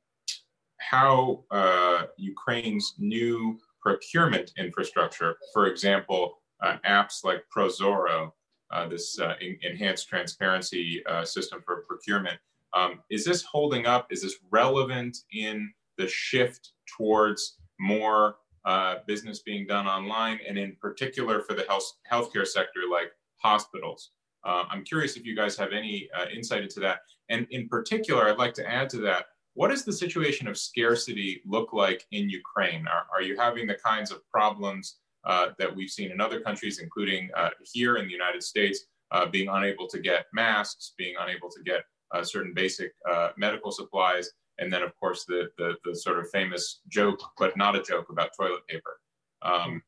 how 0.89 1.43
uh, 1.51 2.03
Ukraine's 2.17 2.95
new 2.97 3.59
procurement 3.81 4.51
infrastructure, 4.57 5.37
for 5.53 5.67
example, 5.67 6.39
uh, 6.61 6.77
apps 6.87 7.23
like 7.23 7.43
Prozoro, 7.55 8.31
uh, 8.71 8.87
this 8.87 9.19
uh, 9.19 9.35
enhanced 9.61 10.07
transparency 10.07 11.03
system 11.23 11.61
for 11.65 11.85
procurement, 11.87 12.39
um, 12.73 12.99
is 13.09 13.23
this 13.23 13.41
holding 13.43 13.85
up? 13.85 14.07
Is 14.11 14.21
this 14.21 14.35
relevant 14.51 15.17
in 15.31 15.71
the 15.97 16.07
shift 16.07 16.73
towards 16.97 17.57
more 17.79 18.35
uh, 18.65 18.95
business 19.07 19.39
being 19.39 19.65
done 19.65 19.87
online, 19.87 20.39
and 20.47 20.57
in 20.57 20.75
particular 20.81 21.41
for 21.41 21.53
the 21.53 21.63
health 21.67 21.93
healthcare 22.11 22.45
sector, 22.47 22.81
like 22.91 23.11
hospitals. 23.37 24.11
Uh, 24.43 24.63
I'm 24.69 24.83
curious 24.83 25.15
if 25.15 25.25
you 25.25 25.35
guys 25.35 25.55
have 25.57 25.71
any 25.71 26.09
uh, 26.17 26.25
insight 26.33 26.63
into 26.63 26.79
that. 26.81 26.99
And 27.29 27.47
in 27.51 27.67
particular, 27.67 28.27
I'd 28.27 28.37
like 28.37 28.53
to 28.55 28.69
add 28.69 28.89
to 28.91 28.97
that, 28.97 29.25
what 29.55 29.69
does 29.69 29.83
the 29.83 29.93
situation 29.93 30.47
of 30.47 30.57
scarcity 30.57 31.41
look 31.45 31.73
like 31.73 32.05
in 32.11 32.29
Ukraine? 32.29 32.87
Are, 32.87 33.05
are 33.13 33.21
you 33.21 33.35
having 33.37 33.67
the 33.67 33.75
kinds 33.75 34.11
of 34.11 34.19
problems 34.29 34.97
uh, 35.25 35.47
that 35.57 35.75
we've 35.75 35.89
seen 35.89 36.11
in 36.11 36.21
other 36.21 36.39
countries, 36.39 36.79
including 36.79 37.29
uh, 37.35 37.49
here 37.73 37.97
in 37.97 38.05
the 38.05 38.13
United 38.13 38.43
States, 38.43 38.85
uh, 39.11 39.25
being 39.25 39.49
unable 39.49 39.87
to 39.87 39.99
get 39.99 40.25
masks, 40.33 40.93
being 40.97 41.15
unable 41.19 41.49
to 41.49 41.63
get 41.63 41.83
certain 42.23 42.53
basic 42.53 42.93
medical 43.37 43.71
supplies? 43.71 44.31
and 44.59 44.71
then 44.71 44.81
of 44.83 44.95
course 44.99 45.25
the, 45.25 45.49
the, 45.57 45.75
the 45.83 45.95
sort 45.95 46.19
of 46.19 46.29
famous 46.29 46.81
joke, 46.87 47.19
but 47.37 47.55
not 47.57 47.75
a 47.75 47.81
joke 47.81 48.09
about 48.09 48.31
toilet 48.37 48.65
paper. 48.67 48.99
Um, 49.41 49.81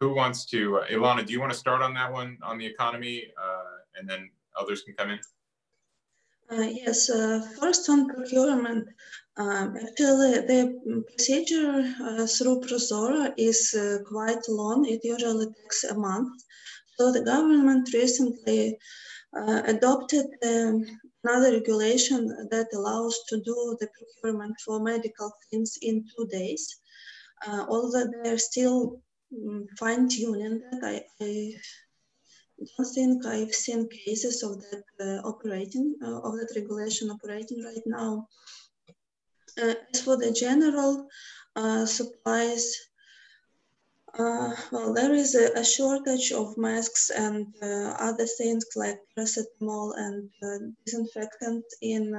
who 0.00 0.14
wants 0.14 0.44
to, 0.46 0.78
uh, 0.78 0.86
Ilona? 0.88 1.24
Do 1.24 1.32
you 1.32 1.40
want 1.40 1.52
to 1.52 1.58
start 1.58 1.82
on 1.82 1.94
that 1.94 2.12
one 2.12 2.38
on 2.42 2.58
the 2.58 2.66
economy, 2.66 3.24
uh, 3.40 3.98
and 3.98 4.08
then 4.08 4.30
others 4.58 4.82
can 4.82 4.94
come 4.94 5.10
in? 5.10 5.18
Uh, 6.50 6.68
yes, 6.70 7.10
uh, 7.10 7.40
first 7.58 7.88
on 7.88 8.08
procurement. 8.08 8.86
Um, 9.36 9.76
actually, 9.76 10.32
the 10.46 11.02
procedure 11.08 11.94
uh, 12.02 12.26
through 12.26 12.60
Prozoro 12.60 13.32
is 13.36 13.74
uh, 13.74 13.98
quite 14.06 14.46
long. 14.48 14.86
It 14.86 15.00
usually 15.02 15.46
takes 15.46 15.84
a 15.84 15.94
month. 15.94 16.42
So 16.98 17.10
the 17.12 17.22
government 17.22 17.92
recently 17.92 18.78
adopted 19.66 20.26
um, 20.46 20.84
another 21.24 21.52
regulation 21.52 22.28
that 22.50 22.68
allows 22.74 23.18
to 23.28 23.36
do 23.38 23.76
the 23.80 23.88
procurement 23.96 24.54
for 24.64 24.80
medical 24.80 25.32
things 25.50 25.78
in 25.82 26.04
two 26.16 26.26
days. 26.26 26.80
Uh, 27.46 27.64
although 27.68 28.06
they're 28.22 28.38
still 28.38 29.02
um, 29.34 29.66
fine 29.78 30.08
tuning 30.08 30.60
that, 30.70 30.84
I, 30.84 31.02
I, 31.20 31.54
don't 32.58 32.94
think 32.94 33.26
I've 33.26 33.54
seen 33.54 33.88
cases 33.88 34.42
of 34.42 34.62
that 34.70 34.84
uh, 35.00 35.28
operating, 35.28 35.96
uh, 36.02 36.20
of 36.20 36.34
that 36.38 36.52
regulation 36.54 37.10
operating 37.10 37.62
right 37.64 37.82
now. 37.86 38.28
Uh, 39.60 39.74
as 39.92 40.00
for 40.02 40.16
the 40.16 40.32
general 40.32 41.06
uh, 41.56 41.86
supplies, 41.86 42.74
uh, 44.18 44.54
well, 44.70 44.92
there 44.94 45.12
is 45.12 45.34
a, 45.34 45.52
a, 45.58 45.64
shortage 45.64 46.30
of 46.30 46.56
masks 46.56 47.10
and 47.10 47.46
uh, 47.62 47.96
other 47.98 48.26
things 48.38 48.64
like 48.76 48.98
paracetamol 49.16 49.92
and 49.96 50.30
disinfectant 50.86 51.64
in 51.82 52.12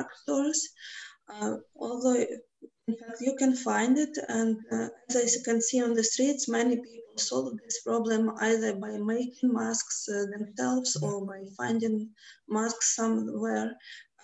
drugstores. 0.00 0.58
Although, 1.76 2.26
in 2.88 2.96
fact, 2.96 3.20
you 3.20 3.34
can 3.38 3.54
find 3.54 3.98
it, 3.98 4.16
and 4.28 4.58
as 5.10 5.16
I 5.16 5.44
can 5.44 5.60
see 5.60 5.82
on 5.82 5.92
the 5.92 6.04
streets, 6.04 6.48
many 6.48 6.76
people 6.76 7.03
solve 7.16 7.56
this 7.64 7.80
problem 7.82 8.32
either 8.40 8.74
by 8.74 8.96
making 8.96 9.52
masks 9.52 10.06
themselves 10.06 10.96
or 11.02 11.26
by 11.26 11.44
finding 11.56 12.10
masks 12.48 12.96
somewhere. 12.96 13.76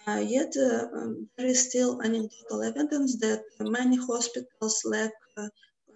yet, 0.07 0.53
um, 0.57 1.29
there 1.37 1.47
is 1.47 1.69
still 1.69 2.03
anecdotal 2.03 2.63
evidence 2.63 3.19
that 3.19 3.43
many 3.61 3.97
hospitals 3.97 4.83
lack 4.85 5.13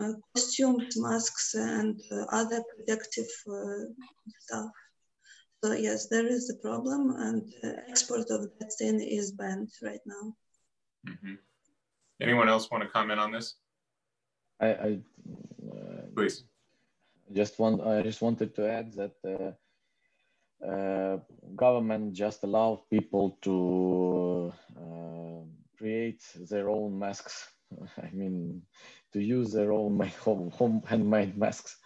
uh, 0.00 0.12
costumes, 0.34 0.96
masks, 0.96 1.54
and 1.54 2.00
uh, 2.10 2.24
other 2.30 2.62
protective 2.74 3.28
uh, 3.48 3.84
stuff. 4.40 4.70
So 5.62 5.72
yes, 5.72 6.08
there 6.08 6.26
is 6.26 6.50
a 6.50 6.56
problem, 6.56 7.14
and 7.16 7.52
export 7.88 8.28
of 8.30 8.50
that 8.58 8.72
thing 8.78 9.00
is 9.00 9.32
banned 9.32 9.70
right 9.82 10.04
now. 10.04 10.36
Mm 11.06 11.18
-hmm. 11.22 11.38
Anyone 12.20 12.50
else 12.50 12.68
want 12.70 12.84
to 12.84 12.90
comment 12.90 13.20
on 13.20 13.32
this? 13.32 13.56
I, 14.60 14.68
I 14.88 15.04
please. 16.14 16.44
Just 17.34 17.58
want 17.58 17.82
I 17.82 18.02
just 18.02 18.22
wanted 18.22 18.54
to 18.54 18.70
add 18.70 18.92
that 18.94 19.16
uh, 19.26 19.52
uh, 20.64 21.18
government 21.56 22.14
just 22.14 22.44
allow 22.44 22.84
people 22.90 23.38
to 23.42 24.52
uh, 24.76 25.44
create 25.76 26.22
their 26.48 26.70
own 26.70 26.98
masks. 26.98 27.48
I 28.02 28.10
mean, 28.12 28.62
to 29.12 29.20
use 29.20 29.52
their 29.52 29.72
own 29.72 29.98
home, 30.24 30.50
home 30.50 30.82
handmade 30.86 31.36
masks 31.36 31.76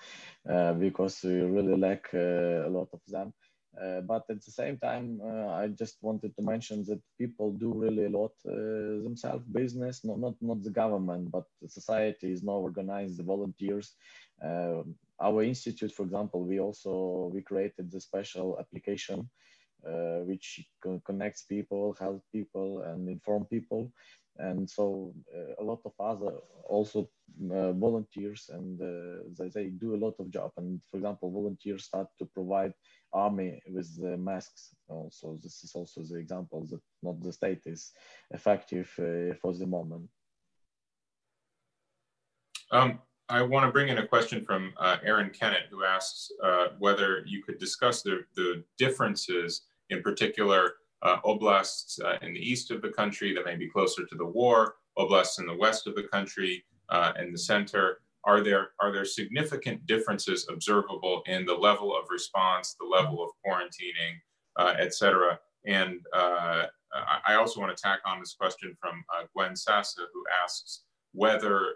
uh, 0.49 0.74
because 0.74 1.20
we 1.24 1.40
really 1.40 1.76
lack 1.76 2.09
uh, 2.14 2.66
a 2.66 2.70
lot 2.70 2.88
of 2.92 3.01
them. 3.09 3.32
Uh, 3.80 4.01
but 4.01 4.24
at 4.28 4.44
the 4.44 4.51
same 4.51 4.76
time, 4.78 5.20
I 5.22 5.68
just 5.68 5.99
wanted 6.03 6.34
to 6.36 6.42
mention 6.42 6.84
that 6.86 7.01
people 7.16 7.53
do 7.53 7.72
really 7.74 8.07
a 8.07 8.11
lot 8.11 8.32
themselves, 8.44 9.44
business, 9.53 10.05
not, 10.05 10.18
not, 10.18 10.34
not 10.40 10.62
the 10.64 10.70
government, 10.70 11.30
but 11.30 11.44
society 11.68 12.32
is 12.32 12.42
now 12.42 12.55
organized, 12.55 13.18
the 13.18 13.22
volunteers. 13.22 13.94
Uh, 15.21 15.25
our 15.27 15.43
institute, 15.43 15.93
for 15.93 16.05
example, 16.05 16.45
we 16.45 16.61
also, 16.61 17.31
we 17.33 17.43
created 17.43 17.91
the 17.91 18.01
special 18.01 18.59
application 18.59 19.29
which 20.25 20.61
connects 21.07 21.45
people, 21.45 21.95
help 22.01 22.23
people 22.33 22.83
and 22.83 23.09
inform 23.09 23.45
people. 23.45 23.93
And 24.39 24.71
so 24.71 25.12
uh, 25.35 25.62
a 25.62 25.64
lot 25.64 25.81
of 25.85 25.93
other 25.99 26.37
also 26.69 27.11
uh, 27.51 27.73
volunteers 27.73 28.49
and 28.53 28.81
uh, 28.81 29.25
they, 29.37 29.49
they, 29.49 29.66
do 29.71 29.95
a 29.97 30.03
lot 30.05 30.14
of 30.21 30.31
job. 30.31 30.53
And 30.57 30.81
for 30.91 30.99
example 30.99 31.31
volunteers 31.31 31.85
start 31.85 32.07
to 32.19 32.27
provide 32.27 32.73
army 33.12 33.61
with 33.66 34.01
the 34.01 34.16
masks. 34.16 34.75
Also 34.89 35.39
this 35.43 35.64
is 35.64 35.73
also 35.75 36.03
the 36.03 36.19
example 36.19 36.66
that 36.71 36.81
not 37.03 37.21
the 37.21 37.33
state 37.33 37.62
is 37.66 37.93
effective 38.31 38.89
uh, 38.99 39.35
for 39.43 39.53
the 39.55 39.66
moment. 39.66 40.09
Um, 42.71 43.01
I 43.31 43.43
want 43.43 43.66
to 43.66 43.72
bring 43.72 43.89
in 43.89 43.99
a 43.99 44.07
question 44.07 44.43
from 44.43 44.72
uh, 44.79 44.97
Aaron 45.05 45.31
Kennett, 45.31 45.64
who 45.70 45.85
asks 45.85 46.33
uh, 46.43 46.68
whether 46.79 47.22
you 47.26 47.43
could 47.43 47.59
discuss 47.59 48.01
the, 48.03 48.24
the 48.37 48.64
differences, 48.79 49.66
in 49.91 50.03
particular, 50.03 50.74
uh, 51.03 51.18
oblasts 51.26 52.01
uh, 52.01 52.16
in 52.22 52.33
the 52.33 52.41
east 52.41 52.70
of 52.70 52.81
the 52.81 52.89
country 52.89 53.35
that 53.35 53.45
may 53.45 53.55
be 53.55 53.68
closer 53.68 54.07
to 54.07 54.14
the 54.14 54.24
war, 54.24 54.76
oblasts 54.99 55.39
in 55.39 55.47
the 55.47 55.55
west 55.55 55.87
of 55.87 55.95
the 55.95 56.05
country 56.05 56.64
uh, 56.89 57.12
and 57.16 57.35
the 57.35 57.39
center. 57.39 58.01
Are 58.24 58.41
there, 58.41 58.70
are 58.81 58.93
there 58.93 59.05
significant 59.05 59.87
differences 59.87 60.47
observable 60.49 61.22
in 61.26 61.45
the 61.45 61.55
level 61.55 61.95
of 61.95 62.07
response, 62.11 62.76
the 62.81 62.87
level 62.87 63.22
of 63.22 63.31
quarantining, 63.47 64.14
uh, 64.57 64.74
et 64.79 64.95
cetera? 64.95 65.39
And 65.66 66.01
I 66.14 67.35
also 67.35 67.61
want 67.61 67.76
to 67.76 67.83
tack 67.83 68.01
on 68.07 68.20
this 68.20 68.35
question 68.35 68.74
from 68.81 69.05
Gwen 69.35 69.53
Sasse, 69.53 69.99
who 70.12 70.24
asks 70.45 70.85
whether 71.12 71.74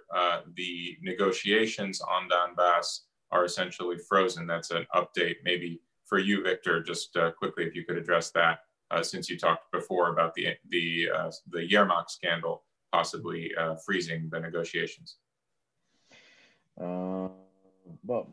the 0.57 0.97
negotiations 1.03 2.01
on 2.01 2.29
Donbass 2.29 3.01
are 3.31 3.45
essentially 3.45 3.97
frozen. 4.09 4.47
That's 4.47 4.71
an 4.71 4.87
update 4.95 5.37
maybe 5.45 5.81
for 6.05 6.19
you, 6.19 6.43
Victor, 6.43 6.83
just 6.83 7.17
quickly 7.39 7.65
if 7.65 7.75
you 7.75 7.85
could 7.85 7.97
address 7.97 8.31
that 8.33 8.61
uh, 8.93 9.03
since 9.03 9.29
you 9.31 9.39
talked 9.39 9.71
before 9.73 10.11
about 10.11 10.35
the 10.35 10.49
the 10.69 11.09
uh, 11.17 11.31
the 11.51 11.67
Yermak 11.73 12.11
scandal 12.11 12.65
possibly 12.93 13.51
uh, 13.59 13.75
freezing 13.77 14.29
the 14.31 14.39
negotiations. 14.39 15.17
Uh, 16.81 17.29
but 18.05 18.27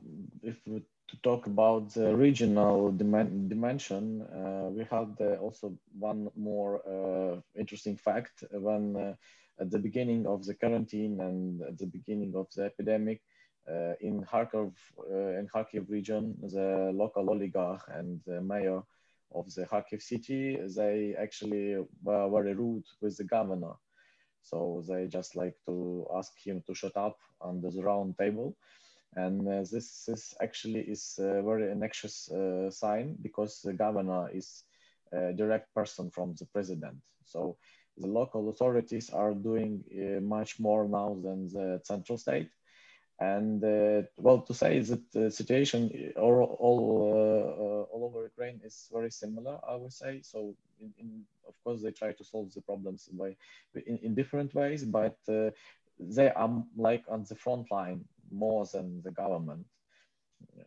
if 0.44 0.58
we 0.68 0.84
to 1.08 1.18
talk 1.24 1.48
about 1.48 1.90
the 1.96 2.16
regional 2.16 2.92
dimension, 2.92 4.22
uh, 4.22 4.70
we 4.70 4.84
had 4.84 5.10
also 5.42 5.74
one 5.98 6.30
more 6.36 6.82
uh, 6.86 7.42
interesting 7.56 7.98
fact 7.98 8.44
when 8.52 9.16
at 9.60 9.70
the 9.70 9.80
beginning 9.80 10.28
of 10.28 10.46
the 10.46 10.54
quarantine 10.54 11.20
and 11.22 11.62
at 11.62 11.78
the 11.78 11.88
beginning 11.88 12.36
of 12.36 12.48
the 12.56 12.64
epidemic, 12.66 13.22
Uh, 13.70 13.94
in 14.02 14.26
Kharkov, 14.26 14.74
uh, 14.98 15.38
in 15.40 15.46
Kharkiv 15.48 15.90
region, 15.90 16.34
the 16.42 16.90
local 16.92 17.30
oligarch 17.30 17.84
and 17.98 18.20
the 18.26 18.42
mayor 18.42 18.82
of 19.30 19.46
the 19.54 19.66
Kharkiv 19.66 20.02
city, 20.02 20.58
they 20.76 21.14
actually 21.16 21.78
were 22.02 22.28
very 22.32 22.54
rude 22.56 22.88
with 23.02 23.16
the 23.18 23.28
governor. 23.36 23.76
So 24.42 24.82
they 24.88 25.08
just 25.08 25.36
like 25.36 25.56
to 25.66 26.08
ask 26.18 26.34
him 26.48 26.62
to 26.66 26.74
shut 26.74 26.98
up 26.98 27.18
under 27.50 27.70
the 27.70 27.84
round 27.84 28.18
table. 28.18 28.56
And 29.16 29.48
uh, 29.48 29.62
this, 29.72 30.06
this 30.06 30.34
actually 30.40 30.82
is 30.90 31.20
a 31.20 31.44
very 31.44 31.70
anxious 31.70 32.32
uh, 32.32 32.72
sign 32.72 33.18
because 33.22 33.62
the 33.62 33.74
governor 33.74 34.32
is 34.34 34.66
a 35.12 35.34
direct 35.34 35.68
person 35.74 36.10
from 36.10 36.34
the 36.40 36.46
president. 36.46 36.98
So 37.24 37.58
the 38.00 38.08
local 38.08 38.50
authorities 38.50 39.10
are 39.10 39.34
doing 39.34 39.84
uh, 39.92 40.22
much 40.22 40.60
more 40.60 40.88
now 40.88 41.18
than 41.22 41.48
the 41.48 41.82
central 41.84 42.18
state. 42.18 42.50
And 43.20 43.62
uh, 43.64 44.08
well, 44.16 44.40
to 44.42 44.54
say 44.54 44.80
that 44.80 45.12
the 45.12 45.30
situation 45.30 46.14
all, 46.16 46.56
all, 46.60 46.84
uh, 47.14 47.94
all 47.94 48.06
over 48.06 48.24
Ukraine 48.24 48.62
is 48.64 48.90
very 48.94 49.12
similar, 49.12 49.60
I 49.68 49.76
would 49.76 49.92
say. 49.92 50.22
So, 50.24 50.56
in, 50.80 50.94
in, 50.98 51.26
of 51.46 51.54
course, 51.66 51.82
they 51.82 51.92
try 51.92 52.14
to 52.14 52.24
solve 52.24 52.54
the 52.54 52.62
problems 52.62 53.10
by 53.12 53.36
in, 53.76 53.98
in 53.98 54.16
different 54.16 54.54
ways, 54.56 54.86
but 54.86 55.18
uh, 55.28 55.50
they 56.00 56.30
are 56.32 56.64
like 56.78 57.04
on 57.10 57.26
the 57.28 57.36
front 57.36 57.70
line 57.70 58.06
more 58.32 58.66
than 58.74 59.02
the 59.02 59.12
government. 59.12 59.66
Yeah. 60.56 60.64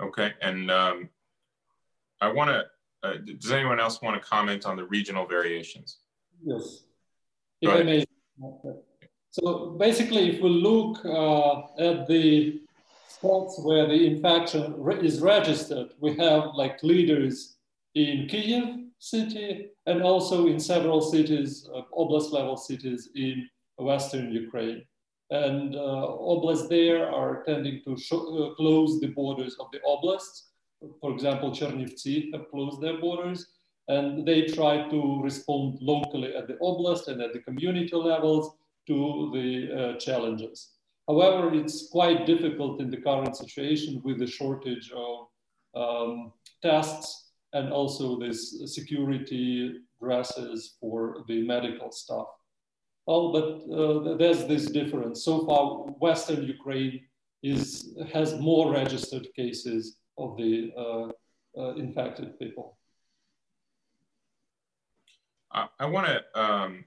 Okay, 0.00 0.32
and 0.40 0.68
um, 0.68 1.10
I 2.20 2.32
want 2.32 2.50
to. 2.50 2.64
Uh, 3.02 3.14
does 3.38 3.50
anyone 3.50 3.80
else 3.80 4.00
want 4.00 4.20
to 4.20 4.28
comment 4.28 4.64
on 4.64 4.76
the 4.76 4.84
regional 4.84 5.26
variations? 5.26 5.98
Yes, 6.44 6.84
if 7.60 7.70
I 7.70 7.82
may. 7.82 8.04
So 9.30 9.70
basically, 9.78 10.30
if 10.30 10.42
we 10.42 10.50
look 10.50 11.04
uh, 11.04 11.62
at 11.78 12.06
the 12.06 12.60
spots 13.08 13.58
where 13.62 13.86
the 13.86 14.06
infection 14.06 14.74
re 14.76 14.96
is 15.00 15.20
registered, 15.20 15.94
we 16.00 16.16
have 16.16 16.50
like 16.54 16.82
leaders 16.82 17.56
in 17.94 18.26
Kiev 18.28 18.82
city 18.98 19.68
and 19.86 20.02
also 20.02 20.46
in 20.46 20.60
several 20.60 21.00
cities, 21.00 21.68
uh, 21.74 21.82
oblast 21.98 22.30
level 22.30 22.56
cities 22.56 23.08
in 23.16 23.48
Western 23.78 24.32
Ukraine. 24.32 24.84
And 25.30 25.74
uh, 25.74 26.06
oblasts 26.32 26.68
there 26.68 27.10
are 27.10 27.42
tending 27.44 27.80
to 27.84 27.92
uh, 27.94 28.54
close 28.54 29.00
the 29.00 29.08
borders 29.08 29.56
of 29.58 29.66
the 29.72 29.80
oblasts. 29.86 30.51
For 31.00 31.12
example, 31.12 31.50
Chernivtsi 31.50 32.32
have 32.32 32.50
closed 32.50 32.80
their 32.80 32.98
borders 32.98 33.46
and 33.88 34.26
they 34.26 34.42
try 34.46 34.88
to 34.88 35.20
respond 35.22 35.78
locally 35.80 36.34
at 36.34 36.46
the 36.46 36.54
oblast 36.54 37.08
and 37.08 37.20
at 37.20 37.32
the 37.32 37.40
community 37.40 37.94
levels 37.94 38.54
to 38.86 39.30
the 39.34 39.48
uh, 39.72 39.98
challenges. 39.98 40.72
However, 41.08 41.52
it's 41.52 41.88
quite 41.90 42.26
difficult 42.26 42.80
in 42.80 42.90
the 42.90 42.96
current 42.96 43.36
situation 43.36 44.00
with 44.04 44.18
the 44.18 44.26
shortage 44.26 44.92
of 44.94 45.26
um, 45.74 46.32
tests 46.62 47.32
and 47.52 47.72
also 47.72 48.18
this 48.18 48.62
security 48.72 49.80
dresses 50.00 50.76
for 50.80 51.24
the 51.28 51.42
medical 51.42 51.90
staff. 51.90 52.26
Oh, 53.06 53.32
but 53.32 53.74
uh, 53.74 54.16
there's 54.16 54.46
this 54.46 54.66
difference. 54.66 55.24
So 55.24 55.44
far, 55.44 55.86
Western 55.98 56.44
Ukraine 56.44 57.00
is, 57.42 57.96
has 58.12 58.38
more 58.38 58.72
registered 58.72 59.26
cases 59.34 59.96
of 60.18 60.36
the 60.36 60.72
uh, 60.76 61.08
uh 61.60 61.74
infected 61.74 62.38
people. 62.38 62.78
I 65.78 65.84
want 65.84 66.06
to 66.06 66.40
um, 66.40 66.84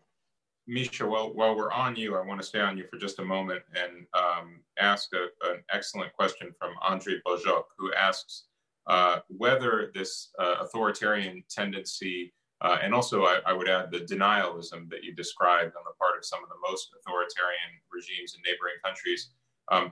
Misha, 0.68 1.06
while, 1.06 1.34
while 1.34 1.56
we're 1.56 1.72
on 1.72 1.96
you, 1.96 2.16
I 2.16 2.26
want 2.26 2.42
to 2.42 2.46
stay 2.46 2.60
on 2.60 2.78
you 2.78 2.86
for 2.90 2.98
just 2.98 3.20
a 3.20 3.26
moment 3.26 3.62
and 3.76 4.08
um, 4.14 4.62
ask 4.80 5.10
a, 5.14 5.26
an 5.52 5.64
excellent 5.72 6.12
question 6.14 6.52
from 6.58 6.74
Andre 6.82 7.16
Bojok, 7.26 7.66
who 7.78 7.94
asks 7.94 8.46
uh, 8.88 9.20
whether 9.28 9.92
this 9.94 10.32
uh, 10.40 10.56
authoritarian 10.62 11.44
tendency, 11.50 12.34
uh, 12.62 12.78
and 12.82 12.94
also 12.94 13.26
I, 13.26 13.40
I, 13.46 13.54
would 13.54 13.68
add 13.68 13.92
the 13.92 14.00
denialism 14.00 14.90
that 14.90 15.04
you 15.04 15.14
described 15.14 15.74
on 15.76 15.84
the 15.86 15.94
part 16.00 16.18
of 16.18 16.26
some 16.26 16.44
of 16.44 16.50
the 16.50 16.56
most 16.68 16.90
authoritarian 17.00 17.82
regimes 17.92 18.36
in 18.36 18.42
neighboring 18.42 18.76
countries, 18.84 19.32
um, 19.72 19.92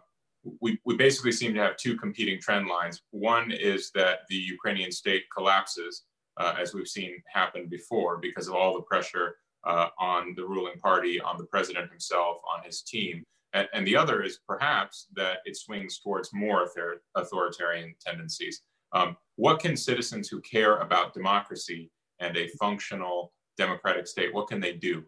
we, 0.61 0.79
we 0.85 0.95
basically 0.95 1.31
seem 1.31 1.53
to 1.53 1.59
have 1.59 1.77
two 1.77 1.95
competing 1.97 2.39
trend 2.39 2.67
lines. 2.67 3.01
One 3.11 3.51
is 3.51 3.91
that 3.95 4.19
the 4.29 4.35
Ukrainian 4.35 4.91
state 4.91 5.23
collapses, 5.35 6.03
uh, 6.37 6.55
as 6.59 6.73
we've 6.73 6.87
seen 6.87 7.21
happen 7.31 7.67
before, 7.67 8.17
because 8.17 8.47
of 8.47 8.55
all 8.55 8.73
the 8.73 8.81
pressure 8.81 9.35
uh, 9.65 9.89
on 9.99 10.33
the 10.35 10.45
ruling 10.45 10.77
party, 10.79 11.21
on 11.21 11.37
the 11.37 11.45
president 11.45 11.89
himself, 11.89 12.37
on 12.53 12.63
his 12.63 12.81
team. 12.81 13.23
And, 13.53 13.67
and 13.73 13.87
the 13.87 13.95
other 13.95 14.23
is 14.23 14.39
perhaps 14.47 15.07
that 15.15 15.37
it 15.45 15.55
swings 15.55 15.99
towards 15.99 16.33
more 16.33 16.67
authoritarian 17.15 17.95
tendencies. 18.05 18.61
Um, 18.93 19.15
what 19.35 19.59
can 19.59 19.77
citizens 19.77 20.27
who 20.27 20.41
care 20.41 20.77
about 20.77 21.13
democracy 21.13 21.91
and 22.19 22.35
a 22.37 22.47
functional 22.59 23.31
democratic 23.57 24.07
state, 24.07 24.33
what 24.33 24.47
can 24.47 24.59
they 24.59 24.73
do? 24.73 25.03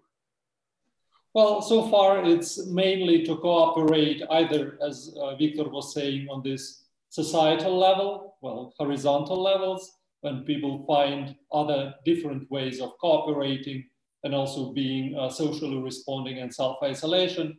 Well, 1.36 1.62
so 1.62 1.90
far 1.90 2.24
it's 2.24 2.66
mainly 2.68 3.26
to 3.26 3.36
cooperate 3.36 4.24
either, 4.32 4.80
as 4.82 5.14
uh, 5.20 5.36
Victor 5.36 5.68
was 5.68 5.94
saying, 5.94 6.30
on 6.30 6.42
this 6.42 6.86
societal 7.10 7.78
level, 7.78 8.38
well, 8.42 8.74
horizontal 8.78 9.44
levels, 9.44 9.98
when 10.22 10.46
people 10.46 10.86
find 10.88 11.36
other 11.52 11.94
different 12.06 12.50
ways 12.50 12.80
of 12.80 12.98
cooperating 13.02 13.84
and 14.24 14.34
also 14.34 14.72
being 14.72 15.14
uh, 15.18 15.30
socially 15.30 15.78
responding 15.78 16.40
and 16.40 16.56
self-isolation. 16.56 17.58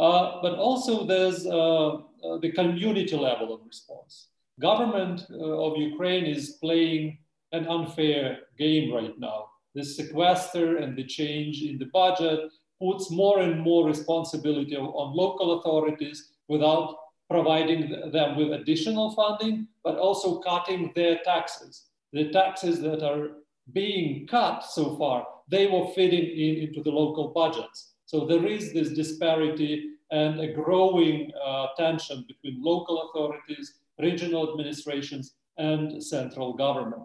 Uh, 0.00 0.42
but 0.42 0.58
also 0.58 1.06
there's 1.06 1.46
uh, 1.46 1.88
uh, 1.88 2.38
the 2.42 2.50
community 2.50 3.16
level 3.16 3.54
of 3.54 3.60
response. 3.64 4.30
Government 4.60 5.24
uh, 5.30 5.36
of 5.36 5.76
Ukraine 5.76 6.26
is 6.26 6.58
playing 6.60 7.18
an 7.52 7.68
unfair 7.68 8.40
game 8.58 8.92
right 8.92 9.16
now. 9.16 9.46
The 9.76 9.84
sequester 9.84 10.78
and 10.78 10.98
the 10.98 11.04
change 11.04 11.62
in 11.62 11.78
the 11.78 11.86
budget 11.86 12.50
puts 12.80 13.10
more 13.10 13.40
and 13.40 13.60
more 13.60 13.86
responsibility 13.86 14.76
on 14.76 15.16
local 15.16 15.60
authorities 15.60 16.32
without 16.48 16.96
providing 17.30 18.10
them 18.12 18.36
with 18.36 18.52
additional 18.52 19.10
funding, 19.12 19.66
but 19.82 19.98
also 19.98 20.38
cutting 20.40 20.92
their 20.94 21.18
taxes. 21.24 21.86
The 22.12 22.30
taxes 22.30 22.80
that 22.82 23.02
are 23.02 23.30
being 23.72 24.26
cut 24.26 24.64
so 24.64 24.96
far 24.96 25.26
they 25.48 25.66
were 25.66 25.86
fitting 25.94 26.24
in, 26.24 26.68
into 26.68 26.82
the 26.82 26.90
local 26.90 27.28
budgets. 27.28 27.94
So 28.06 28.26
there 28.26 28.46
is 28.46 28.72
this 28.72 28.90
disparity 28.90 29.90
and 30.10 30.40
a 30.40 30.52
growing 30.52 31.30
uh, 31.44 31.68
tension 31.76 32.24
between 32.28 32.62
local 32.62 33.10
authorities, 33.10 33.78
regional 33.98 34.50
administrations, 34.50 35.34
and 35.58 36.02
central 36.02 36.52
government. 36.54 37.02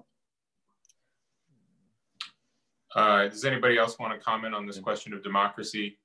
Uh, 2.95 3.27
does 3.27 3.45
anybody 3.45 3.77
else 3.77 3.97
want 3.99 4.13
to 4.13 4.19
comment 4.19 4.53
on 4.53 4.65
this 4.65 4.79
question 4.79 5.13
of 5.13 5.23
democracy? 5.23 5.97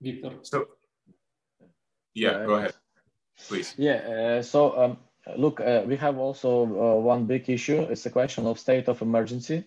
Victor. 0.00 0.32
So, 0.42 0.66
yeah, 2.14 2.44
go 2.44 2.54
ahead, 2.54 2.74
please. 3.48 3.74
Yeah, 3.78 4.38
uh, 4.38 4.42
so 4.42 4.76
um, 4.76 4.98
look, 5.36 5.60
uh, 5.60 5.82
we 5.86 5.96
have 5.96 6.18
also 6.18 6.62
uh, 6.62 7.00
one 7.00 7.26
big 7.26 7.48
issue. 7.48 7.82
It's 7.82 8.02
the 8.02 8.10
question 8.10 8.46
of 8.46 8.58
state 8.58 8.88
of 8.88 9.00
emergency. 9.02 9.64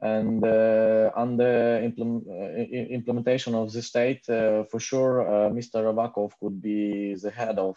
And 0.00 0.44
uh, 0.44 1.10
on 1.16 1.36
the 1.36 1.80
implement, 1.82 2.24
uh, 2.28 2.62
implementation 2.94 3.54
of 3.56 3.72
the 3.72 3.82
state, 3.82 4.28
uh, 4.28 4.62
for 4.64 4.78
sure, 4.78 5.24
Mr. 5.52 5.92
Avakov 5.92 6.32
could 6.40 6.62
be 6.62 7.14
the 7.14 7.30
head 7.30 7.58
of 7.58 7.76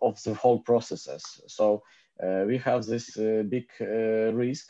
of 0.00 0.22
the 0.22 0.32
whole 0.32 0.60
processes. 0.60 1.22
So 1.48 1.82
we 2.46 2.58
have 2.58 2.86
this 2.86 3.16
big 3.16 3.68
risk 3.80 4.68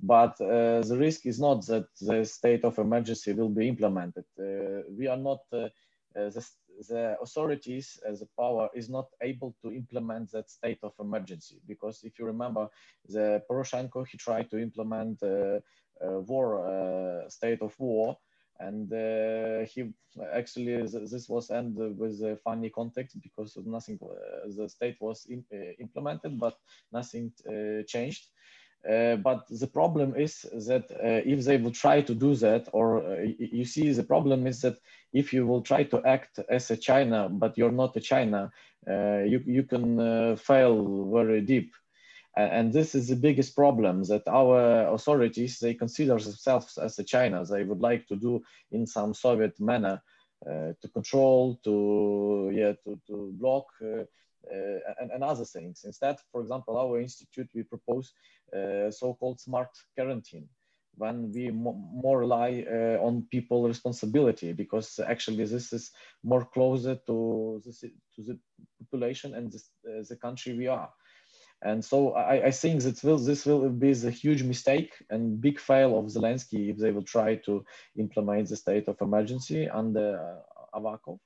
but 0.00 0.40
uh, 0.40 0.82
the 0.82 0.96
risk 0.98 1.26
is 1.26 1.40
not 1.40 1.66
that 1.66 1.86
the 2.00 2.24
state 2.24 2.64
of 2.64 2.78
emergency 2.78 3.32
will 3.32 3.48
be 3.48 3.68
implemented. 3.68 4.24
Uh, 4.38 4.82
we 4.90 5.06
are 5.06 5.16
not, 5.16 5.40
uh, 5.52 5.68
the, 6.14 6.46
the, 6.88 7.16
authorities 7.22 7.98
as 8.06 8.22
a 8.22 8.28
power 8.38 8.68
is 8.74 8.88
not 8.90 9.06
able 9.22 9.54
to 9.62 9.72
implement 9.72 10.30
that 10.32 10.50
state 10.50 10.78
of 10.82 10.92
emergency. 11.00 11.60
Because 11.66 12.00
if 12.04 12.18
you 12.18 12.26
remember, 12.26 12.68
the 13.08 13.42
Poroshenko, 13.50 14.06
he 14.06 14.18
tried 14.18 14.50
to 14.50 14.58
implement 14.58 15.22
war, 16.00 17.24
state 17.28 17.62
of 17.62 17.74
war, 17.78 18.18
and 18.60 18.92
uh, 18.92 19.66
he 19.66 19.92
actually 20.32 20.82
this 20.86 21.28
was 21.28 21.50
end 21.50 21.76
with 21.76 22.22
a 22.22 22.38
funny 22.42 22.70
context 22.70 23.20
because 23.20 23.58
nothing 23.66 23.98
uh, 24.02 24.48
the 24.56 24.68
state 24.68 24.96
was 25.00 25.26
uh, 25.30 25.56
implemented 25.78 26.38
but 26.38 26.56
nothing 26.92 27.32
changed 27.86 28.28
uh, 28.88 29.16
but 29.16 29.46
the 29.48 29.66
problem 29.66 30.14
is 30.16 30.42
that 30.66 30.90
uh, 30.92 31.22
if 31.24 31.44
they 31.44 31.56
will 31.56 31.72
try 31.72 32.00
to 32.00 32.14
do 32.14 32.34
that, 32.36 32.68
or 32.72 33.04
uh, 33.04 33.22
you 33.38 33.64
see, 33.64 33.92
the 33.92 34.02
problem 34.02 34.46
is 34.46 34.60
that 34.60 34.78
if 35.12 35.32
you 35.32 35.46
will 35.46 35.62
try 35.62 35.82
to 35.82 36.02
act 36.04 36.38
as 36.48 36.70
a 36.70 36.76
China, 36.76 37.28
but 37.28 37.58
you're 37.58 37.72
not 37.72 37.96
a 37.96 38.00
China, 38.00 38.50
you, 38.86 39.42
you 39.44 39.64
can 39.64 40.36
fail 40.36 41.10
very 41.12 41.40
deep. 41.40 41.74
And 42.36 42.72
this 42.72 42.94
is 42.94 43.08
the 43.08 43.16
biggest 43.16 43.56
problem 43.56 44.04
that 44.04 44.28
our 44.28 44.86
authorities, 44.94 45.58
they 45.58 45.74
consider 45.74 46.18
themselves 46.18 46.78
as 46.78 46.98
a 46.98 47.04
China. 47.04 47.44
They 47.44 47.64
would 47.64 47.80
like 47.80 48.06
to 48.08 48.16
do 48.16 48.42
in 48.70 48.86
some 48.86 49.14
Soviet 49.14 49.58
manner 49.58 50.02
to 50.44 50.88
control, 50.92 51.58
to 51.64 52.52
yeah, 52.54 52.74
to, 52.84 53.00
to 53.08 53.32
block. 53.40 53.66
And, 55.00 55.10
and 55.10 55.24
other 55.24 55.44
things. 55.44 55.84
Instead, 55.84 56.16
for 56.32 56.40
example, 56.40 56.76
our 56.78 57.00
institute, 57.00 57.48
we 57.54 57.62
propose 57.62 58.12
so-called 58.90 59.40
smart 59.40 59.70
quarantine, 59.94 60.48
when 60.96 61.30
we 61.32 61.50
more 61.50 62.18
rely 62.18 62.64
uh, 62.70 62.98
on 63.04 63.26
people 63.30 63.68
responsibility 63.68 64.52
because 64.52 64.98
actually 65.06 65.44
this 65.44 65.72
is 65.72 65.90
more 66.24 66.44
closer 66.44 66.94
to 67.06 67.60
the, 67.64 67.72
to 68.14 68.22
the 68.22 68.38
population 68.80 69.34
and 69.34 69.54
uh, 69.54 70.02
the 70.08 70.16
country 70.16 70.56
we 70.56 70.66
are. 70.66 70.90
And 71.62 71.84
so 71.84 72.12
I, 72.12 72.46
I 72.46 72.50
think 72.50 72.82
that 72.82 73.02
will, 73.02 73.18
this 73.18 73.46
will 73.46 73.68
be 73.70 73.90
a 73.90 74.10
huge 74.10 74.42
mistake 74.42 74.92
and 75.10 75.40
big 75.40 75.58
fail 75.58 75.98
of 75.98 76.06
Zelensky 76.06 76.70
if 76.70 76.76
they 76.78 76.92
will 76.92 77.02
try 77.02 77.36
to 77.46 77.64
implement 77.98 78.48
the 78.48 78.56
state 78.56 78.88
of 78.88 79.00
emergency 79.00 79.68
under 79.68 80.42
uh, 80.74 80.78
Avakov. 80.78 81.18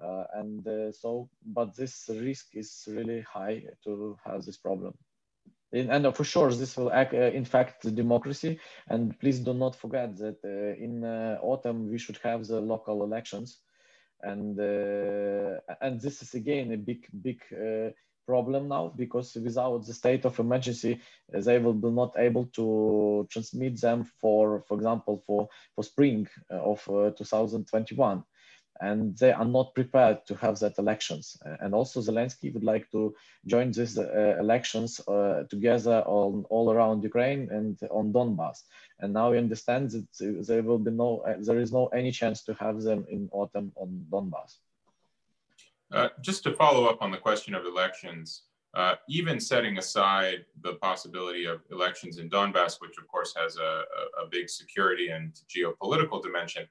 Uh, 0.00 0.24
and 0.34 0.66
uh, 0.66 0.92
so, 0.92 1.28
but 1.46 1.74
this 1.76 2.10
risk 2.12 2.54
is 2.54 2.84
really 2.88 3.20
high 3.20 3.62
to 3.84 4.16
have 4.24 4.44
this 4.44 4.56
problem. 4.56 4.94
And 5.72 6.14
for 6.14 6.22
sure 6.22 6.52
this 6.52 6.76
will 6.76 6.92
act, 6.92 7.14
uh, 7.14 7.30
democracy. 7.90 8.60
And 8.88 9.18
please 9.18 9.40
do 9.40 9.52
not 9.52 9.74
forget 9.74 10.16
that 10.18 10.38
uh, 10.44 10.80
in 10.82 11.04
uh, 11.04 11.38
autumn 11.42 11.90
we 11.90 11.98
should 11.98 12.18
have 12.22 12.46
the 12.46 12.60
local 12.60 13.02
elections. 13.02 13.58
And 14.22 14.58
uh, 14.58 15.60
and 15.80 16.00
this 16.00 16.22
is 16.22 16.34
again 16.34 16.72
a 16.72 16.76
big 16.76 17.06
big 17.22 17.42
uh, 17.52 17.90
problem 18.26 18.68
now 18.68 18.92
because 18.96 19.34
without 19.34 19.84
the 19.84 19.92
state 19.92 20.24
of 20.24 20.38
emergency 20.38 21.00
they 21.28 21.58
will 21.58 21.74
be 21.74 21.90
not 21.90 22.14
able 22.16 22.46
to 22.46 23.26
transmit 23.30 23.78
them 23.80 24.04
for 24.04 24.62
for 24.66 24.76
example 24.76 25.22
for 25.26 25.48
for 25.74 25.84
spring 25.84 26.26
uh, 26.50 26.54
of 26.54 26.82
2021 27.18 28.24
and 28.80 29.16
they 29.18 29.32
are 29.32 29.44
not 29.44 29.74
prepared 29.74 30.26
to 30.26 30.34
have 30.36 30.58
that 30.58 30.78
elections. 30.78 31.36
And 31.60 31.74
also 31.74 32.00
Zelensky 32.00 32.52
would 32.52 32.64
like 32.64 32.90
to 32.90 33.14
join 33.46 33.70
these 33.70 33.98
uh, 33.98 34.36
elections 34.38 35.00
uh, 35.06 35.44
together 35.48 36.02
on 36.06 36.44
all 36.50 36.72
around 36.72 37.02
Ukraine 37.02 37.48
and 37.50 37.78
on 37.90 38.12
Donbass. 38.12 38.62
And 39.00 39.12
now 39.12 39.30
we 39.30 39.38
understand 39.38 39.90
that 39.90 40.46
there 40.46 40.62
will 40.62 40.78
be 40.78 40.90
no, 40.90 41.18
uh, 41.18 41.36
there 41.40 41.60
is 41.60 41.72
no 41.72 41.86
any 41.88 42.10
chance 42.10 42.42
to 42.44 42.54
have 42.54 42.82
them 42.82 43.06
in 43.08 43.28
autumn 43.32 43.72
on 43.76 44.06
Donbass. 44.10 44.58
Uh, 45.92 46.08
just 46.20 46.42
to 46.42 46.52
follow 46.52 46.86
up 46.86 47.00
on 47.02 47.10
the 47.12 47.18
question 47.18 47.54
of 47.54 47.64
elections, 47.66 48.42
uh, 48.74 48.96
even 49.08 49.38
setting 49.38 49.78
aside 49.78 50.44
the 50.62 50.74
possibility 50.74 51.44
of 51.44 51.60
elections 51.70 52.18
in 52.18 52.28
Donbass, 52.28 52.80
which 52.80 52.98
of 52.98 53.06
course 53.06 53.32
has 53.36 53.56
a, 53.56 53.62
a, 53.62 54.24
a 54.24 54.28
big 54.28 54.50
security 54.50 55.10
and 55.10 55.32
geopolitical 55.48 56.20
dimension, 56.20 56.66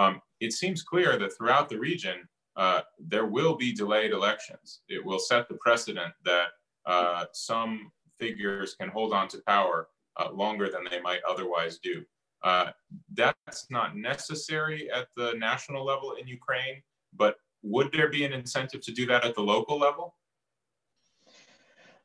um, 0.00 0.22
it 0.40 0.52
seems 0.54 0.82
clear 0.82 1.18
that 1.18 1.36
throughout 1.36 1.68
the 1.68 1.78
region, 1.78 2.26
uh, 2.56 2.80
there 2.98 3.26
will 3.26 3.54
be 3.54 3.72
delayed 3.72 4.12
elections. 4.12 4.80
It 4.88 5.04
will 5.04 5.18
set 5.18 5.46
the 5.48 5.56
precedent 5.56 6.14
that 6.24 6.48
uh, 6.86 7.26
some 7.32 7.92
figures 8.18 8.74
can 8.80 8.88
hold 8.88 9.12
on 9.12 9.28
to 9.28 9.42
power 9.46 9.88
uh, 10.18 10.30
longer 10.32 10.70
than 10.70 10.84
they 10.90 11.00
might 11.00 11.20
otherwise 11.28 11.78
do. 11.78 12.02
Uh, 12.42 12.70
that's 13.12 13.70
not 13.70 13.96
necessary 13.96 14.90
at 14.90 15.08
the 15.16 15.34
national 15.36 15.84
level 15.84 16.14
in 16.18 16.26
Ukraine, 16.26 16.82
but 17.14 17.36
would 17.62 17.92
there 17.92 18.08
be 18.08 18.24
an 18.24 18.32
incentive 18.32 18.80
to 18.80 18.92
do 18.92 19.04
that 19.06 19.26
at 19.26 19.34
the 19.34 19.42
local 19.42 19.78
level? 19.78 20.14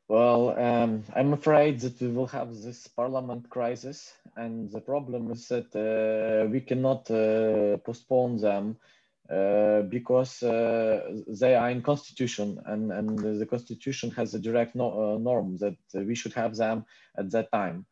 Well, 0.08 0.56
um, 0.56 1.02
I'm 1.16 1.32
afraid 1.32 1.80
that 1.80 2.00
we 2.00 2.06
will 2.06 2.28
have 2.28 2.54
this 2.54 2.86
parliament 2.86 3.50
crisis, 3.50 4.12
and 4.36 4.70
the 4.70 4.80
problem 4.80 5.32
is 5.32 5.48
that 5.48 5.74
uh, 5.74 6.48
we 6.48 6.60
cannot 6.60 7.10
uh, 7.10 7.78
postpone 7.78 8.36
them 8.36 8.76
uh, 9.28 9.82
because 9.82 10.44
uh, 10.44 11.22
they 11.26 11.56
are 11.56 11.70
in 11.70 11.82
constitution, 11.82 12.62
and, 12.66 12.92
and 12.92 13.18
the 13.18 13.46
constitution 13.46 14.12
has 14.12 14.32
a 14.32 14.38
direct 14.38 14.76
no, 14.76 15.14
uh, 15.14 15.18
norm 15.18 15.56
that 15.56 15.76
we 15.92 16.14
should 16.14 16.34
have 16.34 16.54
them 16.54 16.84
at 17.18 17.28
that 17.32 17.50
time, 17.50 17.84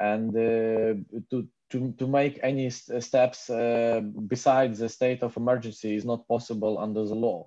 and 0.00 0.30
uh, 0.36 0.94
to 1.30 1.46
to, 1.70 1.92
to 1.92 2.06
make 2.08 2.40
any 2.42 2.68
steps 2.68 3.48
besides 4.26 4.80
the 4.80 4.88
state 4.88 5.22
of 5.22 5.36
emergency 5.36 5.94
is 5.94 6.04
not 6.04 6.26
possible 6.26 6.80
under 6.80 7.04
the 7.04 7.14
law. 7.14 7.46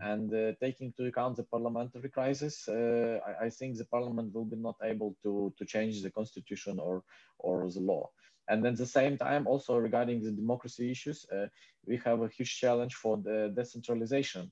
And 0.00 0.32
uh, 0.34 0.52
taking 0.60 0.88
into 0.88 1.06
account 1.06 1.36
the 1.36 1.44
parliamentary 1.44 2.08
crisis, 2.08 2.68
uh, 2.68 3.18
I, 3.26 3.46
I, 3.46 3.50
think 3.50 3.76
the 3.76 3.84
parliament 3.84 4.34
will 4.34 4.44
be 4.44 4.56
not 4.56 4.76
able 4.82 5.16
to, 5.22 5.52
to 5.58 5.64
change 5.64 6.02
the 6.02 6.10
constitution 6.10 6.78
or, 6.78 7.02
or 7.38 7.70
the 7.70 7.80
law. 7.80 8.10
And 8.48 8.66
at 8.66 8.76
the 8.76 8.86
same 8.86 9.16
time, 9.16 9.46
also 9.46 9.76
regarding 9.76 10.22
the 10.22 10.32
democracy 10.32 10.90
issues, 10.90 11.26
uh, 11.30 11.46
we 11.86 11.96
have 12.04 12.22
a 12.22 12.28
huge 12.28 12.58
challenge 12.58 12.94
for 12.94 13.16
the 13.16 13.52
decentralization 13.56 14.50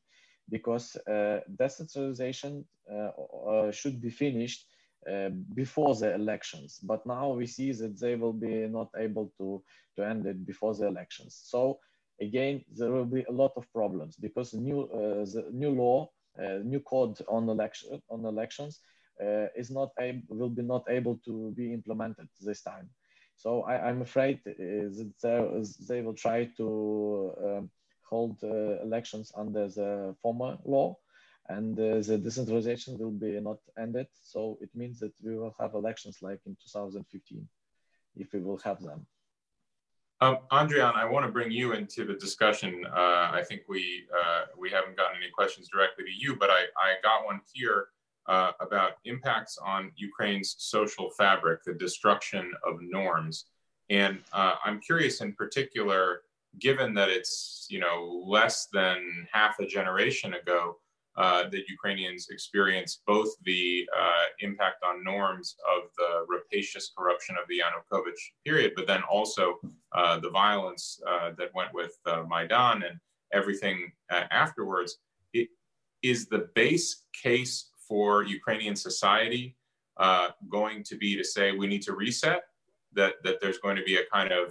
because 0.48 0.96
uh, 0.96 1.40
decentralization 1.58 2.64
uh, 2.90 3.10
uh, 3.48 3.70
should 3.72 4.00
be 4.00 4.10
finished 4.10 4.66
before 5.54 5.94
the 5.94 6.14
elections. 6.14 6.78
But 6.82 7.06
now 7.06 7.32
we 7.32 7.46
see 7.46 7.72
that 7.72 7.98
they 7.98 8.16
will 8.16 8.34
be 8.34 8.66
not 8.68 8.90
able 8.98 9.32
to, 9.38 9.62
to 9.96 10.06
end 10.06 10.26
it 10.26 10.44
before 10.44 10.74
the 10.74 10.88
elections. 10.88 11.40
So 11.42 11.78
again, 12.20 12.64
there 12.76 12.90
will 12.90 13.04
be 13.04 13.24
a 13.28 13.32
lot 13.32 13.52
of 13.56 13.70
problems 13.72 14.16
because 14.16 14.50
the 14.50 14.58
new, 14.58 14.82
uh, 14.82 15.24
the 15.24 15.46
new 15.52 15.70
law, 15.70 16.10
uh, 16.38 16.58
new 16.62 16.80
code 16.80 17.18
on 17.28 17.48
election 17.48 18.00
on 18.08 18.24
elections 18.24 18.80
uh, 19.20 19.46
is 19.56 19.70
not 19.70 19.90
will 20.28 20.48
be 20.48 20.62
not 20.62 20.84
able 20.88 21.18
to 21.24 21.52
be 21.56 21.72
implemented 21.72 22.28
this 22.40 22.62
time. 22.62 22.88
So 23.36 23.62
I, 23.62 23.88
am 23.88 24.02
afraid 24.02 24.40
that 24.44 24.56
they 25.88 26.02
will 26.02 26.14
try 26.14 26.44
to 26.58 27.32
um, 27.44 27.70
hold 28.02 28.36
uh, 28.42 28.82
elections 28.82 29.32
under 29.34 29.68
the 29.68 30.14
former 30.22 30.58
law 30.64 30.96
and 31.48 31.78
uh, 31.78 32.00
the 32.00 32.18
decentralization 32.18 32.98
will 32.98 33.10
be 33.10 33.40
not 33.40 33.58
ended. 33.78 34.08
So 34.22 34.58
it 34.60 34.70
means 34.74 35.00
that 35.00 35.12
we 35.22 35.36
will 35.38 35.54
have 35.58 35.74
elections 35.74 36.18
like 36.20 36.40
in 36.46 36.56
2015 36.62 37.48
if 38.16 38.32
we 38.32 38.40
will 38.40 38.58
have 38.58 38.82
them. 38.82 39.06
Um, 40.22 40.38
Andrian, 40.52 40.94
I 40.94 41.06
want 41.06 41.24
to 41.24 41.32
bring 41.32 41.50
you 41.50 41.72
into 41.72 42.04
the 42.04 42.12
discussion. 42.14 42.84
Uh, 42.92 43.30
I 43.32 43.42
think 43.48 43.62
we 43.68 44.04
uh, 44.14 44.42
we 44.58 44.70
haven't 44.70 44.96
gotten 44.96 45.16
any 45.16 45.30
questions 45.30 45.68
directly 45.72 46.04
to 46.04 46.10
you, 46.10 46.36
but 46.36 46.50
I, 46.50 46.64
I 46.76 46.94
got 47.02 47.24
one 47.24 47.40
here 47.54 47.86
uh, 48.26 48.52
about 48.60 48.92
impacts 49.06 49.56
on 49.64 49.92
Ukraine's 49.96 50.56
social 50.58 51.10
fabric, 51.10 51.64
the 51.64 51.72
destruction 51.72 52.52
of 52.66 52.82
norms. 52.82 53.46
And 53.88 54.18
uh, 54.34 54.56
I'm 54.62 54.78
curious 54.80 55.22
in 55.22 55.32
particular, 55.32 56.20
given 56.58 56.92
that 56.94 57.08
it's 57.08 57.66
you 57.70 57.80
know 57.80 58.22
less 58.26 58.68
than 58.74 59.26
half 59.32 59.58
a 59.58 59.66
generation 59.66 60.34
ago 60.34 60.76
uh, 61.20 61.42
that 61.50 61.68
Ukrainians 61.68 62.28
experience 62.30 63.02
both 63.06 63.30
the 63.44 63.86
uh, 64.02 64.26
impact 64.38 64.78
on 64.88 65.04
norms 65.04 65.56
of 65.76 65.90
the 65.98 66.24
rapacious 66.34 66.92
corruption 66.96 67.36
of 67.40 67.46
the 67.50 67.58
Yanukovych 67.62 68.22
period, 68.46 68.72
but 68.74 68.86
then 68.86 69.02
also 69.02 69.44
uh, 69.92 70.18
the 70.18 70.30
violence 70.30 70.98
uh, 71.06 71.32
that 71.36 71.50
went 71.54 71.74
with 71.74 71.94
uh, 72.06 72.22
Maidan 72.26 72.84
and 72.88 72.98
everything 73.34 73.92
afterwards. 74.30 74.96
It 75.34 75.48
is 76.02 76.26
the 76.26 76.48
base 76.54 77.04
case 77.12 77.68
for 77.86 78.22
Ukrainian 78.22 78.74
society 78.74 79.44
going 80.48 80.82
to 80.84 80.96
be 80.96 81.10
to 81.20 81.24
say 81.34 81.52
we 81.52 81.66
need 81.66 81.82
to 81.82 81.92
reset. 81.92 82.42
That, 82.92 83.14
that 83.24 83.36
there's 83.40 83.58
going 83.58 83.76
to 83.76 83.84
be 83.84 83.96
a 83.98 84.06
kind 84.12 84.32
of 84.32 84.46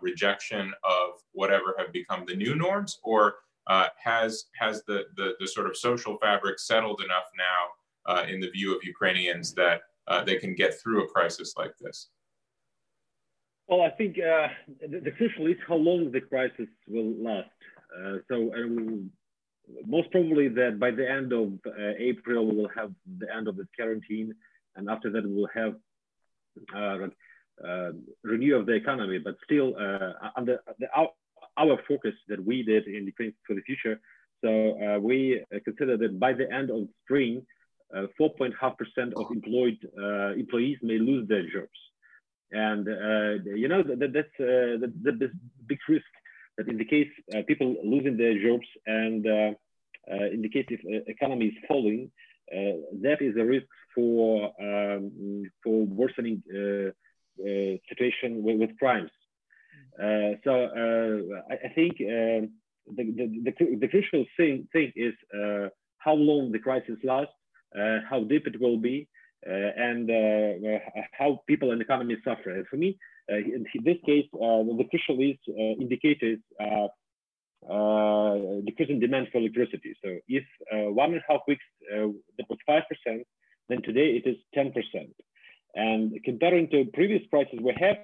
rejection 0.00 0.64
of 0.84 1.08
whatever 1.32 1.74
have 1.78 1.90
become 1.92 2.22
the 2.24 2.36
new 2.36 2.54
norms, 2.54 3.00
or 3.02 3.22
uh, 3.66 3.86
has 4.02 4.46
has 4.58 4.82
the, 4.86 5.04
the, 5.16 5.34
the 5.40 5.46
sort 5.46 5.66
of 5.66 5.76
social 5.76 6.16
fabric 6.18 6.58
settled 6.58 7.02
enough 7.04 7.28
now 7.36 8.12
uh, 8.12 8.24
in 8.26 8.40
the 8.40 8.50
view 8.50 8.74
of 8.74 8.82
Ukrainians 8.84 9.54
that 9.54 9.82
uh, 10.08 10.24
they 10.24 10.36
can 10.36 10.54
get 10.54 10.80
through 10.80 11.04
a 11.04 11.08
crisis 11.08 11.54
like 11.56 11.76
this? 11.80 12.08
Well, 13.68 13.82
I 13.82 13.90
think 13.90 14.16
uh, 14.18 14.48
the, 14.80 15.00
the, 15.00 15.12
crucial 15.12 15.46
is 15.46 15.56
how 15.68 15.76
long 15.76 16.10
the 16.10 16.20
crisis 16.20 16.66
will 16.88 17.14
last. 17.22 17.48
Uh, 17.96 18.16
so 18.28 18.52
um, 18.54 19.10
most 19.86 20.10
probably 20.10 20.48
that 20.48 20.80
by 20.80 20.90
the 20.90 21.08
end 21.08 21.32
of 21.32 21.52
uh, 21.66 21.92
April 21.98 22.46
we 22.46 22.56
will 22.56 22.70
have 22.74 22.92
the 23.18 23.32
end 23.32 23.46
of 23.46 23.56
the 23.56 23.68
quarantine, 23.76 24.34
and 24.74 24.90
after 24.90 25.10
that 25.10 25.24
we 25.24 25.34
will 25.34 25.48
have 25.54 25.74
uh, 26.76 27.90
renew 28.24 28.56
of 28.56 28.66
the 28.66 28.72
economy, 28.72 29.18
but 29.18 29.36
still 29.44 29.74
uh, 29.78 30.30
under 30.36 30.58
the, 30.78 30.86
our 31.62 31.76
focus 31.86 32.14
that 32.28 32.40
we 32.44 32.56
did 32.62 32.84
in 32.86 33.02
Ukraine 33.12 33.34
for 33.46 33.54
the 33.54 33.64
future. 33.70 33.96
So 34.42 34.50
uh, 34.50 34.98
we 34.98 35.40
uh, 35.40 35.58
consider 35.64 35.96
that 35.98 36.18
by 36.18 36.32
the 36.32 36.50
end 36.52 36.70
of 36.70 36.88
spring, 37.04 37.46
4.5% 37.94 38.52
uh, 38.58 39.20
of 39.20 39.26
employed 39.30 39.78
uh, 39.98 40.32
employees 40.44 40.78
may 40.82 40.98
lose 40.98 41.28
their 41.28 41.42
jobs. 41.42 41.78
And, 42.52 42.86
you 43.62 43.68
know, 43.68 43.82
that, 43.82 44.12
that's 44.12 44.36
the, 44.38 44.92
the, 45.02 45.30
big 45.68 45.78
risk 45.88 46.12
that 46.56 46.66
in 46.66 46.78
the 46.78 46.84
case 46.84 47.08
people 47.46 47.76
losing 47.84 48.16
their 48.16 48.36
jobs 48.42 48.66
and 48.86 49.24
in 49.24 50.42
the 50.42 50.48
case 50.48 50.66
if 50.68 50.80
economy 51.06 51.46
is 51.46 51.54
falling, 51.68 52.10
that 52.50 53.18
is 53.20 53.36
a 53.36 53.44
risk 53.44 53.68
for, 53.94 54.50
um, 54.60 55.44
for 55.62 55.84
worsening 55.86 56.42
situation 57.88 58.42
with, 58.42 58.58
with 58.58 58.78
crimes. 58.80 59.12
Uh, 60.00 60.32
so 60.44 60.52
uh, 60.52 61.52
I, 61.52 61.66
I, 61.66 61.68
think 61.74 61.92
um, 62.00 62.50
the, 62.96 63.04
the, 63.04 63.42
the, 63.44 63.76
the, 63.80 63.88
crucial 63.88 64.24
thing, 64.36 64.66
thing 64.72 64.92
is 64.96 65.12
uh, 65.34 65.68
how 65.98 66.14
long 66.14 66.52
the 66.52 66.58
crisis 66.58 66.96
lasts, 67.04 67.34
uh, 67.78 67.98
how 68.08 68.24
deep 68.24 68.46
it 68.46 68.58
will 68.58 68.78
be, 68.78 69.06
uh, 69.46 69.52
and 69.52 70.10
uh, 70.10 70.78
how 71.12 71.42
people 71.46 71.72
and 71.72 71.82
economies 71.82 72.18
suffer. 72.24 72.50
And 72.50 72.66
for 72.68 72.76
me, 72.76 72.98
in 73.28 73.66
this 73.84 73.98
case, 74.06 74.24
the 74.32 74.86
crucial 74.90 75.20
is 75.20 75.36
indicators 75.78 76.38
decreasing 78.64 79.00
demand 79.00 79.28
for 79.30 79.38
electricity. 79.38 79.94
So 80.02 80.18
if 80.28 80.44
one 80.70 81.12
and 81.12 81.22
a 81.28 81.32
half 81.32 81.42
weeks 81.46 81.64
that 81.90 82.46
was 82.48 82.58
5%, 82.68 82.82
then 83.68 83.82
today 83.82 84.20
it 84.22 84.26
is 84.26 84.36
10%. 84.56 84.72
And 85.74 86.18
comparing 86.24 86.68
to 86.70 86.86
previous 86.92 87.22
crises, 87.30 87.60
we 87.62 87.74
have 87.78 87.98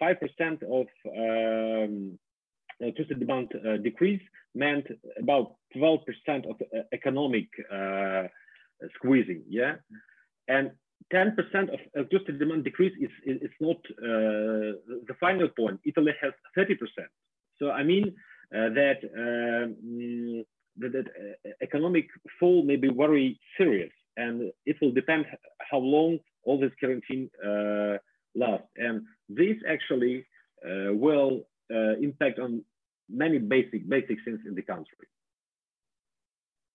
5% 0.00 0.62
of 0.62 0.86
um, 1.16 2.18
electricity 2.80 3.14
demand 3.14 3.48
uh, 3.54 3.76
decrease 3.78 4.22
meant 4.54 4.86
about 5.20 5.54
12% 5.76 6.00
of 6.48 6.56
uh, 6.60 6.80
economic 6.92 7.48
uh, 7.72 8.24
squeezing, 8.94 9.42
yeah? 9.48 9.74
And 10.48 10.70
10% 11.12 11.36
of 11.72 11.80
electricity 11.94 12.38
demand 12.38 12.64
decrease 12.64 12.94
is, 13.00 13.10
is, 13.24 13.42
is 13.42 13.50
not 13.60 13.76
the 13.98 15.14
final 15.20 15.48
point. 15.48 15.80
Italy 15.84 16.12
has 16.20 16.32
30%. 16.56 16.76
So 17.58 17.70
I 17.70 17.82
mean 17.82 18.14
that, 18.50 18.98
um, 19.16 20.44
that, 20.76 20.92
that 20.92 21.54
economic 21.62 22.06
fall 22.38 22.62
may 22.62 22.76
be 22.76 22.90
very 22.90 23.38
serious 23.56 23.90
and 24.18 24.52
it 24.66 24.76
will 24.82 24.92
depend 24.92 25.24
how 25.70 25.78
long 25.78 26.18
all 26.44 26.58
this 26.58 26.72
quarantine 26.78 27.30
uh, 27.44 27.96
lasts. 28.38 28.68
And 28.76 29.02
this 29.28 29.56
actually 29.68 30.24
uh, 30.64 30.94
will 30.94 31.42
uh, 31.74 31.96
impact 32.00 32.38
on 32.38 32.62
many 33.10 33.38
basic 33.38 33.88
basic 33.88 34.18
things 34.24 34.40
in 34.46 34.54
the 34.54 34.62
country. 34.62 35.06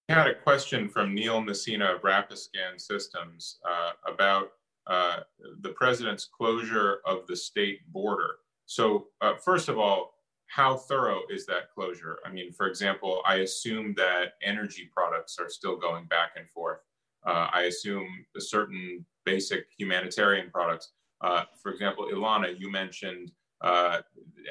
I 0.09 0.13
had 0.13 0.27
a 0.27 0.35
question 0.35 0.89
from 0.89 1.15
Neil 1.15 1.41
Messina 1.41 1.95
of 1.95 2.01
Rapiscan 2.01 2.79
Systems 2.79 3.59
uh, 3.67 3.91
about 4.05 4.51
uh, 4.85 5.19
the 5.61 5.69
president's 5.69 6.25
closure 6.25 6.99
of 7.05 7.25
the 7.27 7.35
state 7.35 7.79
border. 7.91 8.35
So, 8.65 9.07
uh, 9.21 9.35
first 9.35 9.69
of 9.69 9.79
all, 9.79 10.13
how 10.47 10.75
thorough 10.75 11.21
is 11.29 11.45
that 11.45 11.71
closure? 11.73 12.19
I 12.25 12.31
mean, 12.31 12.51
for 12.51 12.67
example, 12.67 13.21
I 13.25 13.35
assume 13.37 13.93
that 13.97 14.33
energy 14.43 14.89
products 14.93 15.37
are 15.39 15.49
still 15.49 15.77
going 15.77 16.05
back 16.05 16.31
and 16.35 16.49
forth. 16.49 16.79
Uh, 17.25 17.47
I 17.53 17.63
assume 17.63 18.25
certain 18.37 19.05
basic 19.25 19.65
humanitarian 19.77 20.51
products. 20.51 20.91
Uh, 21.23 21.45
for 21.61 21.71
example, 21.71 22.09
Ilona, 22.11 22.59
you 22.59 22.69
mentioned 22.69 23.31
uh, 23.63 24.01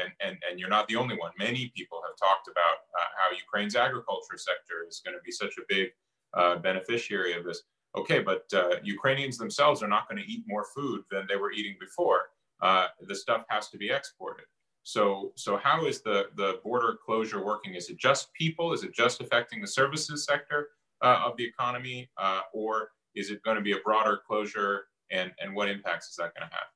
and, 0.02 0.12
and, 0.26 0.38
and 0.48 0.58
you're 0.58 0.70
not 0.70 0.88
the 0.88 0.96
only 0.96 1.16
one. 1.16 1.32
Many 1.38 1.70
people 1.76 2.00
have 2.06 2.16
talked 2.16 2.48
about 2.48 2.78
uh, 2.98 3.08
how 3.18 3.36
Ukraine's 3.36 3.76
agriculture 3.76 4.38
sector 4.38 4.86
is 4.88 5.02
going 5.04 5.14
to 5.14 5.22
be 5.22 5.30
such 5.30 5.58
a 5.58 5.62
big 5.68 5.90
uh, 6.34 6.56
beneficiary 6.56 7.34
of 7.34 7.44
this. 7.44 7.62
Okay, 7.94 8.20
but 8.20 8.44
uh, 8.54 8.76
Ukrainians 8.82 9.36
themselves 9.36 9.82
are 9.82 9.88
not 9.88 10.08
going 10.08 10.22
to 10.22 10.26
eat 10.26 10.44
more 10.46 10.64
food 10.74 11.02
than 11.10 11.26
they 11.28 11.36
were 11.36 11.52
eating 11.52 11.76
before. 11.78 12.30
The 12.62 13.14
stuff 13.14 13.44
has 13.48 13.68
to 13.68 13.76
be 13.76 13.90
exported. 13.90 14.46
So, 14.84 15.32
so 15.36 15.58
how 15.58 15.84
is 15.84 16.00
the, 16.00 16.28
the 16.36 16.58
border 16.64 16.96
closure 17.04 17.44
working? 17.44 17.74
Is 17.74 17.90
it 17.90 17.98
just 17.98 18.32
people? 18.32 18.72
Is 18.72 18.82
it 18.82 18.94
just 18.94 19.20
affecting 19.20 19.60
the 19.60 19.66
services 19.66 20.24
sector 20.24 20.68
of 21.02 21.36
the 21.36 21.44
economy? 21.44 22.10
or 22.54 22.92
is 23.14 23.30
it 23.30 23.42
going 23.42 23.56
to 23.56 23.62
be 23.62 23.72
a 23.72 23.78
broader 23.84 24.22
closure? 24.26 24.84
And, 25.12 25.30
and 25.40 25.54
what 25.54 25.68
impacts 25.68 26.08
is 26.08 26.16
that 26.16 26.32
going 26.34 26.48
to 26.48 26.54
have? 26.54 26.68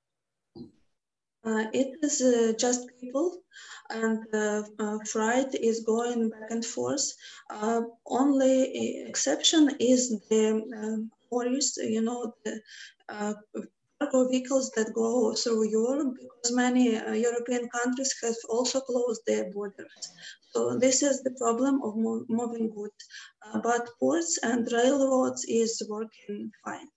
Uh, 1.47 1.65
it 1.73 1.97
is 2.03 2.21
uh, 2.23 2.53
just 2.59 2.89
people, 3.01 3.39
and 3.91 4.27
uh, 4.35 4.65
uh 4.81 4.99
freight 5.13 5.55
is 5.55 5.85
going 5.87 6.29
back 6.29 6.51
and 6.51 6.65
forth. 6.65 7.07
Uh, 7.49 7.83
only 8.07 9.05
exception 9.07 9.71
is 9.79 10.21
the 10.29 10.45
um, 10.77 11.09
lorries, 11.31 11.79
you 11.81 12.03
know, 12.03 12.35
the 12.45 12.61
uh, 13.09 13.35
cargo 14.01 14.29
vehicles 14.29 14.73
that 14.73 14.93
go 14.93 15.35
through 15.35 15.71
Europe, 15.71 16.15
because 16.21 16.53
many 16.53 16.95
European 17.29 17.69
countries 17.69 18.13
have 18.23 18.35
also 18.49 18.81
closed 18.81 19.23
their 19.29 19.49
borders. 19.53 20.03
So 20.51 20.77
this 20.77 21.05
is 21.05 21.23
the 21.23 21.37
problem 21.39 21.81
of 21.85 21.95
moving 22.41 22.69
goods. 22.75 23.03
but 23.63 23.89
ports 24.01 24.39
and 24.43 24.67
railroads 24.73 25.45
is 25.49 25.81
working 25.89 26.51
fine. 26.65 26.91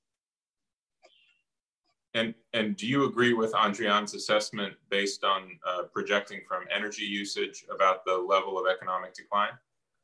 And, 2.20 2.34
and 2.54 2.76
do 2.76 2.86
you 2.86 3.06
agree 3.06 3.34
with 3.34 3.54
Andrian's 3.54 4.14
assessment 4.14 4.74
based 4.90 5.24
on 5.24 5.58
uh, 5.66 5.84
projecting 5.94 6.42
from 6.46 6.64
energy 6.76 7.06
usage 7.06 7.66
about 7.74 8.04
the 8.04 8.18
level 8.18 8.60
of 8.60 8.66
economic 8.68 9.14
decline? 9.14 9.56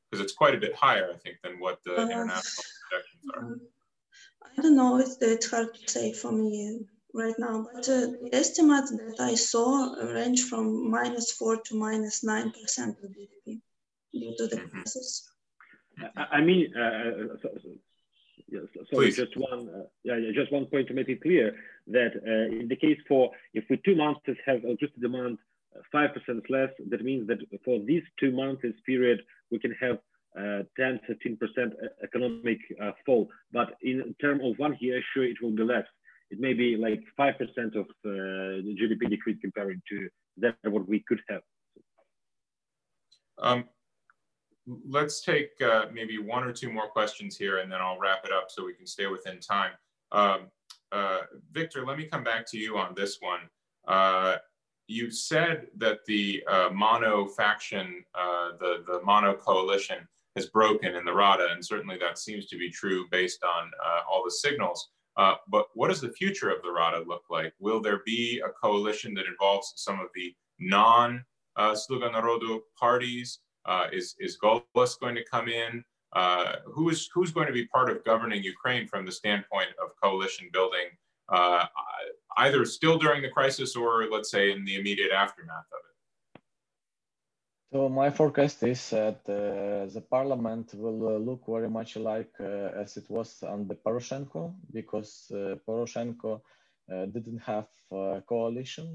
Because 0.09 0.23
it's 0.23 0.33
quite 0.33 0.55
a 0.55 0.57
bit 0.57 0.73
higher, 0.73 1.11
I 1.13 1.17
think, 1.17 1.37
than 1.43 1.59
what 1.59 1.83
the 1.83 1.99
uh, 1.99 2.05
international 2.05 2.63
projections 2.89 3.23
are. 3.33 3.39
Um, 3.39 3.61
I 4.57 4.61
don't 4.61 4.77
know, 4.77 4.97
it's, 4.99 5.17
it's 5.19 5.49
hard 5.49 5.73
to 5.73 5.91
say 5.91 6.13
for 6.13 6.31
me 6.31 6.85
right 7.13 7.35
now, 7.37 7.67
but 7.73 7.83
uh, 7.89 8.07
the 8.21 8.29
estimates 8.31 8.91
that 8.91 9.17
I 9.19 9.35
saw 9.35 9.95
range 10.01 10.43
from 10.43 10.89
minus 10.89 11.33
4 11.33 11.57
to 11.57 11.73
9% 11.73 12.13
of 12.23 13.09
GDP 13.17 13.59
due 14.13 14.35
to 14.37 14.47
the 14.47 14.55
mm-hmm. 14.55 14.69
crisis. 14.69 15.29
I 16.15 16.39
mean, 16.39 16.73
uh, 16.77 16.79
uh 16.79 17.37
so, 17.41 17.49
so 17.61 17.69
Yes, 18.47 18.63
sorry, 18.73 19.07
Please. 19.07 19.15
just 19.15 19.35
one, 19.37 19.69
uh, 19.69 19.83
yeah, 20.03 20.19
just 20.33 20.51
one 20.51 20.65
point 20.65 20.87
to 20.89 20.93
make 20.93 21.09
it 21.09 21.21
clear 21.21 21.55
that 21.87 22.11
uh, 22.25 22.55
in 22.59 22.67
the 22.67 22.75
case 22.75 22.99
for 23.07 23.31
if 23.53 23.63
we 23.69 23.79
two 23.85 23.95
months 23.95 24.21
have 24.45 24.63
electricity 24.63 25.01
demand 25.01 25.37
uh, 25.75 25.81
five 25.91 26.09
percent 26.13 26.43
less, 26.49 26.69
that 26.89 27.03
means 27.03 27.27
that 27.27 27.39
for 27.63 27.79
these 27.79 28.03
two 28.19 28.31
months 28.31 28.63
period 28.85 29.21
we 29.51 29.59
can 29.59 29.75
have 29.79 29.97
uh, 30.37 30.63
10, 30.77 30.99
15 31.07 31.37
percent 31.37 31.73
uh, 31.81 31.87
economic 32.03 32.59
uh, 32.81 32.91
fall. 33.05 33.29
But 33.51 33.75
in 33.81 34.15
terms 34.19 34.41
of 34.43 34.57
one 34.57 34.77
year, 34.79 35.01
sure, 35.13 35.23
it 35.23 35.37
will 35.41 35.51
be 35.51 35.63
less. 35.63 35.85
It 36.31 36.39
may 36.39 36.53
be 36.53 36.75
like 36.75 37.01
five 37.15 37.37
percent 37.37 37.75
of 37.75 37.85
the 38.03 38.75
GDP 38.79 39.09
decrease 39.09 39.37
comparing 39.41 39.81
to 39.89 40.09
that 40.37 40.55
what 40.63 40.87
we 40.87 41.03
could 41.07 41.21
have. 41.29 41.41
Um, 43.37 43.65
let's 44.87 45.21
take 45.21 45.51
uh, 45.61 45.85
maybe 45.93 46.17
one 46.17 46.43
or 46.43 46.51
two 46.51 46.71
more 46.71 46.87
questions 46.87 47.37
here 47.37 47.59
and 47.59 47.71
then 47.71 47.81
I'll 47.81 47.99
wrap 47.99 48.25
it 48.25 48.31
up 48.31 48.45
so 48.49 48.65
we 48.65 48.73
can 48.73 48.87
stay 48.87 49.07
within 49.07 49.39
time. 49.39 49.71
Um, 50.11 50.47
uh, 50.91 51.19
Victor, 51.51 51.85
let 51.85 51.97
me 51.97 52.05
come 52.05 52.23
back 52.23 52.49
to 52.51 52.57
you 52.57 52.77
on 52.77 52.93
this 52.95 53.17
one. 53.19 53.41
Uh, 53.87 54.37
you 54.87 55.09
said 55.09 55.67
that 55.77 55.99
the 56.05 56.43
uh, 56.47 56.69
mono 56.71 57.27
faction, 57.27 58.03
uh, 58.13 58.51
the, 58.59 58.83
the 58.85 59.01
mono 59.03 59.33
coalition 59.33 60.07
has 60.35 60.47
broken 60.47 60.95
in 60.95 61.05
the 61.05 61.13
Rada, 61.13 61.47
and 61.51 61.65
certainly 61.65 61.97
that 61.99 62.19
seems 62.19 62.45
to 62.47 62.57
be 62.57 62.69
true 62.69 63.05
based 63.11 63.43
on 63.43 63.71
uh, 63.83 64.01
all 64.09 64.23
the 64.23 64.31
signals. 64.31 64.89
but 65.15 65.67
what 65.73 65.87
does 65.87 66.01
the 66.01 66.11
future 66.11 66.49
of 66.49 66.61
the 66.61 66.71
Rada 66.71 67.03
look 67.07 67.23
like? 67.29 67.53
Will 67.59 67.81
there 67.81 68.01
be 68.05 68.41
a 68.45 68.49
coalition 68.49 69.13
that 69.15 69.25
involves 69.25 69.73
some 69.77 69.99
of 69.99 70.07
the 70.13 70.35
non 70.59 71.23
Sluga 71.57 72.11
Narodu 72.11 72.59
parties? 72.77 73.39
Uh, 73.65 73.87
is 73.91 74.15
is 74.19 74.37
Golos 74.37 74.99
going 74.99 75.15
to 75.15 75.23
come 75.29 75.47
in? 75.47 75.83
Uh, 76.15 76.55
who 76.65 76.89
is 76.89 77.09
who's 77.13 77.31
going 77.31 77.47
to 77.47 77.57
be 77.61 77.65
part 77.65 77.89
of 77.89 78.03
governing 78.05 78.41
Ukraine 78.41 78.87
from 78.87 79.05
the 79.05 79.11
standpoint 79.11 79.71
of 79.83 79.87
coalition 80.01 80.49
building, 80.53 80.87
uh, 81.27 81.65
either 82.37 82.63
still 82.63 82.97
during 82.97 83.21
the 83.21 83.33
crisis 83.37 83.75
or 83.75 83.89
let's 84.09 84.31
say 84.31 84.51
in 84.51 84.63
the 84.63 84.75
immediate 84.79 85.11
aftermath 85.11 85.69
of 85.77 85.81
it? 85.89 85.95
So 87.73 87.89
my 87.89 88.09
forecast 88.09 88.63
is 88.63 88.89
that 88.91 89.19
uh, 89.27 89.91
the 89.93 90.03
parliament 90.09 90.73
will 90.73 91.01
uh, 91.15 91.17
look 91.17 91.41
very 91.47 91.69
much 91.69 91.97
like 91.97 92.33
uh, 92.39 92.83
as 92.83 92.95
it 92.95 93.07
was 93.09 93.43
under 93.43 93.75
Poroshenko, 93.75 94.55
because 94.71 95.11
Poroshenko 95.67 96.41
didn't 96.87 97.41
have 97.51 97.67
a 97.91 98.21
coalition 98.25 98.87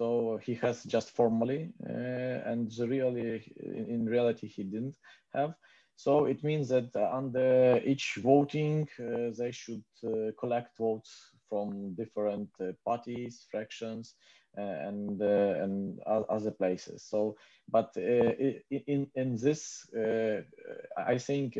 so 0.00 0.40
he 0.42 0.54
has 0.54 0.82
just 0.84 1.10
formally, 1.10 1.72
uh, 1.86 2.50
and 2.50 2.72
really, 2.78 3.52
in 3.60 4.06
reality, 4.06 4.46
he 4.46 4.64
didn't 4.64 4.96
have. 5.34 5.52
So 6.02 6.24
it 6.24 6.42
means 6.42 6.68
that 6.70 6.96
under 6.96 7.78
each 7.84 8.14
voting, 8.22 8.88
uh, 8.98 9.36
they 9.36 9.50
should 9.52 9.84
uh, 10.02 10.32
collect 10.38 10.78
votes 10.78 11.32
from 11.46 11.94
different 11.94 12.48
parties, 12.86 13.46
fractions, 13.50 14.14
and 14.56 15.20
and 15.20 16.00
other 16.06 16.52
places. 16.52 17.04
So, 17.04 17.36
but 17.68 17.94
in 17.96 19.10
in 19.14 19.36
this, 19.36 19.86
I 20.96 21.18
think 21.18 21.58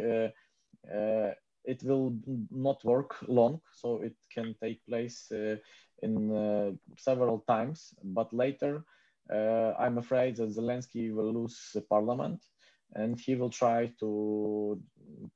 it 1.65 1.83
will 1.85 2.15
not 2.51 2.83
work 2.85 3.17
long, 3.29 3.61
so 3.75 4.01
it 4.03 4.17
can 4.35 4.55
take 4.63 4.87
place 4.87 5.31
uh, 5.33 5.57
in 6.03 6.35
uh, 6.35 6.73
several 6.97 7.41
times. 7.41 7.93
But 8.03 8.33
later, 8.33 8.85
uh, 9.31 9.75
I'm 9.79 9.99
afraid 9.99 10.37
that 10.37 10.57
Zelensky 10.57 11.15
will 11.15 11.33
lose 11.33 11.73
the 11.75 11.83
parliament, 11.83 12.41
and 12.95 13.19
he 13.21 13.35
will 13.35 13.51
try 13.51 13.93
to 14.01 14.81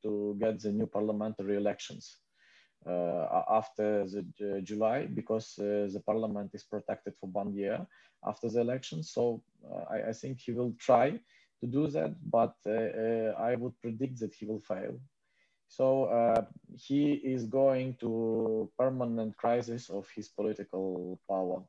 to 0.02 0.36
get 0.40 0.60
the 0.60 0.72
new 0.72 0.86
parliamentary 0.86 1.56
elections. 1.56 2.18
Uh, 2.86 3.42
after 3.48 4.04
the 4.04 4.26
uh, 4.42 4.60
July 4.60 5.06
because 5.06 5.58
uh, 5.58 5.88
the 5.90 6.02
parliament 6.04 6.50
is 6.52 6.64
protected 6.64 7.14
for 7.18 7.30
one 7.30 7.50
year 7.54 7.86
after 8.26 8.50
the 8.50 8.60
election. 8.60 9.02
So 9.02 9.42
I, 9.90 10.10
I, 10.10 10.12
think 10.12 10.38
he 10.38 10.52
will 10.52 10.74
try 10.78 11.12
to 11.60 11.66
do 11.66 11.86
that, 11.86 12.12
but 12.30 12.54
I 13.40 13.54
would 13.54 13.80
predict 13.80 14.20
that 14.20 14.34
he 14.34 14.44
will 14.44 14.60
fail. 14.60 15.00
So 15.68 16.04
uh, 16.04 16.44
he 16.76 17.14
is 17.14 17.46
going 17.46 17.96
to 18.00 18.70
permanent 18.78 19.36
crisis 19.36 19.88
of 19.90 20.06
his 20.14 20.28
political 20.28 21.18
power. 21.28 21.62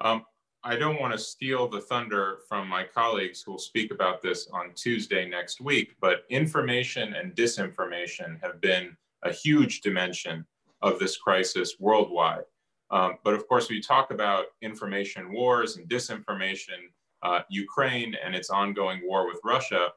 Um, 0.00 0.24
I 0.66 0.74
don't 0.74 1.00
want 1.00 1.12
to 1.12 1.18
steal 1.18 1.68
the 1.68 1.80
thunder 1.80 2.38
from 2.48 2.66
my 2.66 2.82
colleagues 2.82 3.40
who 3.40 3.52
will 3.52 3.58
speak 3.58 3.92
about 3.92 4.20
this 4.20 4.48
on 4.52 4.72
Tuesday 4.74 5.24
next 5.24 5.60
week, 5.60 5.94
but 6.00 6.24
information 6.28 7.14
and 7.14 7.36
disinformation 7.36 8.42
have 8.42 8.60
been 8.60 8.96
a 9.22 9.30
huge 9.30 9.80
dimension 9.80 10.44
of 10.82 10.98
this 10.98 11.18
crisis 11.18 11.76
worldwide. 11.78 12.46
Um, 12.90 13.18
but 13.22 13.34
of 13.34 13.46
course, 13.46 13.70
we 13.70 13.80
talk 13.80 14.10
about 14.10 14.46
information 14.60 15.32
wars 15.32 15.76
and 15.76 15.88
disinformation. 15.88 16.90
Uh, 17.22 17.42
Ukraine 17.48 18.16
and 18.24 18.34
its 18.34 18.50
ongoing 18.50 19.02
war 19.04 19.28
with 19.28 19.38
Russia 19.44 19.90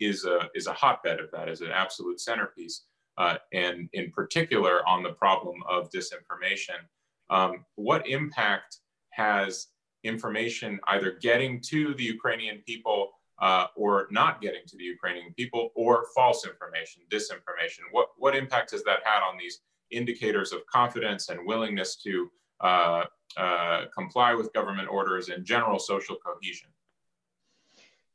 is 0.00 0.24
a, 0.24 0.48
is 0.54 0.66
a 0.66 0.72
hotbed 0.72 1.20
of 1.20 1.30
that, 1.32 1.50
is 1.50 1.60
an 1.60 1.72
absolute 1.72 2.20
centerpiece. 2.20 2.84
Uh, 3.18 3.36
and 3.52 3.90
in 3.92 4.10
particular 4.12 4.80
on 4.88 5.02
the 5.02 5.12
problem 5.12 5.62
of 5.68 5.90
disinformation. 5.90 6.80
Um, 7.28 7.66
what 7.74 8.08
impact 8.08 8.78
has 9.10 9.66
information 10.04 10.80
either 10.88 11.12
getting 11.20 11.60
to 11.60 11.94
the 11.94 12.04
Ukrainian 12.04 12.62
people 12.66 13.10
uh, 13.40 13.66
or 13.74 14.06
not 14.10 14.40
getting 14.40 14.64
to 14.66 14.76
the 14.76 14.84
Ukrainian 14.84 15.32
people 15.34 15.70
or 15.74 16.06
false 16.14 16.46
information, 16.46 17.02
disinformation? 17.10 17.82
What, 17.90 18.08
what 18.16 18.36
impact 18.36 18.70
has 18.72 18.82
that 18.84 19.00
had 19.04 19.22
on 19.22 19.36
these 19.38 19.60
indicators 19.90 20.52
of 20.52 20.66
confidence 20.66 21.30
and 21.30 21.46
willingness 21.46 21.96
to 21.96 22.30
uh, 22.60 23.04
uh, 23.36 23.84
comply 23.94 24.34
with 24.34 24.52
government 24.52 24.88
orders 24.88 25.28
and 25.28 25.44
general 25.44 25.78
social 25.78 26.16
cohesion? 26.16 26.68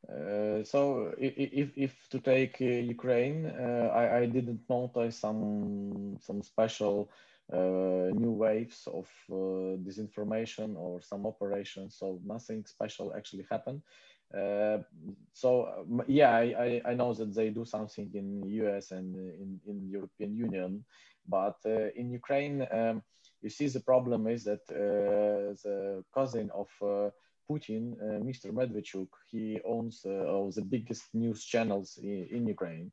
Uh, 0.08 0.64
so 0.64 1.14
if, 1.18 1.72
if 1.76 2.08
to 2.10 2.20
take 2.20 2.58
uh, 2.62 2.66
Ukraine, 2.66 3.48
uh, 3.48 3.92
I, 3.94 4.18
I, 4.20 4.26
didn't 4.28 4.62
notice 4.70 5.18
some 5.18 6.18
some 6.22 6.44
special 6.44 7.10
new 7.54 8.32
waves 8.32 8.88
of 8.88 9.08
uh, 9.32 9.78
disinformation 9.86 10.76
or 10.76 11.02
some 11.02 11.26
operations. 11.26 11.98
So 12.00 12.20
nothing 12.26 12.66
special 12.66 13.14
actually 13.16 13.46
happened. 13.50 13.82
so 15.34 15.50
um, 15.80 16.02
yeah, 16.08 16.32
I, 16.36 16.82
I, 16.86 16.94
know 16.96 17.14
that 17.14 17.34
they 17.36 17.50
do 17.52 17.64
something 17.64 18.10
in 18.14 18.44
US 18.64 18.92
and 18.92 19.16
in, 19.16 19.60
in 19.68 19.88
European 19.88 20.36
Union, 20.36 20.84
but 21.28 21.58
in 21.96 22.10
Ukraine, 22.12 22.68
um, 22.72 23.04
you 23.42 23.50
see 23.50 23.68
the 23.68 23.80
problem 23.80 24.28
is 24.28 24.44
that 24.46 24.66
the 24.68 26.04
cousin 26.14 26.50
of 26.52 26.68
Putin, 27.50 27.94
uh, 28.02 28.20
Mr. 28.24 28.52
Medvedchuk, 28.52 29.08
he 29.30 29.60
owns 29.66 30.04
uh, 30.06 30.50
the 30.54 30.66
biggest 30.68 31.04
news 31.14 31.44
channels 31.44 32.00
in, 32.02 32.28
in 32.32 32.48
Ukraine. 32.48 32.92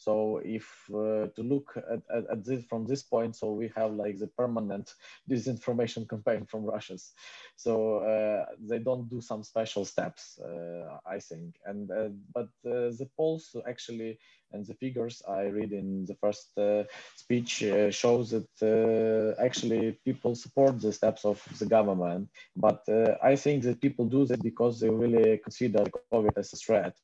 So 0.00 0.40
if 0.42 0.66
uh, 0.88 1.26
to 1.36 1.42
look 1.42 1.76
at, 1.76 2.00
at, 2.16 2.24
at, 2.30 2.42
this 2.42 2.64
from 2.64 2.86
this 2.86 3.02
point, 3.02 3.36
so 3.36 3.52
we 3.52 3.70
have 3.76 3.92
like 3.92 4.18
the 4.18 4.28
permanent 4.28 4.94
disinformation 5.30 6.08
campaign 6.08 6.46
from 6.46 6.64
Russians. 6.64 7.12
So 7.56 7.96
uh, 7.96 8.46
they 8.58 8.78
don't 8.78 9.10
do 9.10 9.20
some 9.20 9.42
special 9.44 9.84
steps, 9.84 10.38
uh, 10.38 10.96
I 11.06 11.18
think. 11.18 11.56
And 11.66 11.90
uh, 11.90 12.08
but 12.32 12.48
uh, 12.64 12.96
the 13.00 13.10
polls 13.14 13.54
actually 13.68 14.18
and 14.52 14.64
the 14.66 14.74
figures 14.74 15.22
I 15.28 15.42
read 15.42 15.72
in 15.72 16.06
the 16.06 16.14
first 16.14 16.56
uh, 16.56 16.84
speech 17.14 17.62
shows 17.90 18.30
that 18.30 19.36
actually 19.38 19.98
people 20.04 20.34
support 20.34 20.80
the 20.80 20.92
steps 20.92 21.26
of 21.26 21.46
the 21.58 21.66
government. 21.66 22.30
But 22.56 22.82
I 23.22 23.36
think 23.36 23.64
that 23.64 23.82
people 23.82 24.06
do 24.06 24.24
that 24.26 24.42
because 24.42 24.80
they 24.80 24.88
really 24.88 25.38
consider 25.38 25.84
COVID 26.10 26.38
as 26.38 26.52
a 26.54 26.56
threat 26.56 26.96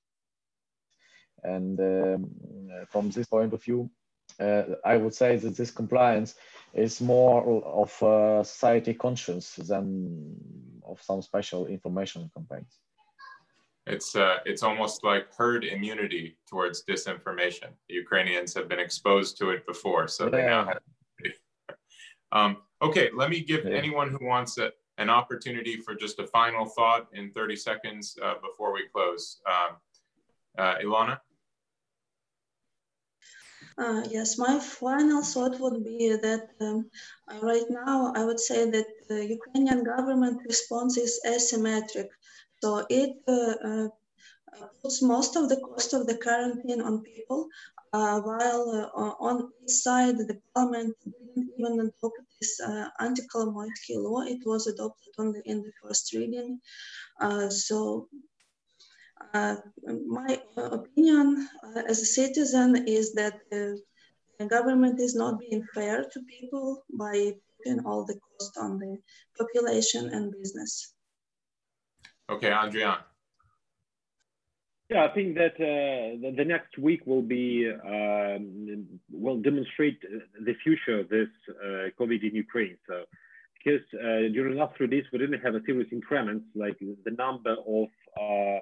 and 1.54 1.78
um, 1.80 2.30
from 2.90 3.10
this 3.10 3.26
point 3.26 3.52
of 3.52 3.62
view, 3.62 3.90
uh, 4.40 4.62
I 4.84 4.96
would 4.96 5.14
say 5.14 5.36
that 5.36 5.56
this 5.56 5.70
compliance 5.70 6.34
is 6.74 7.00
more 7.00 7.62
of 7.64 7.90
a 8.02 8.44
society 8.44 8.94
conscience 8.94 9.56
than 9.56 10.36
of 10.86 11.00
some 11.02 11.22
special 11.22 11.66
information 11.66 12.30
campaigns. 12.34 12.80
It's 13.86 14.16
uh, 14.16 14.38
it's 14.44 14.64
almost 14.64 15.04
like 15.04 15.32
herd 15.36 15.64
immunity 15.64 16.38
towards 16.48 16.84
disinformation. 16.84 17.68
The 17.88 17.94
Ukrainians 17.94 18.52
have 18.54 18.68
been 18.68 18.80
exposed 18.80 19.38
to 19.38 19.50
it 19.50 19.64
before, 19.66 20.08
so 20.08 20.24
yeah. 20.24 20.30
they 20.30 20.42
now 20.42 20.64
have. 20.64 20.82
um, 22.32 22.56
okay, 22.82 23.10
let 23.14 23.30
me 23.30 23.40
give 23.40 23.64
yeah. 23.64 23.76
anyone 23.76 24.10
who 24.10 24.26
wants 24.26 24.58
a, 24.58 24.72
an 24.98 25.08
opportunity 25.08 25.76
for 25.76 25.94
just 25.94 26.18
a 26.18 26.26
final 26.26 26.66
thought 26.66 27.06
in 27.12 27.30
30 27.30 27.54
seconds 27.54 28.18
uh, 28.22 28.34
before 28.42 28.72
we 28.72 28.82
close. 28.92 29.40
Um, 29.46 29.76
uh, 30.58 30.74
Ilona? 30.82 31.20
Uh, 33.78 34.02
yes, 34.10 34.38
my 34.38 34.58
final 34.58 35.22
thought 35.22 35.60
would 35.60 35.84
be 35.84 36.08
that 36.22 36.48
um, 36.62 36.90
uh, 37.30 37.38
right 37.42 37.66
now 37.68 38.10
I 38.16 38.24
would 38.24 38.40
say 38.40 38.70
that 38.70 38.86
the 39.08 39.26
Ukrainian 39.26 39.84
government 39.84 40.40
response 40.48 40.96
is 40.96 41.20
asymmetric. 41.26 42.08
So 42.62 42.86
it 42.88 43.16
uh, 43.28 43.54
uh 43.66 43.88
puts 44.80 45.02
most 45.02 45.36
of 45.36 45.50
the 45.50 45.60
cost 45.68 45.92
of 45.92 46.06
the 46.06 46.16
quarantine 46.16 46.80
on 46.80 47.02
people, 47.02 47.48
uh, 47.92 48.18
while 48.20 48.64
uh, 48.96 49.14
on 49.28 49.52
its 49.62 49.82
side 49.82 50.16
the 50.16 50.38
parliament 50.54 50.96
didn't 51.04 51.50
even 51.58 51.74
adopt 51.80 52.20
this 52.40 52.52
anti-Kolomoisky 52.98 53.96
law. 54.06 54.20
It 54.22 54.40
was 54.46 54.66
adopted 54.66 55.12
only 55.18 55.42
in 55.44 55.58
the 55.64 55.72
first 55.82 56.14
reading. 56.14 56.60
so 57.50 58.08
uh, 59.34 59.56
my 60.06 60.40
opinion 60.56 61.48
uh, 61.64 61.82
as 61.88 62.00
a 62.00 62.06
citizen 62.06 62.86
is 62.86 63.14
that 63.14 63.40
the 63.50 63.80
government 64.48 65.00
is 65.00 65.14
not 65.14 65.40
being 65.40 65.64
fair 65.74 66.04
to 66.12 66.20
people 66.28 66.84
by 66.92 67.32
putting 67.56 67.84
all 67.86 68.04
the 68.04 68.18
cost 68.38 68.56
on 68.58 68.78
the 68.78 68.98
population 69.38 70.10
and 70.10 70.32
business. 70.32 70.94
Okay, 72.28 72.50
Andrian. 72.50 72.98
Yeah, 74.88 75.04
I 75.04 75.08
think 75.14 75.34
that 75.34 75.54
uh, 75.54 76.14
the, 76.22 76.34
the, 76.36 76.44
next 76.44 76.78
week 76.78 77.04
will 77.06 77.22
be 77.22 77.68
um, 77.68 78.86
will 79.10 79.38
demonstrate 79.38 80.00
the 80.00 80.54
future 80.62 81.00
of 81.00 81.08
this 81.08 81.28
uh, 81.50 81.90
COVID 81.98 82.22
in 82.22 82.36
Ukraine. 82.36 82.76
So, 82.88 83.02
because 83.54 83.82
uh, 83.94 84.30
during 84.32 84.54
the 84.54 84.60
last 84.60 84.76
three 84.76 84.86
days 84.86 85.04
we 85.12 85.18
didn't 85.18 85.40
have 85.40 85.56
a 85.56 85.62
serious 85.66 85.88
increments 85.90 86.46
like 86.54 86.78
the 86.78 87.10
number 87.10 87.56
of 87.66 87.88
uh, 88.16 88.22
uh, 88.22 88.60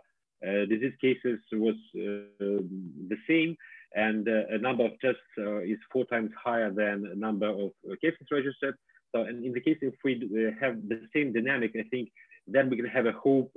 disease 0.68 0.95
cases 1.01 1.38
was 1.53 1.74
uh, 1.97 2.62
the 3.09 3.16
same, 3.28 3.57
and 3.95 4.28
uh, 4.28 4.42
a 4.51 4.59
number 4.59 4.84
of 4.84 4.92
tests 5.01 5.20
is 5.64 5.78
four 5.92 6.05
times 6.07 6.30
higher 6.42 6.70
than 6.70 7.11
a 7.12 7.14
number 7.14 7.49
of 7.49 7.70
cases 8.01 8.26
registered. 8.30 8.74
So, 9.14 9.22
and 9.22 9.45
in 9.45 9.53
the 9.53 9.61
case 9.61 9.78
if 9.80 9.95
we 10.05 10.12
have 10.61 10.76
the 10.88 11.01
same 11.14 11.32
dynamic, 11.32 11.72
I 11.78 11.84
think 11.90 12.11
then 12.47 12.68
we 12.68 12.76
can 12.76 12.86
have 12.86 13.07
a 13.07 13.12
hope 13.12 13.53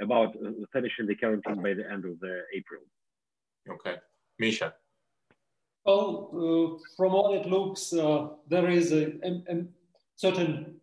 about 0.00 0.34
finishing 0.72 1.06
the 1.06 1.16
quarantine 1.16 1.62
by 1.62 1.74
the 1.74 1.90
end 1.90 2.04
of 2.04 2.18
the 2.20 2.42
April. 2.54 2.82
Okay, 3.68 3.96
Misha. 4.38 4.74
Well, 5.84 6.30
uh, 6.34 6.78
from 6.96 7.14
all 7.14 7.34
it 7.34 7.46
looks, 7.46 7.92
uh, 7.92 8.28
there 8.48 8.68
is 8.68 8.92
a, 8.92 9.12
a, 9.24 9.30
a, 9.48 9.64
certain 10.16 10.76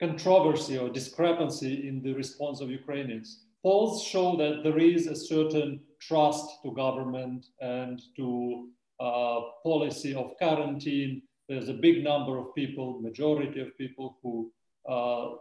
controversy 0.00 0.76
or 0.76 0.88
discrepancy 0.88 1.86
in 1.86 2.02
the 2.02 2.12
response 2.12 2.60
of 2.60 2.68
Ukrainians 2.70 3.41
polls 3.62 4.02
show 4.02 4.36
that 4.36 4.62
there 4.64 4.78
is 4.78 5.06
a 5.06 5.14
certain 5.14 5.80
trust 6.00 6.62
to 6.62 6.72
government 6.72 7.46
and 7.60 8.02
to 8.16 8.68
uh, 9.00 9.40
policy 9.62 10.14
of 10.14 10.36
quarantine. 10.38 11.22
There's 11.48 11.68
a 11.68 11.74
big 11.74 12.02
number 12.02 12.38
of 12.38 12.54
people, 12.54 13.00
majority 13.00 13.60
of 13.60 13.76
people 13.78 14.18
who 14.22 14.52
uh, 14.88 15.36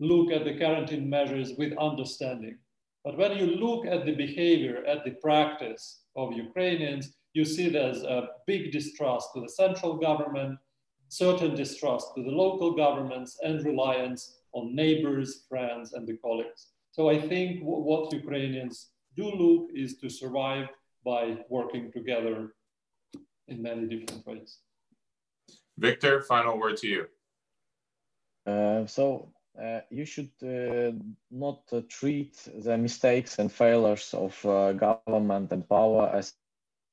look 0.00 0.32
at 0.32 0.44
the 0.44 0.56
quarantine 0.56 1.08
measures 1.08 1.52
with 1.58 1.76
understanding. 1.78 2.58
But 3.04 3.16
when 3.16 3.36
you 3.38 3.46
look 3.46 3.86
at 3.86 4.04
the 4.04 4.14
behavior, 4.14 4.84
at 4.86 5.04
the 5.04 5.12
practice 5.22 6.02
of 6.16 6.32
Ukrainians, 6.32 7.12
you 7.32 7.44
see 7.44 7.68
there's 7.68 8.02
a 8.02 8.28
big 8.46 8.72
distrust 8.72 9.28
to 9.34 9.40
the 9.40 9.48
central 9.48 9.96
government, 9.96 10.58
certain 11.08 11.54
distrust 11.54 12.08
to 12.16 12.22
the 12.24 12.30
local 12.30 12.74
governments, 12.74 13.38
and 13.42 13.64
reliance 13.64 14.40
on 14.52 14.74
neighbors, 14.74 15.44
friends, 15.48 15.92
and 15.92 16.06
the 16.06 16.16
colleagues. 16.16 16.68
So 16.92 17.08
I 17.08 17.20
think 17.20 17.60
what 17.62 18.12
Ukrainians 18.12 18.90
do 19.16 19.26
look 19.30 19.70
is 19.74 19.98
to 19.98 20.08
survive 20.08 20.68
by 21.04 21.38
working 21.48 21.92
together 21.92 22.54
in 23.48 23.62
many 23.62 23.86
different 23.86 24.26
ways. 24.26 24.58
Victor, 25.78 26.22
final 26.22 26.58
word 26.58 26.76
to 26.78 26.88
you. 26.88 27.06
Uh, 28.46 28.86
so 28.86 29.32
uh, 29.60 29.80
you 29.90 30.04
should 30.04 30.30
uh, 30.42 30.92
not 31.30 31.62
uh, 31.72 31.80
treat 31.88 32.36
the 32.64 32.76
mistakes 32.76 33.38
and 33.38 33.52
failures 33.52 34.14
of 34.14 34.46
uh, 34.46 34.72
government 34.72 35.52
and 35.52 35.68
power 35.68 36.10
as 36.14 36.34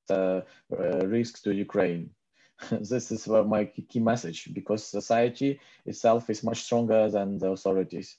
uh, 0.09 0.41
risks 0.69 1.41
to 1.41 1.53
Ukraine. 1.53 2.09
this 2.71 3.11
is 3.11 3.27
my 3.27 3.65
key 3.65 3.99
message 3.99 4.49
because 4.53 4.83
society 4.83 5.59
itself 5.85 6.29
is 6.29 6.43
much 6.43 6.63
stronger 6.63 7.09
than 7.09 7.37
the 7.37 7.51
authorities. 7.51 8.17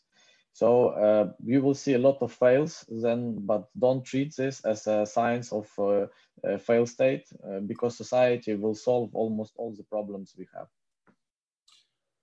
So 0.58 0.88
uh, 0.88 1.30
you 1.44 1.62
will 1.62 1.76
see 1.76 1.94
a 1.94 2.00
lot 2.00 2.18
of 2.20 2.32
fails 2.32 2.84
then, 2.88 3.46
but 3.46 3.68
don't 3.78 4.04
treat 4.04 4.34
this 4.34 4.58
as 4.64 4.88
a 4.88 5.06
signs 5.06 5.52
of 5.52 5.70
uh, 5.78 6.06
a 6.42 6.58
fail 6.58 6.84
state 6.84 7.26
uh, 7.46 7.60
because 7.60 7.96
society 7.96 8.56
will 8.56 8.74
solve 8.74 9.14
almost 9.14 9.52
all 9.56 9.72
the 9.76 9.84
problems 9.84 10.34
we 10.36 10.48
have. 10.56 10.66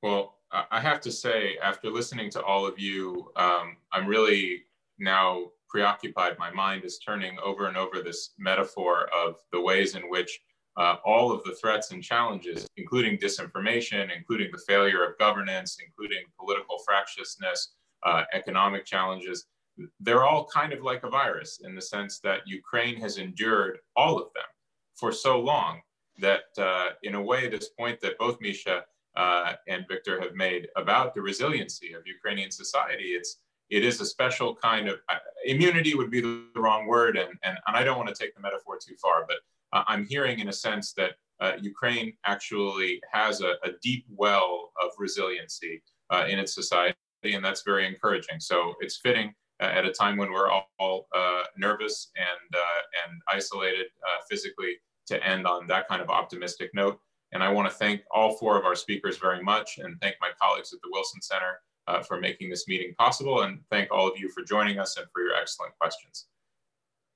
Well, 0.03 0.35
I 0.51 0.81
have 0.81 0.99
to 1.07 1.11
say, 1.13 1.57
after 1.63 1.89
listening 1.89 2.29
to 2.31 2.43
all 2.43 2.67
of 2.67 2.77
you, 2.77 3.31
um, 3.37 3.77
I'm 3.93 4.05
really 4.05 4.63
now 4.99 5.51
preoccupied. 5.69 6.37
My 6.37 6.51
mind 6.51 6.83
is 6.83 6.99
turning 6.99 7.37
over 7.41 7.67
and 7.67 7.77
over 7.77 8.01
this 8.01 8.31
metaphor 8.37 9.07
of 9.17 9.35
the 9.53 9.61
ways 9.61 9.95
in 9.95 10.09
which 10.09 10.41
uh, 10.75 10.97
all 11.05 11.31
of 11.31 11.41
the 11.45 11.55
threats 11.55 11.91
and 11.91 12.03
challenges, 12.03 12.67
including 12.75 13.17
disinformation, 13.17 14.09
including 14.13 14.49
the 14.51 14.63
failure 14.67 15.05
of 15.05 15.17
governance, 15.17 15.77
including 15.81 16.25
political 16.37 16.79
fractiousness, 16.85 17.75
uh, 18.05 18.23
economic 18.33 18.85
challenges, 18.85 19.45
they're 19.99 20.23
all 20.23 20.45
kind 20.45 20.71
of 20.73 20.81
like 20.81 21.03
a 21.03 21.09
virus 21.09 21.59
in 21.63 21.75
the 21.75 21.81
sense 21.81 22.19
that 22.19 22.47
Ukraine 22.47 22.99
has 23.01 23.17
endured 23.17 23.79
all 23.95 24.17
of 24.17 24.33
them 24.33 24.45
for 24.95 25.11
so 25.11 25.39
long 25.39 25.81
that, 26.19 26.43
uh, 26.57 26.89
in 27.03 27.15
a 27.15 27.21
way, 27.21 27.49
this 27.49 27.69
point 27.69 27.99
that 28.01 28.17
both 28.17 28.39
Misha 28.39 28.85
uh, 29.17 29.53
and 29.67 29.85
Victor 29.87 30.21
have 30.21 30.33
made 30.33 30.67
about 30.77 31.13
the 31.13 31.21
resiliency 31.21 31.93
of 31.93 32.01
Ukrainian 32.05 32.51
society, 32.51 33.09
it's 33.19 33.37
it 33.71 33.83
is 33.83 33.99
a 33.99 34.05
special 34.05 34.55
kind 34.55 34.87
of 34.87 34.99
uh, 35.09 35.17
immunity 35.45 35.95
would 35.95 36.11
be 36.11 36.21
the, 36.21 36.43
wrong 36.55 36.85
word, 36.87 37.17
and, 37.17 37.31
and 37.43 37.57
and 37.65 37.75
I 37.75 37.83
don't 37.83 37.97
want 37.97 38.09
to 38.09 38.15
take 38.15 38.35
the 38.35 38.41
metaphor 38.41 38.77
too 38.77 38.95
far, 39.01 39.25
but 39.27 39.37
uh, 39.73 39.83
I'm 39.87 40.05
hearing 40.05 40.39
in 40.39 40.49
a 40.49 40.53
sense 40.53 40.93
that 40.93 41.11
uh, 41.41 41.53
Ukraine 41.61 42.13
actually 42.25 43.01
has 43.11 43.41
a, 43.41 43.55
a, 43.63 43.71
deep 43.81 44.05
well 44.09 44.71
of 44.81 44.91
resiliency 44.97 45.81
uh, 46.09 46.25
in 46.29 46.39
its 46.39 46.55
society, 46.55 46.95
and 47.33 47.43
that's 47.43 47.63
very 47.63 47.87
encouraging. 47.87 48.39
So 48.39 48.75
it's 48.79 48.97
fitting 48.97 49.33
uh, 49.61 49.65
at 49.65 49.85
a 49.85 49.91
time 49.91 50.17
when 50.17 50.31
we're 50.31 50.49
all, 50.49 50.69
all 50.79 51.07
uh, 51.15 51.43
nervous 51.57 52.11
and 52.17 52.55
uh, 52.55 53.07
and 53.07 53.21
isolated 53.31 53.87
physically 54.29 54.75
to 55.07 55.23
end 55.25 55.45
on 55.45 55.67
that 55.67 55.87
kind 55.87 56.01
of 56.01 56.09
optimistic 56.09 56.71
note. 56.73 56.99
And 57.31 57.43
I 57.43 57.51
want 57.51 57.69
to 57.69 57.75
thank 57.75 58.01
all 58.11 58.37
four 58.37 58.57
of 58.57 58.65
our 58.65 58.75
speakers 58.75 59.17
very 59.17 59.41
much, 59.41 59.77
and 59.77 59.99
thank 60.01 60.15
my 60.21 60.29
colleagues 60.41 60.73
at 60.73 60.79
the 60.81 60.89
Wilson 60.91 61.21
Center 61.21 62.03
for 62.07 62.19
making 62.19 62.49
this 62.49 62.67
meeting 62.67 62.93
possible, 62.97 63.41
and 63.41 63.59
thank 63.69 63.91
all 63.91 64.07
of 64.07 64.17
you 64.17 64.29
for 64.29 64.43
joining 64.43 64.79
us 64.79 64.97
and 64.97 65.05
for 65.13 65.21
your 65.21 65.35
excellent 65.35 65.73
questions. 65.79 66.27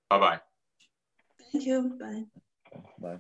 Bye 0.10 0.20
bye. 0.20 0.40
Thank 1.52 1.66
you. 1.66 1.98
Bye. 2.00 2.26
Bye. 3.00 3.20